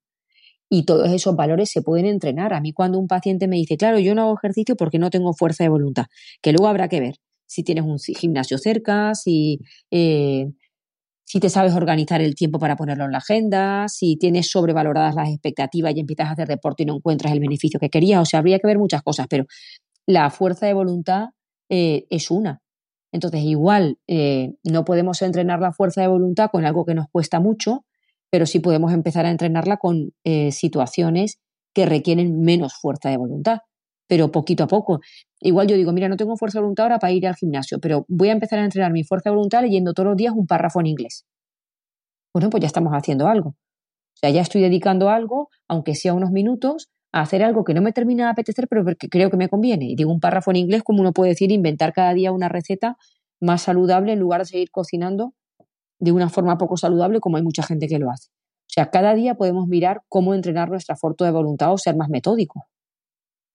Y 0.68 0.84
todos 0.84 1.12
esos 1.12 1.36
valores 1.36 1.70
se 1.70 1.82
pueden 1.82 2.06
entrenar. 2.06 2.52
A 2.52 2.60
mí 2.60 2.72
cuando 2.72 2.98
un 2.98 3.06
paciente 3.06 3.48
me 3.48 3.56
dice, 3.56 3.76
claro, 3.76 3.98
yo 3.98 4.14
no 4.14 4.22
hago 4.22 4.34
ejercicio 4.34 4.76
porque 4.76 4.98
no 4.98 5.10
tengo 5.10 5.32
fuerza 5.32 5.64
de 5.64 5.70
voluntad, 5.70 6.06
que 6.42 6.52
luego 6.52 6.68
habrá 6.68 6.88
que 6.88 7.00
ver 7.00 7.16
si 7.46 7.62
tienes 7.62 7.84
un 7.84 7.98
gimnasio 7.98 8.58
cerca, 8.58 9.14
si, 9.14 9.60
eh, 9.90 10.46
si 11.24 11.40
te 11.40 11.48
sabes 11.48 11.74
organizar 11.74 12.20
el 12.20 12.34
tiempo 12.34 12.58
para 12.58 12.76
ponerlo 12.76 13.04
en 13.04 13.12
la 13.12 13.18
agenda, 13.18 13.88
si 13.88 14.16
tienes 14.16 14.50
sobrevaloradas 14.50 15.14
las 15.14 15.28
expectativas 15.28 15.94
y 15.94 16.00
empiezas 16.00 16.28
a 16.28 16.32
hacer 16.32 16.48
deporte 16.48 16.82
y 16.82 16.86
no 16.86 16.96
encuentras 16.96 17.32
el 17.32 17.40
beneficio 17.40 17.80
que 17.80 17.90
querías. 17.90 18.20
O 18.20 18.24
sea, 18.24 18.40
habría 18.40 18.58
que 18.58 18.66
ver 18.66 18.78
muchas 18.78 19.02
cosas, 19.02 19.26
pero 19.28 19.46
la 20.06 20.30
fuerza 20.30 20.66
de 20.66 20.74
voluntad 20.74 21.30
eh, 21.68 22.06
es 22.10 22.30
una. 22.30 22.62
Entonces, 23.12 23.42
igual 23.42 23.98
eh, 24.06 24.54
no 24.64 24.84
podemos 24.84 25.22
entrenar 25.22 25.60
la 25.60 25.72
fuerza 25.72 26.02
de 26.02 26.08
voluntad 26.08 26.50
con 26.50 26.64
algo 26.64 26.84
que 26.84 26.94
nos 26.94 27.06
cuesta 27.10 27.40
mucho, 27.40 27.84
pero 28.30 28.46
sí 28.46 28.60
podemos 28.60 28.92
empezar 28.92 29.26
a 29.26 29.30
entrenarla 29.30 29.76
con 29.76 30.12
eh, 30.24 30.52
situaciones 30.52 31.38
que 31.74 31.86
requieren 31.86 32.40
menos 32.40 32.74
fuerza 32.74 33.10
de 33.10 33.16
voluntad, 33.16 33.58
pero 34.08 34.32
poquito 34.32 34.64
a 34.64 34.66
poco. 34.66 35.00
Igual 35.40 35.68
yo 35.68 35.76
digo, 35.76 35.92
mira, 35.92 36.08
no 36.08 36.16
tengo 36.16 36.36
fuerza 36.36 36.58
de 36.58 36.62
voluntad 36.62 36.84
ahora 36.84 36.98
para 36.98 37.12
ir 37.12 37.26
al 37.26 37.36
gimnasio, 37.36 37.78
pero 37.80 38.04
voy 38.08 38.30
a 38.30 38.32
empezar 38.32 38.58
a 38.58 38.64
entrenar 38.64 38.92
mi 38.92 39.04
fuerza 39.04 39.30
de 39.30 39.36
voluntad 39.36 39.62
leyendo 39.62 39.92
todos 39.92 40.08
los 40.08 40.16
días 40.16 40.32
un 40.34 40.46
párrafo 40.46 40.80
en 40.80 40.86
inglés. 40.86 41.24
Bueno, 42.32 42.50
pues 42.50 42.62
ya 42.62 42.66
estamos 42.66 42.92
haciendo 42.92 43.28
algo. 43.28 43.50
O 43.50 44.18
sea, 44.18 44.30
ya 44.30 44.40
estoy 44.40 44.62
dedicando 44.62 45.10
algo, 45.10 45.50
aunque 45.68 45.94
sea 45.94 46.14
unos 46.14 46.30
minutos, 46.30 46.88
a 47.12 47.20
hacer 47.20 47.42
algo 47.42 47.64
que 47.64 47.74
no 47.74 47.82
me 47.82 47.92
termina 47.92 48.24
de 48.24 48.30
apetecer, 48.30 48.68
pero 48.68 48.84
que 48.98 49.08
creo 49.08 49.30
que 49.30 49.36
me 49.36 49.48
conviene. 49.48 49.86
Y 49.86 49.96
digo 49.96 50.10
un 50.10 50.20
párrafo 50.20 50.50
en 50.50 50.56
inglés, 50.56 50.82
como 50.82 51.00
uno 51.00 51.12
puede 51.12 51.30
decir, 51.30 51.52
inventar 51.52 51.92
cada 51.92 52.14
día 52.14 52.32
una 52.32 52.48
receta 52.48 52.96
más 53.40 53.62
saludable 53.62 54.12
en 54.12 54.18
lugar 54.18 54.40
de 54.40 54.46
seguir 54.46 54.70
cocinando 54.70 55.34
de 55.98 56.12
una 56.12 56.28
forma 56.28 56.58
poco 56.58 56.76
saludable 56.76 57.20
como 57.20 57.36
hay 57.36 57.42
mucha 57.42 57.62
gente 57.62 57.88
que 57.88 57.98
lo 57.98 58.10
hace. 58.10 58.30
O 58.30 58.68
sea, 58.76 58.90
cada 58.90 59.14
día 59.14 59.36
podemos 59.36 59.68
mirar 59.68 60.02
cómo 60.08 60.34
entrenar 60.34 60.68
nuestra 60.68 60.96
fuerza 60.96 61.24
de 61.24 61.30
voluntad 61.30 61.72
o 61.72 61.78
ser 61.78 61.96
más 61.96 62.08
metódico. 62.08 62.66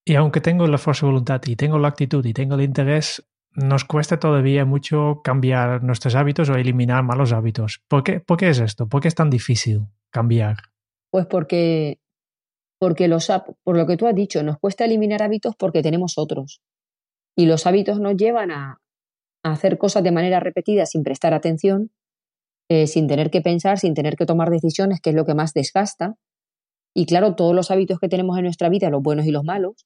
Y 0.05 0.15
aunque 0.15 0.41
tengo 0.41 0.65
la 0.67 0.77
fuerza 0.77 1.05
de 1.05 1.11
voluntad 1.11 1.41
y 1.45 1.55
tengo 1.55 1.77
la 1.77 1.89
actitud 1.89 2.25
y 2.25 2.33
tengo 2.33 2.55
el 2.55 2.61
interés, 2.61 3.23
nos 3.53 3.85
cuesta 3.85 4.19
todavía 4.19 4.65
mucho 4.65 5.21
cambiar 5.23 5.83
nuestros 5.83 6.15
hábitos 6.15 6.49
o 6.49 6.55
eliminar 6.55 7.03
malos 7.03 7.33
hábitos. 7.33 7.83
¿Por 7.87 8.03
qué, 8.03 8.19
¿Por 8.19 8.37
qué 8.37 8.49
es 8.49 8.59
esto? 8.59 8.87
¿Por 8.87 9.01
qué 9.01 9.09
es 9.09 9.15
tan 9.15 9.29
difícil 9.29 9.81
cambiar? 10.09 10.57
Pues 11.11 11.27
porque, 11.27 11.99
porque 12.79 13.07
los, 13.07 13.29
por 13.63 13.77
lo 13.77 13.85
que 13.85 13.97
tú 13.97 14.07
has 14.07 14.15
dicho, 14.15 14.41
nos 14.43 14.57
cuesta 14.57 14.85
eliminar 14.85 15.21
hábitos 15.21 15.55
porque 15.55 15.83
tenemos 15.83 16.17
otros. 16.17 16.61
Y 17.35 17.45
los 17.45 17.67
hábitos 17.67 17.99
nos 17.99 18.15
llevan 18.15 18.51
a, 18.51 18.81
a 19.43 19.51
hacer 19.51 19.77
cosas 19.77 20.03
de 20.03 20.11
manera 20.11 20.39
repetida 20.39 20.85
sin 20.85 21.03
prestar 21.03 21.33
atención 21.33 21.91
eh, 22.73 22.87
sin 22.87 23.05
tener 23.05 23.31
que 23.31 23.41
pensar, 23.41 23.79
sin 23.79 23.93
tener 23.93 24.15
que 24.15 24.25
tomar 24.25 24.49
decisiones, 24.49 25.01
que 25.01 25.09
es 25.09 25.15
lo 25.17 25.25
que 25.25 25.33
más 25.33 25.53
desgasta. 25.53 26.15
Y 26.95 27.05
claro, 27.05 27.35
todos 27.35 27.53
los 27.53 27.69
hábitos 27.69 27.99
que 27.99 28.07
tenemos 28.07 28.37
en 28.37 28.45
nuestra 28.45 28.69
vida, 28.69 28.89
los 28.89 29.01
buenos 29.01 29.25
y 29.25 29.31
los 29.31 29.43
malos, 29.43 29.85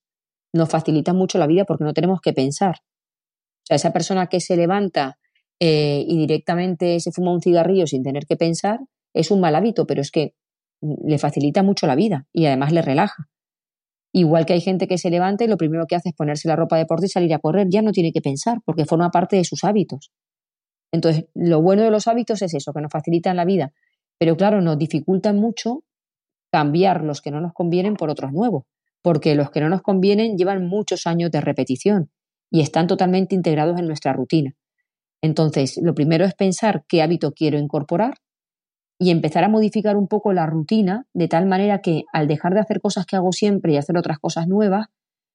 nos 0.53 0.69
facilitan 0.69 1.15
mucho 1.15 1.39
la 1.39 1.47
vida 1.47 1.65
porque 1.65 1.83
no 1.83 1.93
tenemos 1.93 2.21
que 2.21 2.31
pensar. 2.31 2.75
O 2.75 3.65
sea, 3.65 3.77
esa 3.77 3.91
persona 3.91 4.27
que 4.27 4.39
se 4.39 4.55
levanta 4.55 5.17
eh, 5.59 6.05
y 6.07 6.15
directamente 6.15 6.99
se 6.99 7.11
fuma 7.11 7.33
un 7.33 7.41
cigarrillo 7.41 7.87
sin 7.87 8.03
tener 8.03 8.27
que 8.27 8.35
pensar, 8.35 8.77
es 9.15 9.31
un 9.31 9.39
mal 9.39 9.55
hábito, 9.55 9.87
pero 9.87 10.01
es 10.01 10.11
que 10.11 10.35
le 10.81 11.17
facilita 11.17 11.63
mucho 11.63 11.87
la 11.87 11.95
vida 11.95 12.27
y 12.33 12.45
además 12.45 12.71
le 12.71 12.83
relaja. 12.83 13.29
Igual 14.13 14.45
que 14.45 14.53
hay 14.53 14.61
gente 14.61 14.87
que 14.87 14.99
se 14.99 15.09
levanta 15.09 15.43
y 15.43 15.47
lo 15.47 15.57
primero 15.57 15.87
que 15.87 15.95
hace 15.95 16.09
es 16.09 16.15
ponerse 16.15 16.47
la 16.47 16.55
ropa 16.55 16.75
de 16.75 16.83
deporte 16.83 17.07
y 17.07 17.09
salir 17.09 17.33
a 17.33 17.39
correr, 17.39 17.65
ya 17.67 17.81
no 17.81 17.91
tiene 17.93 18.11
que 18.11 18.21
pensar 18.21 18.59
porque 18.63 18.85
forma 18.85 19.09
parte 19.09 19.37
de 19.37 19.43
sus 19.43 19.63
hábitos. 19.63 20.11
Entonces, 20.95 21.25
lo 21.33 21.61
bueno 21.61 21.83
de 21.83 21.91
los 21.91 22.07
hábitos 22.07 22.41
es 22.41 22.53
eso, 22.53 22.71
que 22.71 22.79
nos 22.79 22.89
facilitan 22.89 23.35
la 23.35 23.43
vida, 23.43 23.73
pero 24.17 24.37
claro, 24.37 24.61
nos 24.61 24.77
dificultan 24.77 25.37
mucho 25.37 25.83
cambiar 26.49 27.03
los 27.03 27.21
que 27.21 27.31
no 27.31 27.41
nos 27.41 27.51
convienen 27.51 27.95
por 27.95 28.09
otros 28.09 28.31
nuevos, 28.31 28.63
porque 29.01 29.35
los 29.35 29.51
que 29.51 29.59
no 29.59 29.67
nos 29.67 29.81
convienen 29.81 30.37
llevan 30.37 30.65
muchos 30.65 31.05
años 31.05 31.31
de 31.31 31.41
repetición 31.41 32.11
y 32.49 32.61
están 32.61 32.87
totalmente 32.87 33.35
integrados 33.35 33.77
en 33.77 33.87
nuestra 33.87 34.13
rutina. 34.13 34.55
Entonces, 35.21 35.77
lo 35.83 35.93
primero 35.93 36.23
es 36.23 36.33
pensar 36.33 36.85
qué 36.87 37.01
hábito 37.01 37.33
quiero 37.33 37.59
incorporar 37.59 38.13
y 38.97 39.11
empezar 39.11 39.43
a 39.43 39.49
modificar 39.49 39.97
un 39.97 40.07
poco 40.07 40.31
la 40.31 40.45
rutina 40.45 41.07
de 41.13 41.27
tal 41.27 41.45
manera 41.45 41.81
que 41.81 42.03
al 42.13 42.29
dejar 42.29 42.53
de 42.53 42.61
hacer 42.61 42.79
cosas 42.79 43.05
que 43.05 43.17
hago 43.17 43.33
siempre 43.33 43.73
y 43.73 43.77
hacer 43.77 43.97
otras 43.97 44.17
cosas 44.19 44.47
nuevas, 44.47 44.87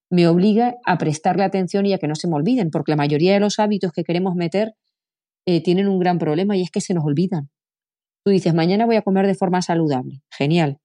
me 0.08 0.26
obliga 0.26 0.76
a 0.86 0.96
prestarle 0.96 1.44
atención 1.44 1.84
y 1.84 1.92
a 1.92 1.98
que 1.98 2.08
no 2.08 2.14
se 2.14 2.28
me 2.28 2.36
olviden, 2.36 2.70
porque 2.70 2.92
la 2.92 2.96
mayoría 2.96 3.34
de 3.34 3.40
los 3.40 3.58
hábitos 3.58 3.92
que 3.92 4.04
queremos 4.04 4.34
meter 4.34 4.74
eh, 5.46 5.62
tienen 5.62 5.88
un 5.88 5.98
gran 5.98 6.18
problema 6.18 6.56
y 6.56 6.62
es 6.62 6.70
que 6.70 6.80
se 6.80 6.94
nos 6.94 7.04
olvidan. 7.04 7.50
Tú 8.24 8.30
dices, 8.30 8.54
mañana 8.54 8.86
voy 8.86 8.96
a 8.96 9.02
comer 9.02 9.26
de 9.26 9.34
forma 9.34 9.62
saludable. 9.62 10.22
Genial. 10.30 10.78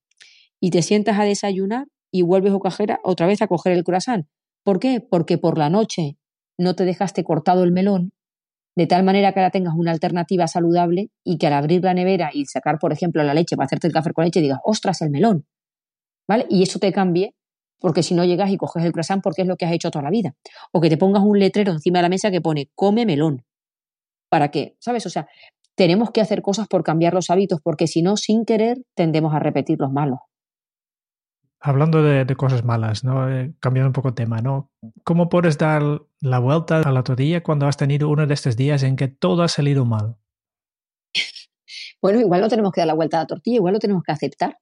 Y 0.61 0.69
te 0.71 0.81
sientas 0.81 1.19
a 1.19 1.23
desayunar 1.23 1.87
y 2.11 2.21
vuelves 2.21 2.53
o 2.53 2.59
cajera 2.59 2.99
otra 3.03 3.27
vez 3.27 3.41
a 3.41 3.47
coger 3.47 3.73
el 3.73 3.83
croissant. 3.83 4.25
¿Por 4.63 4.79
qué? 4.79 5.01
Porque 5.01 5.37
por 5.37 5.57
la 5.57 5.69
noche 5.69 6.17
no 6.57 6.75
te 6.75 6.85
dejaste 6.85 7.23
cortado 7.23 7.63
el 7.63 7.71
melón, 7.71 8.13
de 8.77 8.87
tal 8.87 9.03
manera 9.03 9.33
que 9.33 9.39
ahora 9.39 9.51
tengas 9.51 9.73
una 9.75 9.91
alternativa 9.91 10.47
saludable 10.47 11.09
y 11.23 11.37
que 11.37 11.47
al 11.47 11.53
abrir 11.53 11.83
la 11.83 11.93
nevera 11.93 12.31
y 12.33 12.45
sacar, 12.45 12.79
por 12.79 12.93
ejemplo, 12.93 13.23
la 13.23 13.33
leche 13.33 13.55
para 13.55 13.65
hacerte 13.65 13.87
el 13.87 13.93
café 13.93 14.11
con 14.13 14.25
leche, 14.25 14.41
digas, 14.41 14.59
ostras, 14.63 15.01
el 15.01 15.09
melón. 15.09 15.45
¿Vale? 16.27 16.45
Y 16.49 16.63
eso 16.63 16.79
te 16.79 16.91
cambie, 16.91 17.35
porque 17.79 18.01
si 18.01 18.15
no 18.15 18.25
llegas 18.25 18.49
y 18.49 18.57
coges 18.57 18.83
el 18.83 18.91
croissant 18.91 19.21
porque 19.21 19.43
es 19.43 19.47
lo 19.47 19.57
que 19.57 19.65
has 19.65 19.73
hecho 19.73 19.91
toda 19.91 20.03
la 20.03 20.09
vida. 20.09 20.35
O 20.71 20.81
que 20.81 20.89
te 20.89 20.97
pongas 20.97 21.23
un 21.23 21.37
letrero 21.37 21.71
encima 21.71 21.99
de 21.99 22.03
la 22.03 22.09
mesa 22.09 22.31
que 22.31 22.41
pone, 22.41 22.69
come 22.75 23.05
melón 23.05 23.43
para 24.29 24.49
qué, 24.51 24.75
¿sabes? 24.79 25.05
O 25.05 25.09
sea, 25.09 25.27
tenemos 25.75 26.11
que 26.11 26.21
hacer 26.21 26.41
cosas 26.41 26.67
por 26.67 26.83
cambiar 26.83 27.13
los 27.13 27.29
hábitos, 27.29 27.59
porque 27.61 27.87
si 27.87 28.01
no, 28.01 28.17
sin 28.17 28.45
querer, 28.45 28.81
tendemos 28.95 29.33
a 29.33 29.39
repetir 29.39 29.79
los 29.79 29.91
malos. 29.91 30.19
Hablando 31.59 32.03
de, 32.03 32.25
cosas 32.35 32.63
malas, 32.63 33.03
¿no? 33.03 33.29
Eh, 33.29 33.53
cambiando 33.59 33.87
un 33.87 33.93
poco 33.93 34.09
de 34.09 34.15
tema, 34.15 34.39
¿no? 34.39 34.71
¿Cómo 35.03 35.29
puedes 35.29 35.57
dar 35.57 35.81
la 36.21 36.39
vuelta 36.39 36.81
a 36.81 36.91
la 36.91 37.03
tortilla 37.03 37.41
cuando 37.43 37.67
has 37.67 37.75
tenido 37.75 38.07
uno 38.09 38.27
de 38.27 38.33
estos 38.33 38.55
días 38.55 38.83
en 38.83 38.95
que 38.95 39.07
todo 39.07 39.41
ha 39.41 39.47
salido 39.47 39.83
mal? 39.83 40.15
bueno, 42.01 42.19
igual 42.19 42.41
no 42.41 42.49
tenemos 42.49 42.71
que 42.71 42.81
dar 42.81 42.87
la 42.87 42.93
vuelta 42.93 43.17
a 43.17 43.21
la 43.21 43.27
tortilla, 43.27 43.55
igual 43.55 43.73
lo 43.73 43.79
tenemos 43.79 44.03
que 44.03 44.11
aceptar. 44.11 44.59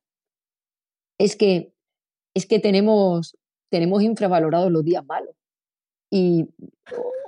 Es 1.20 1.36
que, 1.36 1.74
es 2.34 2.46
que 2.46 2.60
tenemos, 2.60 3.38
tenemos 3.70 4.02
infravalorados 4.02 4.72
los 4.72 4.84
días 4.84 5.06
malos 5.06 5.36
y, 6.10 6.48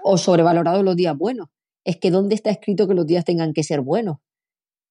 o 0.03 0.17
sobrevalorados 0.17 0.83
los 0.83 0.95
días 0.95 1.17
buenos 1.17 1.49
es 1.85 1.97
que 1.97 2.11
¿dónde 2.11 2.35
está 2.35 2.49
escrito 2.49 2.87
que 2.87 2.93
los 2.93 3.05
días 3.05 3.23
tengan 3.23 3.53
que 3.53 3.63
ser 3.63 3.81
buenos? 3.81 4.17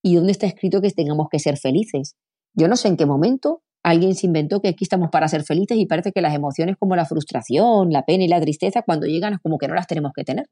¿Y 0.02 0.14
dónde 0.14 0.32
está 0.32 0.46
escrito 0.46 0.80
que 0.80 0.90
tengamos 0.90 1.28
que 1.30 1.38
ser 1.38 1.58
felices? 1.58 2.16
Yo 2.54 2.68
no 2.68 2.76
sé 2.76 2.88
en 2.88 2.96
qué 2.96 3.04
momento 3.04 3.62
alguien 3.82 4.14
se 4.14 4.26
inventó 4.26 4.60
que 4.60 4.68
aquí 4.68 4.84
estamos 4.84 5.10
para 5.10 5.28
ser 5.28 5.44
felices 5.44 5.76
y 5.76 5.86
parece 5.86 6.12
que 6.12 6.22
las 6.22 6.34
emociones 6.34 6.76
como 6.78 6.96
la 6.96 7.04
frustración, 7.04 7.90
la 7.90 8.04
pena 8.04 8.24
y 8.24 8.28
la 8.28 8.40
tristeza 8.40 8.82
cuando 8.82 9.06
llegan 9.06 9.34
es 9.34 9.40
como 9.40 9.58
que 9.58 9.68
no 9.68 9.74
las 9.74 9.86
tenemos 9.86 10.12
que 10.14 10.24
tener. 10.24 10.46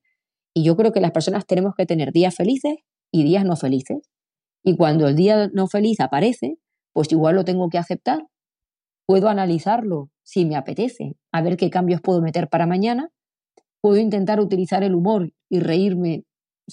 Y 0.55 0.65
yo 0.65 0.77
creo 0.77 0.93
que 0.93 1.01
las 1.01 1.13
personas 1.13 1.47
tenemos 1.47 1.75
que 1.77 1.87
tener 1.87 2.13
días 2.13 2.35
felices 2.35 2.75
y 3.11 3.23
días 3.25 3.45
no 3.45 3.57
felices. 3.57 4.11
Y 4.63 4.77
cuando 4.77 5.09
el 5.09 5.17
día 5.17 5.49
no 5.55 5.67
feliz 5.67 6.01
aparece, 6.01 6.59
pues 6.93 7.11
igual 7.11 7.37
lo 7.37 7.45
tengo 7.45 7.69
que 7.71 7.79
aceptar. 7.79 8.27
Puedo 9.07 9.29
analizarlo 9.29 10.11
si 10.25 10.45
me 10.45 10.57
apetece, 10.57 11.17
a 11.33 11.43
ver 11.43 11.57
qué 11.57 11.71
cambios 11.71 12.01
puedo 12.01 12.21
meter 12.21 12.49
para 12.49 12.67
mañana 12.67 13.11
puedo 13.83 13.99
intentar 13.99 14.41
utilizar 14.41 14.83
el 14.85 14.95
humor 14.95 15.33
y 15.51 15.61
reírme 15.61 16.25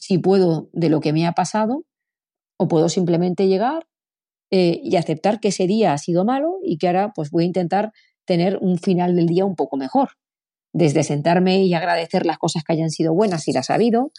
si 0.02 0.18
puedo 0.18 0.70
de 0.74 0.89
lo 0.89 1.00
que 1.00 1.14
me 1.14 1.26
ha 1.26 1.34
pasado, 1.34 1.86
o 2.58 2.68
puedo 2.68 2.89
simplemente 2.89 3.47
llegar 3.47 3.88
eh, 4.52 4.82
y 4.84 4.95
aceptar 4.95 5.39
que 5.39 5.50
ese 5.50 5.68
día 5.68 5.93
ha 5.93 5.97
sido 5.97 6.26
malo 6.26 6.58
y 6.64 6.78
que 6.78 6.88
ahora 6.88 7.12
pues 7.16 7.30
voy 7.32 7.43
a 7.43 7.47
intentar 7.47 7.91
tener 8.26 8.58
un 8.62 8.78
final 8.78 9.16
del 9.16 9.28
día 9.28 9.45
un 9.45 9.56
poco 9.56 9.78
mejor. 9.78 10.10
Desde 10.74 11.04
sentarme 11.04 11.64
y 11.64 11.74
agradecer 11.74 12.26
las 12.26 12.38
cosas 12.38 12.64
que 12.64 12.74
hayan 12.74 12.89
sido 12.89 13.14
buenas 13.14 13.43
si 13.43 13.54
las 13.54 13.70
ha 13.70 13.76
habido, 13.76 14.12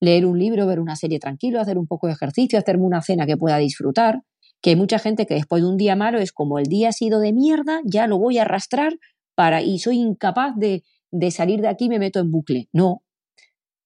leer 0.00 0.26
un 0.26 0.38
libro, 0.38 0.66
ver 0.66 0.80
una 0.80 0.96
serie 0.96 1.18
tranquilo, 1.18 1.60
hacer 1.60 1.78
un 1.78 1.86
poco 1.86 2.06
de 2.06 2.12
ejercicio, 2.12 2.58
hacerme 2.58 2.84
una 2.84 3.02
cena 3.02 3.26
que 3.26 3.36
pueda 3.36 3.58
disfrutar, 3.58 4.22
que 4.62 4.70
hay 4.70 4.76
mucha 4.76 4.98
gente 4.98 5.26
que 5.26 5.34
después 5.34 5.62
de 5.62 5.68
un 5.68 5.76
día 5.76 5.96
malo 5.96 6.18
es 6.18 6.32
como 6.32 6.58
el 6.58 6.66
día 6.66 6.90
ha 6.90 6.92
sido 6.92 7.20
de 7.20 7.32
mierda, 7.32 7.80
ya 7.84 8.06
lo 8.06 8.18
voy 8.18 8.38
a 8.38 8.42
arrastrar 8.42 8.98
para 9.34 9.62
y 9.62 9.78
soy 9.78 9.98
incapaz 9.98 10.54
de, 10.56 10.82
de 11.10 11.30
salir 11.30 11.60
de 11.60 11.68
aquí 11.68 11.86
y 11.86 11.88
me 11.88 11.98
meto 11.98 12.20
en 12.20 12.30
bucle. 12.30 12.68
No, 12.72 13.02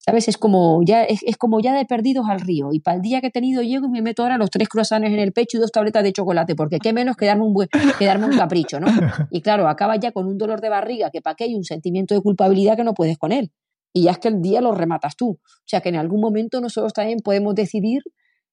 ¿Sabes? 0.04 0.28
Es 0.28 0.36
como 0.36 0.82
ya, 0.84 1.02
es, 1.04 1.22
como 1.38 1.60
ya 1.60 1.72
de 1.72 1.86
perdidos 1.86 2.26
al 2.28 2.40
río. 2.40 2.68
Y 2.72 2.80
para 2.80 2.96
el 2.96 3.02
día 3.02 3.22
que 3.22 3.28
he 3.28 3.30
tenido 3.30 3.62
llego 3.62 3.86
y 3.86 3.88
me 3.88 4.02
meto 4.02 4.22
ahora 4.22 4.36
los 4.36 4.50
tres 4.50 4.68
croissants 4.68 5.08
en 5.08 5.18
el 5.18 5.32
pecho 5.32 5.56
y 5.56 5.60
dos 5.60 5.72
tabletas 5.72 6.02
de 6.02 6.12
chocolate, 6.12 6.54
porque 6.54 6.78
qué 6.78 6.92
menos 6.92 7.16
que 7.16 7.24
darme 7.24 7.44
un, 7.44 7.54
buen, 7.54 7.68
un 7.72 8.36
capricho, 8.36 8.80
¿no? 8.80 8.86
Y 9.30 9.40
claro, 9.40 9.66
acaba 9.66 9.96
ya 9.96 10.12
con 10.12 10.26
un 10.26 10.36
dolor 10.36 10.60
de 10.60 10.68
barriga 10.68 11.10
que 11.10 11.22
para 11.22 11.36
qué 11.36 11.44
hay 11.44 11.54
un 11.54 11.64
sentimiento 11.64 12.14
de 12.14 12.20
culpabilidad 12.20 12.76
que 12.76 12.84
no 12.84 12.92
puedes 12.92 13.16
con 13.16 13.32
él. 13.32 13.50
Y 13.94 14.02
ya 14.02 14.10
es 14.10 14.18
que 14.18 14.28
el 14.28 14.42
día 14.42 14.60
lo 14.60 14.74
rematas 14.74 15.16
tú. 15.16 15.38
O 15.40 15.64
sea 15.64 15.80
que 15.80 15.88
en 15.88 15.96
algún 15.96 16.20
momento 16.20 16.60
nosotros 16.60 16.92
también 16.92 17.20
podemos 17.20 17.54
decidir 17.54 18.02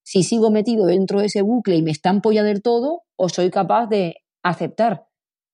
si 0.03 0.23
sigo 0.23 0.51
metido 0.51 0.85
dentro 0.85 1.19
de 1.19 1.25
ese 1.25 1.41
bucle 1.41 1.75
y 1.75 1.81
me 1.81 1.91
estampo 1.91 2.31
ya 2.31 2.43
del 2.43 2.61
todo 2.61 3.01
o 3.17 3.27
soy 3.27 3.49
capaz 3.49 3.87
de 3.87 4.15
aceptar 4.41 5.05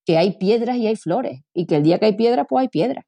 que 0.05 0.17
hay 0.17 0.37
piedras 0.37 0.77
y 0.77 0.85
hay 0.85 0.95
flores 0.95 1.41
y 1.53 1.65
que 1.65 1.77
el 1.77 1.83
día 1.83 1.97
que 1.97 2.05
hay 2.05 2.15
piedra, 2.15 2.45
pues 2.45 2.61
hay 2.61 2.67
piedra. 2.69 3.07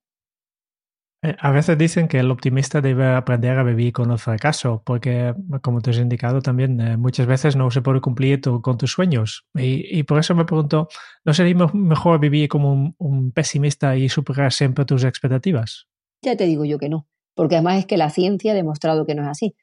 Eh, 1.21 1.35
a 1.37 1.51
veces 1.51 1.77
dicen 1.77 2.07
que 2.07 2.19
el 2.19 2.31
optimista 2.31 2.79
debe 2.79 3.07
aprender 3.07 3.57
a 3.57 3.63
vivir 3.63 3.91
con 3.91 4.11
el 4.11 4.19
fracaso, 4.19 4.81
porque, 4.85 5.33
como 5.61 5.81
te 5.81 5.89
has 5.89 5.97
indicado 5.97 6.41
también, 6.41 6.79
eh, 6.79 6.95
muchas 6.95 7.27
veces 7.27 7.57
no 7.57 7.69
se 7.71 7.81
puede 7.81 7.99
cumplir 7.99 8.39
con 8.39 8.77
tus 8.77 8.91
sueños. 8.91 9.45
Y, 9.53 10.03
por 10.03 10.19
eso 10.19 10.33
me 10.33 10.45
pregunto, 10.45 10.87
¿no 11.25 11.33
sería 11.33 11.55
mejor 11.73 12.19
vivir 12.19 12.47
como 12.47 12.95
un, 12.97 13.31
pesimista 13.31 13.97
y 13.97 14.07
superar 14.07 14.53
siempre 14.53 14.85
tus 14.85 15.03
expectativas? 15.03 15.87
Ya 16.23 16.37
te 16.37 16.45
digo 16.45 16.63
yo 16.63 16.79
que 16.79 16.89
no, 16.89 17.07
porque 17.35 17.55
además 17.55 17.79
es 17.79 17.85
que 17.85 17.97
la 17.97 18.09
ciencia 18.09 18.53
ha 18.53 18.55
demostrado 18.55 19.05
que 19.05 19.15
no 19.15 19.23
es 19.23 19.29
así. 19.29 19.55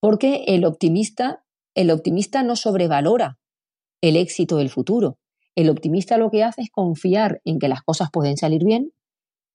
Porque 0.00 0.44
el 0.48 0.64
optimista, 0.64 1.44
el 1.74 1.90
optimista 1.90 2.42
no 2.42 2.56
sobrevalora 2.56 3.38
el 4.00 4.16
éxito 4.16 4.56
del 4.56 4.70
futuro. 4.70 5.18
El 5.54 5.68
optimista 5.68 6.16
lo 6.16 6.30
que 6.30 6.42
hace 6.42 6.62
es 6.62 6.70
confiar 6.70 7.42
en 7.44 7.58
que 7.58 7.68
las 7.68 7.82
cosas 7.82 8.08
pueden 8.10 8.38
salir 8.38 8.64
bien 8.64 8.92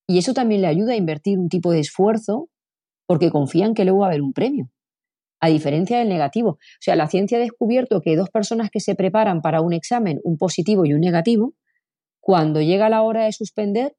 y 0.07 0.17
eso 0.17 0.33
también 0.33 0.61
le 0.61 0.67
ayuda 0.67 0.93
a 0.93 0.97
invertir 0.97 1.37
un 1.37 1.49
tipo 1.49 1.71
de 1.71 1.81
esfuerzo 1.81 2.49
porque 3.07 3.29
confían 3.29 3.73
que 3.73 3.83
luego 3.83 3.99
va 3.99 4.05
a 4.05 4.09
haber 4.09 4.21
un 4.21 4.33
premio. 4.33 4.69
A 5.39 5.49
diferencia 5.49 5.99
del 5.99 6.09
negativo. 6.09 6.51
O 6.51 6.81
sea, 6.81 6.95
la 6.95 7.07
ciencia 7.07 7.37
ha 7.37 7.41
descubierto 7.41 8.01
que 8.01 8.15
dos 8.15 8.29
personas 8.29 8.69
que 8.71 8.79
se 8.79 8.95
preparan 8.95 9.41
para 9.41 9.61
un 9.61 9.73
examen, 9.73 10.19
un 10.23 10.37
positivo 10.37 10.85
y 10.85 10.93
un 10.93 11.01
negativo, 11.01 11.53
cuando 12.19 12.61
llega 12.61 12.89
la 12.89 13.03
hora 13.03 13.25
de 13.25 13.31
suspender, 13.33 13.95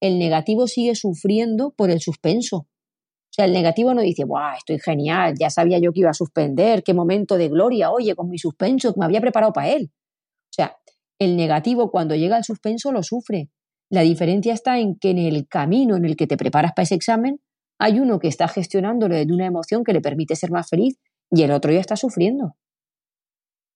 el 0.00 0.18
negativo 0.18 0.66
sigue 0.66 0.94
sufriendo 0.94 1.72
por 1.76 1.90
el 1.90 2.00
suspenso. 2.00 2.56
O 2.58 3.32
sea, 3.36 3.46
el 3.46 3.52
negativo 3.52 3.92
no 3.94 4.02
dice, 4.02 4.24
¡buah, 4.24 4.56
estoy 4.56 4.78
genial! 4.78 5.34
Ya 5.38 5.50
sabía 5.50 5.78
yo 5.78 5.92
que 5.92 6.00
iba 6.00 6.10
a 6.10 6.14
suspender, 6.14 6.82
qué 6.82 6.94
momento 6.94 7.36
de 7.36 7.48
gloria, 7.48 7.90
oye, 7.90 8.14
con 8.14 8.28
mi 8.28 8.38
suspenso, 8.38 8.94
que 8.94 9.00
me 9.00 9.06
había 9.06 9.20
preparado 9.20 9.52
para 9.52 9.70
él. 9.70 9.90
O 9.92 10.52
sea, 10.52 10.76
el 11.18 11.36
negativo 11.36 11.90
cuando 11.90 12.14
llega 12.14 12.36
al 12.36 12.44
suspenso 12.44 12.92
lo 12.92 13.02
sufre, 13.02 13.50
la 13.90 14.02
diferencia 14.02 14.52
está 14.52 14.78
en 14.78 14.96
que 14.96 15.10
en 15.10 15.18
el 15.18 15.46
camino 15.46 15.96
en 15.96 16.04
el 16.04 16.16
que 16.16 16.26
te 16.26 16.36
preparas 16.36 16.72
para 16.72 16.84
ese 16.84 16.94
examen 16.94 17.40
hay 17.78 18.00
uno 18.00 18.18
que 18.18 18.28
está 18.28 18.48
gestionándolo 18.48 19.14
de 19.14 19.24
una 19.24 19.46
emoción 19.46 19.84
que 19.84 19.92
le 19.92 20.00
permite 20.00 20.34
ser 20.36 20.50
más 20.50 20.68
feliz 20.68 20.98
y 21.30 21.42
el 21.42 21.50
otro 21.50 21.72
ya 21.72 21.80
está 21.80 21.96
sufriendo. 21.96 22.46
O 22.46 22.54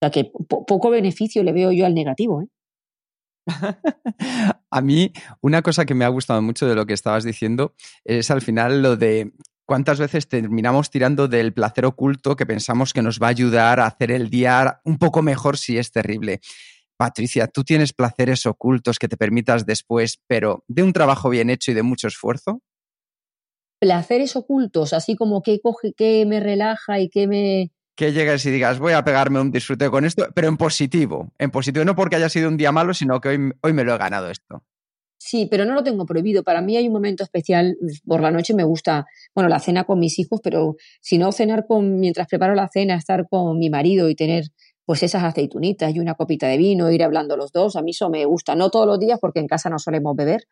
sea 0.01 0.11
que 0.11 0.31
poco 0.47 0.89
beneficio 0.89 1.43
le 1.43 1.53
veo 1.53 1.71
yo 1.71 1.85
al 1.85 1.93
negativo. 1.93 2.41
¿eh? 2.41 2.47
a 4.69 4.81
mí, 4.81 5.13
una 5.41 5.61
cosa 5.61 5.85
que 5.85 5.93
me 5.93 6.05
ha 6.05 6.09
gustado 6.09 6.41
mucho 6.41 6.67
de 6.67 6.75
lo 6.75 6.85
que 6.85 6.93
estabas 6.93 7.23
diciendo 7.23 7.75
es 8.03 8.31
al 8.31 8.41
final 8.41 8.81
lo 8.81 8.97
de 8.97 9.31
cuántas 9.65 9.99
veces 9.99 10.27
terminamos 10.27 10.89
tirando 10.89 11.27
del 11.27 11.53
placer 11.53 11.85
oculto 11.85 12.35
que 12.35 12.45
pensamos 12.45 12.93
que 12.93 13.01
nos 13.01 13.21
va 13.21 13.27
a 13.27 13.29
ayudar 13.29 13.79
a 13.79 13.85
hacer 13.85 14.11
el 14.11 14.29
día 14.29 14.81
un 14.83 14.97
poco 14.97 15.21
mejor 15.21 15.57
si 15.57 15.77
es 15.77 15.91
terrible. 15.91 16.41
Patricia, 17.01 17.47
tú 17.47 17.63
tienes 17.63 17.93
placeres 17.93 18.45
ocultos 18.45 18.99
que 18.99 19.07
te 19.07 19.17
permitas 19.17 19.65
después, 19.65 20.21
pero 20.27 20.63
de 20.67 20.83
un 20.83 20.93
trabajo 20.93 21.29
bien 21.29 21.49
hecho 21.49 21.71
y 21.71 21.73
de 21.73 21.81
mucho 21.81 22.07
esfuerzo. 22.07 22.61
Placeres 23.79 24.35
ocultos, 24.35 24.93
así 24.93 25.15
como 25.15 25.41
que 25.41 25.59
coge, 25.61 25.93
que 25.93 26.27
me 26.27 26.39
relaja 26.39 26.99
y 26.99 27.09
que 27.09 27.25
me. 27.25 27.71
Que 27.95 28.13
llegues 28.13 28.45
y 28.45 28.51
digas, 28.51 28.77
voy 28.77 28.93
a 28.93 29.03
pegarme 29.03 29.41
un 29.41 29.51
disfrute 29.51 29.89
con 29.89 30.05
esto, 30.05 30.27
pero 30.35 30.47
en 30.47 30.57
positivo. 30.57 31.33
En 31.39 31.49
positivo, 31.49 31.83
no 31.85 31.95
porque 31.95 32.17
haya 32.17 32.29
sido 32.29 32.47
un 32.47 32.57
día 32.57 32.71
malo, 32.71 32.93
sino 32.93 33.19
que 33.19 33.29
hoy, 33.29 33.51
hoy 33.63 33.73
me 33.73 33.83
lo 33.83 33.95
he 33.95 33.97
ganado 33.97 34.29
esto. 34.29 34.63
Sí, 35.23 35.47
pero 35.49 35.65
no 35.65 35.75
lo 35.75 35.83
tengo 35.83 36.07
prohibido. 36.07 36.43
Para 36.43 36.61
mí 36.61 36.77
hay 36.77 36.87
un 36.87 36.93
momento 36.93 37.23
especial. 37.23 37.77
Por 38.05 38.21
la 38.21 38.31
noche 38.31 38.55
me 38.55 38.63
gusta, 38.63 39.05
bueno, 39.35 39.49
la 39.49 39.59
cena 39.59 39.83
con 39.83 39.99
mis 39.99 40.17
hijos, 40.17 40.39
pero 40.43 40.77
si 40.99 41.17
no 41.19 41.31
cenar 41.31 41.65
con, 41.67 41.99
mientras 41.99 42.27
preparo 42.27 42.53
la 42.53 42.69
cena, 42.71 42.95
estar 42.95 43.27
con 43.29 43.59
mi 43.59 43.69
marido 43.69 44.09
y 44.09 44.15
tener 44.15 44.45
pues 44.91 45.03
esas 45.03 45.23
aceitunitas 45.23 45.95
y 45.95 46.01
una 46.01 46.15
copita 46.15 46.47
de 46.47 46.57
vino, 46.57 46.91
ir 46.91 47.01
hablando 47.01 47.37
los 47.37 47.53
dos, 47.53 47.77
a 47.77 47.81
mí 47.81 47.91
eso 47.91 48.09
me 48.09 48.25
gusta, 48.25 48.55
no 48.55 48.69
todos 48.69 48.85
los 48.85 48.99
días 48.99 49.19
porque 49.21 49.39
en 49.39 49.47
casa 49.47 49.69
no 49.69 49.79
solemos 49.79 50.17
beber, 50.17 50.43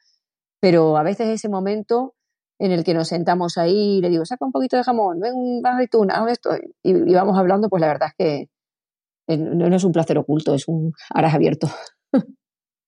pero 0.61 0.95
a 0.95 1.03
veces 1.03 1.27
ese 1.27 1.49
momento 1.49 2.15
en 2.57 2.71
el 2.71 2.85
que 2.85 2.93
nos 2.93 3.09
sentamos 3.09 3.57
ahí 3.57 3.97
y 3.97 4.01
le 4.01 4.07
digo, 4.07 4.23
saca 4.23 4.45
un 4.45 4.53
poquito 4.53 4.77
de 4.77 4.85
jamón, 4.85 5.19
ven 5.19 5.33
una 5.35 5.73
aceituna, 5.73 6.25
esto, 6.31 6.51
y, 6.81 7.13
vamos 7.13 7.37
hablando, 7.37 7.67
pues 7.67 7.81
la 7.81 7.87
verdad 7.87 8.11
es 8.17 8.47
que 9.27 9.37
no 9.37 9.75
es 9.75 9.83
un 9.83 9.91
placer 9.91 10.17
oculto, 10.17 10.55
es 10.55 10.69
un 10.69 10.93
aras 11.13 11.33
abierto. 11.33 11.67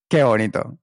Qué 0.09 0.23
bonito. 0.23 0.77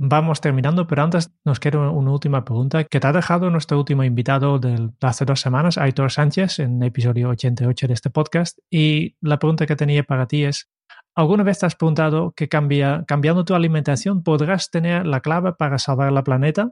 Vamos 0.00 0.40
terminando, 0.40 0.86
pero 0.86 1.02
antes 1.02 1.32
nos 1.44 1.58
quiero 1.58 1.92
una 1.92 2.12
última 2.12 2.44
pregunta 2.44 2.84
que 2.84 3.00
te 3.00 3.06
ha 3.08 3.12
dejado 3.12 3.50
nuestro 3.50 3.78
último 3.78 4.04
invitado 4.04 4.60
de 4.60 4.90
hace 5.00 5.24
dos 5.24 5.40
semanas, 5.40 5.76
Aitor 5.76 6.12
Sánchez, 6.12 6.60
en 6.60 6.80
episodio 6.84 7.30
88 7.30 7.88
de 7.88 7.94
este 7.94 8.08
podcast. 8.08 8.60
Y 8.70 9.16
la 9.20 9.40
pregunta 9.40 9.66
que 9.66 9.74
tenía 9.74 10.04
para 10.04 10.28
ti 10.28 10.44
es, 10.44 10.70
¿alguna 11.16 11.42
vez 11.42 11.58
te 11.58 11.66
has 11.66 11.74
preguntado 11.74 12.30
que 12.30 12.48
cambia, 12.48 13.02
cambiando 13.08 13.44
tu 13.44 13.56
alimentación 13.56 14.22
podrás 14.22 14.70
tener 14.70 15.04
la 15.04 15.20
clave 15.20 15.54
para 15.54 15.80
salvar 15.80 16.12
la 16.12 16.22
planeta? 16.22 16.70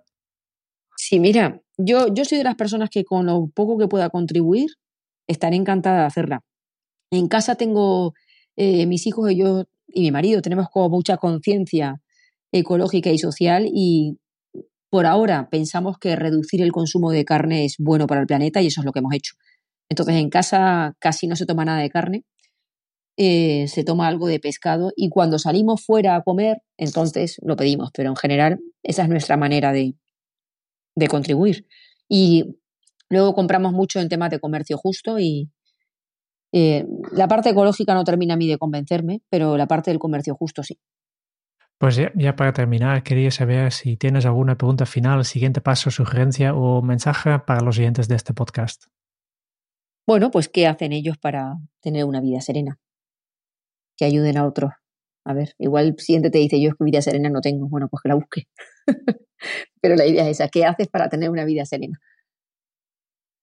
Sí, 0.97 1.19
mira, 1.19 1.61
yo, 1.77 2.07
yo 2.15 2.25
soy 2.25 2.39
de 2.39 2.45
las 2.45 2.55
personas 2.55 2.91
que 2.91 3.05
con 3.05 3.27
lo 3.27 3.49
poco 3.53 3.77
que 3.77 3.89
pueda 3.89 4.09
contribuir, 4.09 4.71
estaré 5.27 5.57
encantada 5.57 6.03
de 6.03 6.07
hacerla. 6.07 6.43
En 7.11 7.27
casa 7.27 7.57
tengo 7.57 8.15
eh, 8.55 8.87
mis 8.87 9.05
hijos 9.09 9.33
y 9.33 9.39
yo 9.39 9.65
y 9.89 10.03
mi 10.03 10.13
marido, 10.13 10.43
tenemos 10.43 10.69
como 10.71 10.91
mucha 10.91 11.17
conciencia 11.17 12.01
ecológica 12.53 13.11
y 13.11 13.19
social 13.19 13.69
y 13.73 14.19
por 14.91 15.07
ahora 15.07 15.49
pensamos 15.51 15.99
que 15.99 16.17
reducir 16.17 16.63
el 16.63 16.73
consumo 16.73 17.11
de 17.11 17.25
carne 17.25 17.65
es 17.65 17.77
bueno 17.79 18.07
para 18.07 18.21
el 18.21 18.27
planeta 18.27 18.63
y 18.63 18.69
eso 18.69 18.81
es 18.81 18.85
lo 18.85 18.93
que 18.93 19.01
hemos 19.01 19.15
hecho. 19.15 19.35
Entonces 19.89 20.17
en 20.17 20.31
casa 20.31 20.95
casi 20.99 21.27
no 21.27 21.37
se 21.37 21.47
toma 21.47 21.65
nada 21.65 21.81
de 21.81 21.91
carne, 21.91 22.25
eh, 23.17 23.67
se 23.69 23.85
toma 23.85 24.09
algo 24.09 24.27
de 24.27 24.41
pescado 24.41 24.93
y 24.97 25.09
cuando 25.09 25.39
salimos 25.39 25.85
fuera 25.85 26.17
a 26.17 26.23
comer, 26.23 26.63
entonces 26.77 27.39
lo 27.43 27.57
pedimos, 27.57 27.91
pero 27.95 28.11
en 28.11 28.17
general 28.17 28.61
esa 28.83 29.03
es 29.03 29.09
nuestra 29.09 29.37
manera 29.37 29.73
de, 29.73 29.95
de 30.95 31.09
contribuir. 31.09 31.67
Y 32.09 32.57
luego 33.09 33.35
compramos 33.35 33.73
mucho 33.73 34.01
en 34.01 34.09
temas 34.09 34.31
de 34.31 34.41
comercio 34.41 34.77
justo 34.77 35.19
y 35.19 35.51
eh, 36.53 36.87
la 37.13 37.29
parte 37.29 37.51
ecológica 37.51 37.95
no 37.95 38.05
termina 38.05 38.35
a 38.35 38.37
mí 38.37 38.49
de 38.49 38.59
convencerme, 38.59 39.21
pero 39.29 39.57
la 39.57 39.67
parte 39.67 39.91
del 39.91 39.99
comercio 39.99 40.35
justo 40.35 40.63
sí. 40.63 40.79
Pues 41.79 41.97
ya, 41.97 42.37
para 42.37 42.55
terminar, 42.55 43.03
quería 43.03 43.31
saber 43.31 43.71
si 43.71 43.99
tienes 43.99 44.25
alguna 44.25 44.57
pregunta 44.57 44.87
final, 44.87 45.27
siguiente 45.27 45.61
paso, 45.61 45.91
sugerencia 45.91 46.55
o 46.55 46.81
mensaje 46.81 47.39
para 47.41 47.61
los 47.61 47.79
oyentes 47.79 48.09
de 48.09 48.15
este 48.15 48.33
podcast. 48.33 48.87
Bueno, 50.07 50.31
pues 50.31 50.49
¿qué 50.49 50.67
hacen 50.67 50.93
ellos 50.93 51.19
para 51.19 51.57
tener 51.83 52.07
una 52.07 52.21
vida 52.21 52.41
serena? 52.41 52.79
Que 53.97 54.07
ayuden 54.07 54.39
a 54.39 54.47
otros. 54.47 54.73
A 55.27 55.35
ver, 55.35 55.55
igual 55.59 55.89
el 55.89 55.99
siguiente 55.99 56.31
te 56.31 56.39
dice, 56.39 56.63
yo 56.63 56.71
es 56.71 56.77
que 56.77 56.85
vida 56.85 57.03
serena 57.03 57.29
no 57.29 57.41
tengo. 57.43 57.69
Bueno, 57.69 57.89
pues 57.89 58.01
que 58.03 58.09
la 58.09 58.15
busque. 58.15 58.49
Pero 59.83 59.97
la 59.97 60.07
idea 60.07 60.23
es 60.23 60.41
esa, 60.41 60.49
¿qué 60.49 60.65
haces 60.65 60.89
para 60.89 61.11
tener 61.11 61.29
una 61.29 61.45
vida 61.45 61.67
serena? 61.67 62.01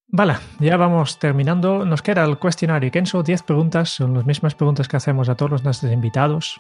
Vale, 0.08 0.36
ya 0.60 0.78
vamos 0.78 1.20
terminando. 1.20 1.86
Nos 1.86 2.02
queda 2.02 2.24
el 2.24 2.40
cuestionario 2.40 2.90
Kenzo, 2.90 3.22
10 3.22 3.44
preguntas, 3.44 3.90
son 3.90 4.14
las 4.14 4.26
mismas 4.26 4.56
preguntas 4.56 4.88
que 4.88 4.98
hacemos 4.98 5.30
a 5.30 5.36
todos 5.36 5.64
nuestros 5.64 5.92
invitados. 5.92 6.60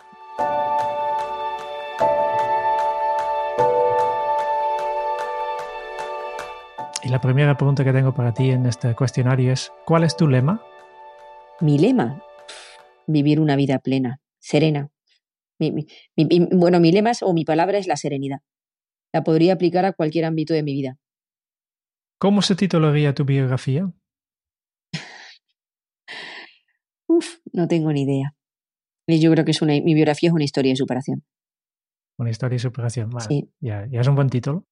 Y 7.06 7.10
la 7.10 7.20
primera 7.20 7.58
pregunta 7.58 7.84
que 7.84 7.92
tengo 7.92 8.14
para 8.14 8.34
ti 8.34 8.52
en 8.52 8.66
este 8.66 8.96
cuestionario 8.96 9.52
es, 9.52 9.74
¿cuál 9.86 10.06
es 10.06 10.16
tu 10.16 10.26
lema? 10.26 10.64
Mi 11.60 11.78
lema, 11.78 12.24
vivir 13.08 13.42
una 13.42 13.58
vida 13.58 13.80
plena, 13.80 14.22
serena. 14.40 14.90
bueno, 15.60 16.80
mi 16.80 16.92
lema 16.94 17.12
es, 17.12 17.22
o 17.22 17.34
mi 17.34 17.44
palabra 17.44 17.78
es 17.78 17.88
la 17.88 17.98
serenidad. 17.98 18.40
La 19.12 19.22
podría 19.22 19.54
aplicar 19.54 19.84
a 19.84 19.92
cualquier 19.92 20.24
ámbito 20.24 20.54
de 20.54 20.64
mi 20.64 20.74
vida. 20.74 20.98
¿Cómo 22.20 22.42
se 22.42 22.56
titularía 22.56 23.14
tu 23.14 23.26
biografía? 23.26 23.92
Uf, 27.08 27.40
no 27.52 27.68
tengo 27.68 27.92
ni 27.92 28.04
idea. 28.04 28.34
Yo 29.08 29.30
creo 29.32 29.44
que 29.44 29.52
es 29.52 29.62
una, 29.62 29.74
mi 29.74 29.94
biografía 29.94 30.30
es 30.30 30.34
una 30.34 30.46
historia 30.46 30.72
de 30.72 30.78
superación. 30.78 31.26
Una 32.18 32.30
historia 32.30 32.56
de 32.56 32.60
superación, 32.60 33.10
vale. 33.10 33.28
Sí. 33.28 33.50
Ya, 33.60 33.88
ya 33.88 34.00
es 34.00 34.08
un 34.08 34.16
buen 34.16 34.30
título. 34.30 34.66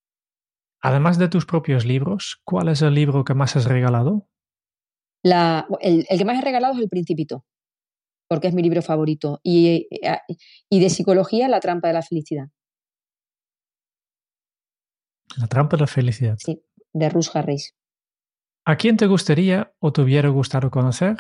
Además 0.82 1.20
de 1.20 1.30
tus 1.30 1.46
propios 1.46 1.86
libros, 1.86 2.42
¿cuál 2.44 2.70
es 2.70 2.82
el 2.82 2.96
libro 2.96 3.24
que 3.24 3.34
más 3.34 3.56
has 3.56 3.66
regalado? 3.66 4.28
La, 5.24 5.68
el, 5.80 6.06
el 6.10 6.18
que 6.18 6.26
más 6.26 6.40
he 6.40 6.42
regalado 6.42 6.74
es 6.74 6.80
El 6.80 6.90
Principito, 6.90 7.46
porque 8.28 8.48
es 8.48 8.54
mi 8.56 8.64
libro 8.64 8.82
favorito. 8.82 9.40
Y, 9.44 9.88
eh, 9.92 10.20
y 10.70 10.80
de 10.80 10.90
psicología, 10.90 11.48
La 11.48 11.60
trampa 11.60 11.90
de 11.90 11.94
la 11.94 12.02
felicidad. 12.02 12.48
La 15.38 15.48
trampa 15.48 15.78
de 15.78 15.82
la 15.82 15.88
felicidad. 15.88 16.38
Sí, 16.40 16.64
de 16.94 17.10
Ruth 17.10 17.28
Harris. 17.34 17.76
¿A 18.66 18.76
quién 18.76 18.98
te 18.98 19.08
gustaría 19.08 19.74
o 19.80 19.94
te 19.94 20.02
hubiera 20.02 20.30
gustado 20.30 20.72
conocer? 20.72 21.18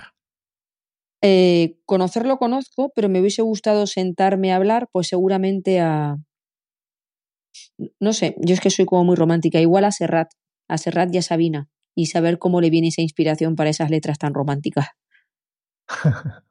Eh, 1.23 1.79
conocerlo 1.85 2.37
conozco, 2.37 2.91
pero 2.95 3.07
me 3.09 3.19
hubiese 3.19 3.43
gustado 3.43 3.85
sentarme 3.85 4.51
a 4.51 4.55
hablar, 4.55 4.89
pues 4.91 5.07
seguramente 5.07 5.79
a... 5.79 6.17
No 7.99 8.13
sé, 8.13 8.35
yo 8.39 8.53
es 8.53 8.61
que 8.61 8.69
soy 8.69 8.85
como 8.85 9.03
muy 9.03 9.15
romántica, 9.15 9.59
igual 9.59 9.85
a 9.85 9.91
Serrat, 9.91 10.31
a 10.67 10.77
Serrat 10.77 11.13
y 11.13 11.17
a 11.17 11.21
Sabina, 11.21 11.69
y 11.95 12.07
saber 12.07 12.39
cómo 12.39 12.61
le 12.61 12.69
viene 12.69 12.89
esa 12.89 13.01
inspiración 13.01 13.55
para 13.55 13.69
esas 13.69 13.89
letras 13.89 14.17
tan 14.17 14.33
románticas. 14.33 14.87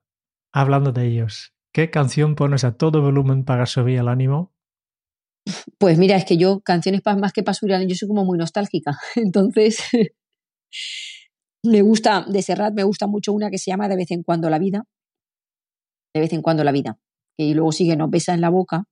Hablando 0.53 0.93
de 0.93 1.07
ellos, 1.07 1.55
¿qué 1.73 1.91
canción 1.91 2.35
pones 2.35 2.65
a 2.65 2.77
todo 2.77 3.03
volumen 3.03 3.45
para 3.45 3.67
subir 3.67 3.99
el 3.99 4.09
ánimo? 4.09 4.53
Pues 5.79 5.99
mira, 5.99 6.17
es 6.17 6.25
que 6.25 6.37
yo, 6.37 6.61
canciones 6.61 7.01
más 7.05 7.33
que 7.33 7.43
para 7.43 7.55
subir 7.55 7.73
el 7.73 7.77
ánimo, 7.77 7.91
yo 7.91 7.97
soy 7.97 8.09
como 8.09 8.25
muy 8.25 8.39
nostálgica, 8.39 8.99
entonces 9.17 9.79
me 11.63 11.83
gusta, 11.83 12.25
de 12.29 12.43
Serrat 12.43 12.75
me 12.75 12.85
gusta 12.85 13.07
mucho 13.07 13.33
una 13.33 13.51
que 13.51 13.59
se 13.59 13.71
llama 13.71 13.89
De 13.89 13.97
vez 13.97 14.11
en 14.11 14.23
cuando 14.23 14.51
la 14.51 14.59
vida. 14.59 14.85
De 16.15 16.21
vez 16.21 16.33
en 16.33 16.43
cuando 16.43 16.65
la 16.65 16.73
vida. 16.73 16.99
Y 17.39 17.55
luego 17.55 17.73
sigue 17.73 17.97
Nos 17.97 18.11
besa 18.11 18.35
en 18.35 18.41
la 18.41 18.51
boca. 18.51 18.85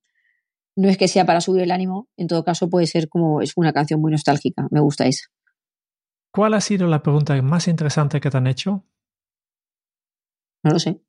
No 0.79 0.89
es 0.89 0.97
que 0.97 1.09
sea 1.09 1.27
para 1.27 1.41
subir 1.41 1.63
el 1.63 1.73
ánimo, 1.73 2.09
en 2.17 2.29
todo 2.29 2.45
caso 2.45 2.71
puede 2.71 2.87
ser 2.87 3.09
como, 3.09 3.43
es 3.43 3.55
una 3.57 3.73
canción 3.73 4.01
muy 4.01 4.13
nostálgica, 4.13 4.69
me 4.71 4.79
gusta 4.79 5.07
esa. 5.07 5.27
¿Cuál 6.33 6.55
ha 6.55 6.61
sido 6.61 6.87
la 6.87 7.03
pregunta 7.03 7.41
más 7.43 7.67
interesante 7.67 8.21
que 8.21 8.31
te 8.31 8.37
han 8.37 8.47
hecho? 8.47 8.85
No 10.63 10.71
lo 10.71 10.79
sé. 10.79 11.01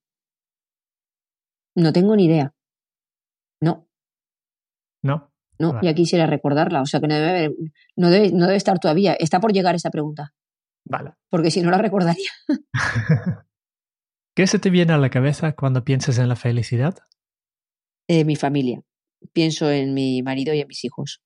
No 1.76 1.94
tengo 1.94 2.16
ni 2.16 2.26
idea. 2.26 2.52
No. 3.62 3.88
No. 5.04 5.32
No, 5.60 5.74
vale. 5.74 5.86
ya 5.88 5.94
quisiera 5.94 6.26
recordarla, 6.26 6.82
o 6.82 6.88
sea 6.88 7.00
que 7.00 7.08
no 7.08 7.14
debe, 7.16 7.54
no 7.96 8.10
debe, 8.10 8.32
no 8.32 8.46
debe 8.46 8.58
estar 8.58 8.80
todavía. 8.80 9.14
Está 9.14 9.40
por 9.40 9.54
llegar 9.54 9.76
esa 9.76 9.92
pregunta. 9.92 10.34
Vale. 10.86 11.14
Porque 11.30 11.52
si 11.52 11.62
no 11.62 11.70
la 11.70 11.78
recordaría. 11.78 12.32
¿Qué 14.36 14.48
se 14.48 14.58
te 14.58 14.72
viene 14.72 14.94
a 14.94 14.98
la 14.98 15.12
cabeza 15.12 15.52
cuando 15.52 15.84
piensas 15.84 16.18
en 16.18 16.28
la 16.28 16.36
felicidad? 16.36 16.98
Eh, 18.08 18.26
mi 18.26 18.36
familia. 18.36 18.82
Pienso 19.34 19.70
en 19.70 19.94
mi 19.94 20.22
marido 20.24 20.54
y 20.54 20.62
en 20.62 20.68
mis 20.68 20.84
hijos. 20.86 21.22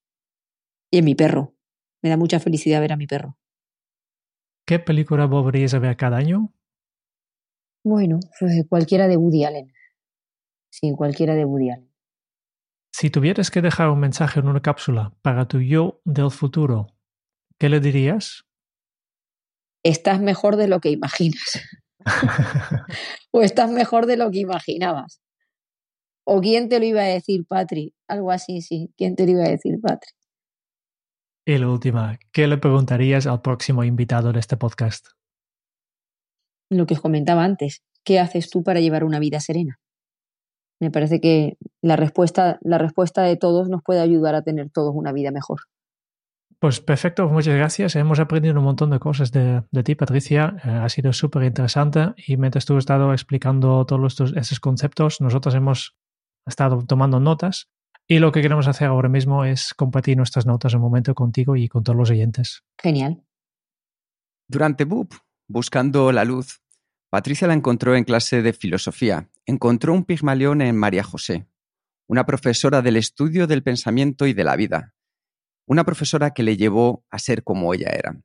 Y 0.92 1.00
en 1.00 1.06
mi 1.06 1.16
perro. 1.16 1.56
Me 2.02 2.10
da 2.10 2.18
mucha 2.18 2.40
felicidad 2.40 2.82
ver 2.82 2.94
a 2.94 2.98
mi 2.98 3.08
perro. 3.08 3.38
¿Qué 4.66 4.80
película 4.80 5.26
volverías 5.26 5.74
a 5.74 5.80
ver 5.80 5.96
cada 5.98 6.18
año? 6.18 6.54
Bueno, 7.84 8.20
pues 8.40 8.66
cualquiera 8.70 9.08
de 9.08 9.18
Woody 9.18 9.44
Allen. 9.44 9.74
Sí, 10.72 10.94
cualquiera 10.96 11.36
de 11.36 11.46
Woody 11.46 11.72
Allen. 11.72 11.94
Si 12.92 13.10
tuvieras 13.10 13.52
que 13.52 13.62
dejar 13.62 13.90
un 13.90 14.00
mensaje 14.00 14.40
en 14.40 14.48
una 14.48 14.62
cápsula 14.62 15.14
para 15.22 15.48
tu 15.48 15.60
yo 15.60 16.02
del 16.06 16.32
futuro, 16.32 16.88
¿qué 17.58 17.70
le 17.70 17.80
dirías? 17.80 18.46
estás 19.84 20.22
mejor 20.22 20.56
de 20.56 20.68
lo 20.68 20.80
que 20.80 20.90
imaginas. 20.90 21.62
o 23.32 23.42
estás 23.42 23.70
mejor 23.70 24.06
de 24.06 24.18
lo 24.18 24.32
que 24.32 24.40
imaginabas. 24.40 25.22
O 26.26 26.42
quién 26.42 26.70
te 26.70 26.80
lo 26.80 26.86
iba 26.86 27.02
a 27.02 27.06
decir, 27.06 27.46
Patri. 27.46 27.94
Algo 28.08 28.32
así, 28.32 28.62
sí. 28.62 28.94
¿Quién 28.98 29.16
te 29.16 29.26
lo 29.26 29.32
iba 29.32 29.44
a 29.44 29.50
decir, 29.50 29.80
Patri? 29.82 30.12
Y 31.46 31.58
la 31.58 31.68
última, 31.68 32.18
¿qué 32.32 32.48
le 32.48 32.58
preguntarías 32.58 33.28
al 33.28 33.42
próximo 33.42 33.84
invitado 33.84 34.32
de 34.32 34.40
este 34.40 34.56
podcast? 34.56 35.08
Lo 36.70 36.86
que 36.86 36.94
os 36.94 37.02
comentaba 37.02 37.44
antes, 37.44 37.84
¿qué 38.06 38.20
haces 38.20 38.50
tú 38.50 38.64
para 38.64 38.80
llevar 38.80 39.04
una 39.04 39.20
vida 39.20 39.42
serena? 39.42 39.80
Me 40.80 40.90
parece 40.90 41.20
que 41.20 41.58
la 41.82 41.98
respuesta, 41.98 42.60
la 42.62 42.78
respuesta 42.78 43.24
de 43.24 43.36
todos 43.36 43.68
nos 43.68 43.84
puede 43.84 44.00
ayudar 44.00 44.36
a 44.36 44.42
tener 44.42 44.70
todos 44.70 44.94
una 44.96 45.12
vida 45.12 45.32
mejor. 45.32 45.60
Pues 46.60 46.80
perfecto, 46.80 47.28
muchas 47.28 47.56
gracias. 47.56 47.98
Hemos 47.98 48.20
aprendido 48.20 48.58
un 48.58 48.64
montón 48.64 48.90
de 48.90 49.00
cosas 49.00 49.34
de, 49.34 49.64
de 49.70 49.84
ti, 49.84 49.96
Patricia. 49.96 50.56
Eh, 50.64 50.70
ha 50.70 50.88
sido 50.88 51.12
súper 51.12 51.44
interesante 51.44 52.14
y 52.26 52.38
mientras 52.38 52.66
tú 52.66 52.78
has 52.78 52.84
estado 52.84 53.12
explicando 53.12 53.86
todos 53.86 54.14
estos, 54.14 54.34
esos 54.38 54.62
conceptos, 54.62 55.20
nosotros 55.20 55.56
hemos 55.56 55.98
estado 56.50 56.84
tomando 56.86 57.20
notas 57.20 57.70
y 58.08 58.20
lo 58.20 58.32
que 58.32 58.42
queremos 58.42 58.68
hacer 58.68 58.88
ahora 58.88 59.10
mismo 59.10 59.46
es 59.46 59.74
compartir 59.74 60.18
nuestras 60.18 60.46
notas 60.46 60.74
un 60.74 60.82
momento 60.82 61.16
contigo 61.16 61.56
y 61.56 61.68
con 61.68 61.84
todos 61.84 61.98
los 61.98 62.12
oyentes. 62.12 62.64
Genial. 62.82 63.24
Durante 64.48 64.84
BUP, 64.84 65.14
buscando 65.48 66.12
la 66.12 66.26
luz, 66.26 66.62
Patricia 67.10 67.48
la 67.48 67.54
encontró 67.54 67.96
en 67.96 68.04
clase 68.04 68.42
de 68.42 68.54
filosofía. 68.54 69.30
Encontró 69.46 69.94
un 69.94 70.04
pigmalión 70.04 70.62
en 70.62 70.76
María 70.76 71.04
José, 71.04 71.48
una 72.08 72.26
profesora 72.26 72.82
del 72.82 72.98
estudio 72.98 73.48
del 73.48 73.64
pensamiento 73.64 74.26
y 74.28 74.34
de 74.34 74.44
la 74.44 74.56
vida 74.56 74.94
una 75.66 75.84
profesora 75.84 76.32
que 76.32 76.44
le 76.44 76.58
llevó 76.58 77.06
a 77.10 77.20
ser 77.20 77.44
como 77.44 77.74
ella 77.74 77.90
era. 77.90 78.22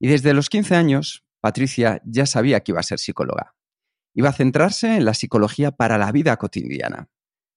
Y 0.00 0.08
desde 0.08 0.34
los 0.34 0.48
15 0.48 0.74
años, 0.74 1.24
Patricia 1.40 2.00
ya 2.04 2.26
sabía 2.26 2.60
que 2.60 2.72
iba 2.72 2.80
a 2.80 2.84
ser 2.84 2.98
psicóloga. 2.98 3.54
Iba 4.14 4.30
a 4.30 4.34
centrarse 4.34 4.96
en 4.96 5.04
la 5.04 5.14
psicología 5.14 5.70
para 5.70 5.98
la 5.98 6.12
vida 6.12 6.36
cotidiana. 6.36 7.08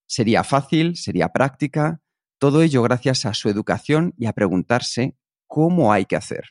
Sería 0.07 0.43
fácil, 0.43 0.95
sería 0.95 1.29
práctica, 1.29 2.01
todo 2.37 2.61
ello 2.61 2.83
gracias 2.83 3.25
a 3.25 3.33
su 3.33 3.49
educación 3.49 4.13
y 4.17 4.27
a 4.27 4.33
preguntarse 4.33 5.17
cómo 5.47 5.91
hay 5.91 6.05
que 6.05 6.15
hacer. 6.15 6.45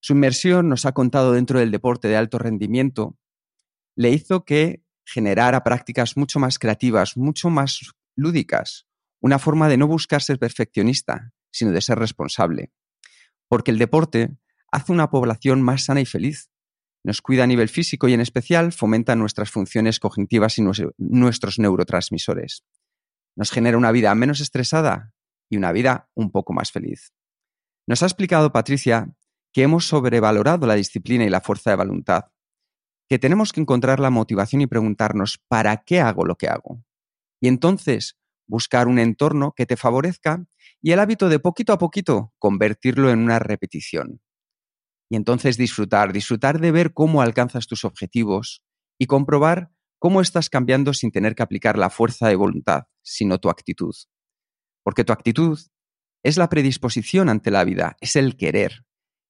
Su 0.00 0.12
inmersión, 0.14 0.68
nos 0.68 0.84
ha 0.86 0.92
contado 0.92 1.32
dentro 1.32 1.58
del 1.58 1.70
deporte 1.70 2.08
de 2.08 2.16
alto 2.16 2.38
rendimiento, 2.38 3.16
le 3.96 4.10
hizo 4.10 4.44
que 4.44 4.82
generara 5.04 5.64
prácticas 5.64 6.16
mucho 6.16 6.38
más 6.38 6.58
creativas, 6.58 7.16
mucho 7.16 7.50
más 7.50 7.92
lúdicas, 8.14 8.86
una 9.20 9.38
forma 9.38 9.68
de 9.68 9.76
no 9.76 9.86
buscar 9.86 10.22
ser 10.22 10.38
perfeccionista, 10.38 11.32
sino 11.50 11.70
de 11.72 11.80
ser 11.80 11.98
responsable. 11.98 12.72
Porque 13.48 13.70
el 13.70 13.78
deporte 13.78 14.36
hace 14.70 14.92
una 14.92 15.10
población 15.10 15.60
más 15.62 15.84
sana 15.84 16.00
y 16.00 16.06
feliz. 16.06 16.50
Nos 17.04 17.20
cuida 17.20 17.44
a 17.44 17.46
nivel 17.46 17.68
físico 17.68 18.08
y 18.08 18.14
en 18.14 18.20
especial 18.20 18.72
fomenta 18.72 19.16
nuestras 19.16 19.50
funciones 19.50 19.98
cognitivas 19.98 20.58
y 20.58 20.64
nuestros 20.98 21.58
neurotransmisores. 21.58 22.64
Nos 23.36 23.50
genera 23.50 23.76
una 23.78 23.92
vida 23.92 24.14
menos 24.14 24.40
estresada 24.40 25.12
y 25.50 25.56
una 25.56 25.72
vida 25.72 26.08
un 26.14 26.30
poco 26.30 26.52
más 26.52 26.70
feliz. 26.70 27.12
Nos 27.86 28.02
ha 28.02 28.06
explicado 28.06 28.52
Patricia 28.52 29.14
que 29.52 29.62
hemos 29.62 29.86
sobrevalorado 29.86 30.66
la 30.66 30.74
disciplina 30.74 31.24
y 31.24 31.28
la 31.28 31.40
fuerza 31.40 31.70
de 31.70 31.76
voluntad, 31.76 32.26
que 33.08 33.18
tenemos 33.18 33.52
que 33.52 33.60
encontrar 33.60 34.00
la 34.00 34.08
motivación 34.08 34.62
y 34.62 34.66
preguntarnos 34.66 35.38
¿para 35.48 35.76
qué 35.84 36.00
hago 36.00 36.24
lo 36.24 36.36
que 36.36 36.48
hago? 36.48 36.82
Y 37.40 37.48
entonces 37.48 38.16
buscar 38.46 38.88
un 38.88 38.98
entorno 38.98 39.52
que 39.52 39.66
te 39.66 39.76
favorezca 39.76 40.46
y 40.80 40.92
el 40.92 41.00
hábito 41.00 41.28
de 41.28 41.38
poquito 41.38 41.74
a 41.74 41.78
poquito 41.78 42.32
convertirlo 42.38 43.10
en 43.10 43.18
una 43.18 43.38
repetición. 43.38 44.21
Y 45.12 45.16
entonces 45.16 45.58
disfrutar, 45.58 46.10
disfrutar 46.14 46.58
de 46.58 46.72
ver 46.72 46.94
cómo 46.94 47.20
alcanzas 47.20 47.66
tus 47.66 47.84
objetivos 47.84 48.62
y 48.98 49.04
comprobar 49.04 49.70
cómo 49.98 50.22
estás 50.22 50.48
cambiando 50.48 50.94
sin 50.94 51.10
tener 51.10 51.34
que 51.34 51.42
aplicar 51.42 51.76
la 51.76 51.90
fuerza 51.90 52.28
de 52.28 52.34
voluntad, 52.34 52.84
sino 53.02 53.36
tu 53.36 53.50
actitud. 53.50 53.94
Porque 54.82 55.04
tu 55.04 55.12
actitud 55.12 55.60
es 56.22 56.38
la 56.38 56.48
predisposición 56.48 57.28
ante 57.28 57.50
la 57.50 57.62
vida, 57.64 57.98
es 58.00 58.16
el 58.16 58.38
querer. 58.38 58.86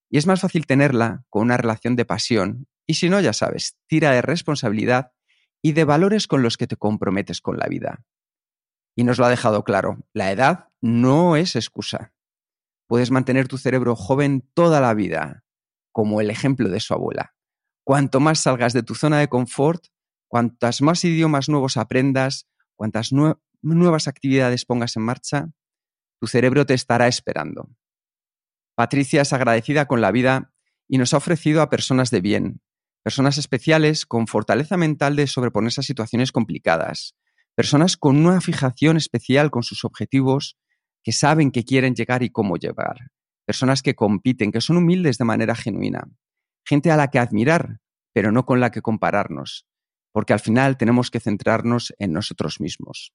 Y 0.09 0.19
es 0.19 0.29
más 0.29 0.43
fácil 0.43 0.67
tenerla 0.67 1.25
con 1.29 1.43
una 1.43 1.57
relación 1.57 1.97
de 1.97 2.05
pasión 2.05 2.69
y 2.87 2.95
si 2.95 3.09
no, 3.09 3.21
ya 3.21 3.33
sabes, 3.33 3.77
tira 3.89 4.13
de 4.13 4.23
responsabilidad 4.23 5.11
y 5.63 5.73
de 5.73 5.83
valores 5.83 6.29
con 6.29 6.43
los 6.43 6.57
que 6.57 6.69
te 6.69 6.77
comprometes 6.77 7.41
con 7.41 7.59
la 7.59 7.67
vida. 7.67 8.05
Y 8.95 9.03
nos 9.03 9.19
lo 9.19 9.25
ha 9.25 9.31
dejado 9.31 9.65
claro, 9.65 9.99
la 10.13 10.31
edad 10.31 10.69
no 10.81 11.35
es 11.35 11.57
excusa. 11.57 12.15
Puedes 12.87 13.11
mantener 13.11 13.49
tu 13.49 13.59
cerebro 13.59 13.97
joven 13.97 14.49
toda 14.55 14.81
la 14.81 14.95
vida, 14.95 15.42
como 15.93 16.21
el 16.21 16.31
ejemplo 16.31 16.69
de 16.69 16.81
su 16.81 16.95
abuela. 16.95 17.35
Cuanto 17.85 18.21
más 18.21 18.41
salgas 18.41 18.73
de 18.73 18.83
tu 18.83 18.95
zona 18.95 19.19
de 19.21 19.29
confort, 19.29 19.87
cuantas 20.29 20.83
más 20.83 21.05
idiomas 21.05 21.49
nuevos 21.49 21.77
aprendas, 21.77 22.49
cuantas 22.75 23.13
nue 23.13 23.37
nuevas 23.63 24.09
actividades 24.09 24.65
pongas 24.65 24.97
en 24.97 25.03
marcha, 25.03 25.49
tu 26.21 26.27
cerebro 26.27 26.67
te 26.67 26.75
estará 26.75 27.07
esperando. 27.07 27.71
Patricia 28.75 29.23
es 29.23 29.33
agradecida 29.33 29.87
con 29.87 30.01
la 30.01 30.11
vida 30.11 30.53
y 30.89 30.99
nos 30.99 31.15
ha 31.15 31.19
ofrecido 31.19 31.63
a 31.63 31.71
personas 31.71 32.11
de 32.11 32.21
bien, 32.21 32.61
personas 33.03 33.39
especiales 33.39 34.07
con 34.07 34.27
fortaleza 34.27 34.77
mental 34.77 35.17
de 35.17 35.27
sobreponerse 35.27 35.81
a 35.81 35.85
situaciones 35.85 36.33
complicadas, 36.33 37.15
personas 37.55 37.97
con 37.97 38.25
una 38.25 38.41
fijación 38.41 38.97
especial 38.97 39.51
con 39.51 39.63
sus 39.63 39.85
objetivos, 39.85 40.57
que 41.05 41.13
saben 41.13 41.51
que 41.51 41.65
quieren 41.65 41.95
llegar 41.95 42.23
y 42.23 42.31
cómo 42.31 42.57
llegar. 42.57 42.97
Personas 43.45 43.83
que 43.83 43.95
compiten, 43.95 44.53
que 44.53 44.61
son 44.61 44.77
humildes 44.77 45.19
de 45.19 45.25
manera 45.25 45.55
genuina, 45.55 46.09
gente 46.65 46.91
a 46.91 46.97
la 46.97 47.09
que 47.09 47.19
admirar, 47.19 47.81
pero 48.13 48.33
no 48.33 48.45
con 48.47 48.61
la 48.61 48.71
que 48.71 48.83
compararnos, 48.83 49.67
porque 50.13 50.33
al 50.33 50.41
final 50.41 50.77
tenemos 50.77 51.11
que 51.11 51.21
centrarnos 51.21 51.95
en 51.99 52.13
nosotros 52.13 52.61
mismos. 52.61 53.13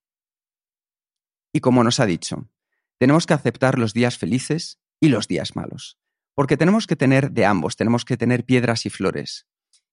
Y 1.54 1.60
como 1.60 1.84
nos 1.84 2.00
ha 2.00 2.06
dicho, 2.06 2.50
tenemos 2.98 3.26
que 3.26 3.34
aceptar 3.34 3.78
los 3.78 3.94
días 3.94 4.18
felices 4.18 4.80
y 5.00 5.10
los 5.10 5.28
días 5.28 5.56
malos, 5.56 5.98
porque 6.36 6.58
tenemos 6.58 6.88
que 6.88 6.96
tener 6.96 7.32
de 7.32 7.46
ambos, 7.46 7.76
tenemos 7.76 8.06
que 8.06 8.18
tener 8.18 8.44
piedras 8.44 8.86
y 8.86 8.90
flores. 8.90 9.48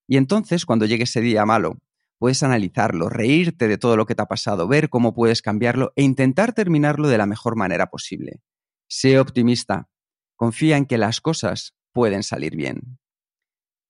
Y 0.07 0.17
entonces, 0.17 0.65
cuando 0.65 0.85
llegue 0.85 1.03
ese 1.03 1.21
día 1.21 1.45
malo, 1.45 1.79
puedes 2.17 2.43
analizarlo, 2.43 3.09
reírte 3.09 3.67
de 3.67 3.77
todo 3.77 3.97
lo 3.97 4.05
que 4.05 4.15
te 4.15 4.21
ha 4.21 4.27
pasado, 4.27 4.67
ver 4.67 4.89
cómo 4.89 5.13
puedes 5.13 5.41
cambiarlo 5.41 5.93
e 5.95 6.03
intentar 6.03 6.53
terminarlo 6.53 7.07
de 7.07 7.17
la 7.17 7.25
mejor 7.25 7.55
manera 7.55 7.87
posible. 7.87 8.41
Sé 8.87 9.19
optimista, 9.19 9.89
confía 10.35 10.77
en 10.77 10.85
que 10.85 10.97
las 10.97 11.21
cosas 11.21 11.75
pueden 11.93 12.23
salir 12.23 12.55
bien. 12.55 12.99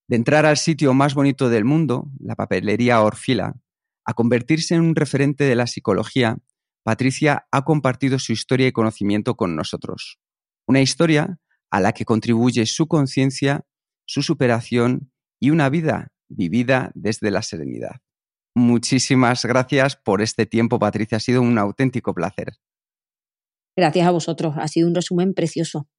De 0.08 0.16
entrar 0.16 0.46
al 0.46 0.58
sitio 0.58 0.93
más 0.93 1.16
bonito 1.16 1.50
del 1.50 1.66
mundo, 1.66 2.12
la 2.20 2.36
papelería 2.36 3.02
Orfila, 3.02 3.56
a 4.06 4.14
convertirse 4.14 4.76
en 4.76 4.82
un 4.82 4.96
referente 4.96 5.46
de 5.46 5.56
la 5.56 5.66
psicología, 5.66 6.38
Patricia 6.84 7.48
ha 7.52 7.66
compartido 7.66 8.20
su 8.20 8.32
historia 8.32 8.68
y 8.68 8.72
conocimiento 8.72 9.36
con 9.36 9.56
nosotros. 9.56 10.20
Una 10.68 10.82
historia 10.82 11.39
a 11.72 11.80
la 11.80 11.93
que 11.93 12.06
contribuye 12.06 12.68
su 12.68 12.88
conciencia, 12.88 13.66
su 14.06 14.22
superación 14.22 15.12
y 15.39 15.50
una 15.50 15.70
vida 15.70 16.12
vivida 16.30 16.91
desde 16.93 17.32
la 17.32 17.41
serenidad. 17.41 18.02
Muchísimas 18.54 19.43
gracias 19.46 19.96
por 19.96 20.22
este 20.22 20.46
tiempo, 20.46 20.78
Patricia. 20.78 21.18
Ha 21.18 21.20
sido 21.20 21.41
un 21.41 21.58
auténtico 21.58 22.14
placer. 22.14 22.54
Gracias 23.76 24.08
a 24.08 24.12
vosotros. 24.12 24.56
Ha 24.58 24.68
sido 24.68 24.88
un 24.88 24.96
resumen 24.96 25.34
precioso. 25.34 25.89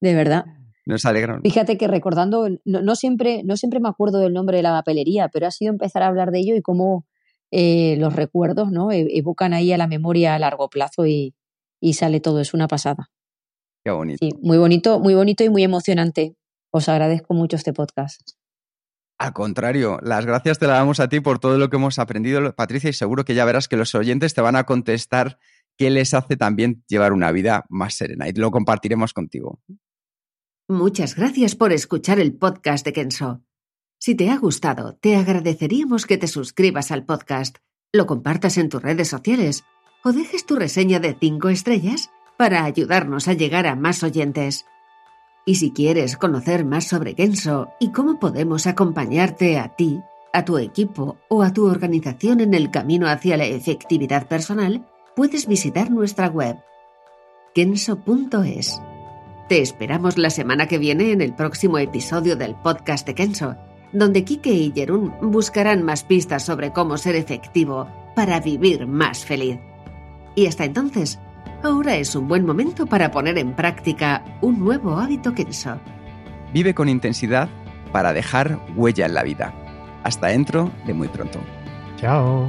De 0.00 0.14
verdad. 0.14 0.44
Nos 0.84 1.04
alegra. 1.04 1.40
Fíjate 1.42 1.78
que 1.78 1.86
recordando, 1.86 2.48
no, 2.64 2.96
siempre, 2.96 3.42
no 3.44 3.56
siempre 3.56 3.80
me 3.80 3.88
acuerdo 3.88 4.18
del 4.18 4.32
nombre 4.32 4.56
de 4.56 4.64
la 4.64 4.72
papelería, 4.72 5.28
pero 5.28 5.46
ha 5.46 5.50
sido 5.50 5.70
empezar 5.70 6.02
a 6.02 6.08
hablar 6.08 6.32
de 6.32 6.40
ello 6.40 6.56
y 6.56 6.62
cómo 6.62 7.06
eh, 7.52 7.96
los 7.98 8.16
recuerdos 8.16 8.72
¿no? 8.72 8.90
E, 8.90 9.06
evocan 9.16 9.52
ahí 9.52 9.72
a 9.72 9.78
la 9.78 9.86
memoria 9.86 10.34
a 10.34 10.38
largo 10.38 10.68
plazo 10.68 11.06
y, 11.06 11.34
y 11.80 11.94
sale 11.94 12.20
todo. 12.20 12.40
Es 12.40 12.52
una 12.52 12.66
pasada. 12.66 13.10
Qué 13.84 13.90
bonito. 13.90 14.18
Sí, 14.20 14.32
muy 14.42 14.58
bonito, 14.58 14.98
muy 14.98 15.14
bonito 15.14 15.44
y 15.44 15.50
muy 15.50 15.62
emocionante. 15.62 16.36
Os 16.70 16.88
agradezco 16.88 17.34
mucho 17.34 17.56
este 17.56 17.72
podcast. 17.72 18.20
Al 19.18 19.32
contrario, 19.32 19.98
las 20.02 20.26
gracias 20.26 20.58
te 20.58 20.66
las 20.66 20.78
damos 20.78 20.98
a 20.98 21.08
ti 21.08 21.20
por 21.20 21.38
todo 21.38 21.58
lo 21.58 21.70
que 21.70 21.76
hemos 21.76 22.00
aprendido, 22.00 22.54
Patricia, 22.56 22.90
y 22.90 22.92
seguro 22.92 23.24
que 23.24 23.34
ya 23.34 23.44
verás 23.44 23.68
que 23.68 23.76
los 23.76 23.94
oyentes 23.94 24.34
te 24.34 24.40
van 24.40 24.56
a 24.56 24.64
contestar 24.64 25.38
qué 25.82 25.90
les 25.90 26.14
hace 26.14 26.36
también 26.36 26.84
llevar 26.86 27.12
una 27.12 27.32
vida 27.32 27.66
más 27.68 27.94
serena 27.94 28.28
y 28.28 28.32
lo 28.34 28.52
compartiremos 28.52 29.12
contigo. 29.12 29.60
Muchas 30.68 31.16
gracias 31.16 31.56
por 31.56 31.72
escuchar 31.72 32.20
el 32.20 32.34
podcast 32.34 32.84
de 32.84 32.92
Kenso. 32.92 33.42
Si 33.98 34.14
te 34.14 34.30
ha 34.30 34.38
gustado, 34.38 34.94
te 34.94 35.16
agradeceríamos 35.16 36.06
que 36.06 36.18
te 36.18 36.28
suscribas 36.28 36.92
al 36.92 37.04
podcast, 37.04 37.56
lo 37.92 38.06
compartas 38.06 38.58
en 38.58 38.68
tus 38.68 38.80
redes 38.80 39.08
sociales 39.08 39.64
o 40.04 40.12
dejes 40.12 40.46
tu 40.46 40.54
reseña 40.54 41.00
de 41.00 41.16
5 41.18 41.48
estrellas 41.48 42.10
para 42.38 42.62
ayudarnos 42.62 43.26
a 43.26 43.32
llegar 43.32 43.66
a 43.66 43.74
más 43.74 44.04
oyentes. 44.04 44.66
Y 45.44 45.56
si 45.56 45.72
quieres 45.72 46.16
conocer 46.16 46.64
más 46.64 46.86
sobre 46.86 47.16
Kenso 47.16 47.70
y 47.80 47.90
cómo 47.90 48.20
podemos 48.20 48.68
acompañarte 48.68 49.58
a 49.58 49.74
ti, 49.74 50.00
a 50.32 50.44
tu 50.44 50.58
equipo 50.58 51.18
o 51.28 51.42
a 51.42 51.52
tu 51.52 51.66
organización 51.66 52.38
en 52.38 52.54
el 52.54 52.70
camino 52.70 53.08
hacia 53.08 53.36
la 53.36 53.46
efectividad 53.46 54.28
personal, 54.28 54.86
puedes 55.14 55.46
visitar 55.46 55.90
nuestra 55.90 56.28
web 56.28 56.56
kenso.es. 57.54 58.80
Te 59.48 59.60
esperamos 59.60 60.16
la 60.16 60.30
semana 60.30 60.66
que 60.66 60.78
viene 60.78 61.12
en 61.12 61.20
el 61.20 61.34
próximo 61.34 61.78
episodio 61.78 62.36
del 62.36 62.54
podcast 62.54 63.06
de 63.06 63.14
Kenso, 63.14 63.56
donde 63.92 64.24
Kike 64.24 64.52
y 64.52 64.72
Jerún 64.72 65.14
buscarán 65.20 65.82
más 65.82 66.04
pistas 66.04 66.44
sobre 66.44 66.72
cómo 66.72 66.96
ser 66.96 67.16
efectivo 67.16 67.88
para 68.14 68.40
vivir 68.40 68.86
más 68.86 69.24
feliz. 69.24 69.58
Y 70.34 70.46
hasta 70.46 70.64
entonces, 70.64 71.18
ahora 71.62 71.96
es 71.96 72.16
un 72.16 72.28
buen 72.28 72.46
momento 72.46 72.86
para 72.86 73.10
poner 73.10 73.36
en 73.36 73.54
práctica 73.54 74.24
un 74.40 74.58
nuevo 74.60 74.96
hábito 74.96 75.34
Kenso. 75.34 75.78
Vive 76.54 76.74
con 76.74 76.88
intensidad 76.88 77.48
para 77.92 78.14
dejar 78.14 78.58
huella 78.74 79.04
en 79.04 79.14
la 79.14 79.22
vida. 79.22 79.52
Hasta 80.04 80.28
dentro 80.28 80.70
de 80.86 80.94
muy 80.94 81.08
pronto. 81.08 81.38
Chao. 81.96 82.48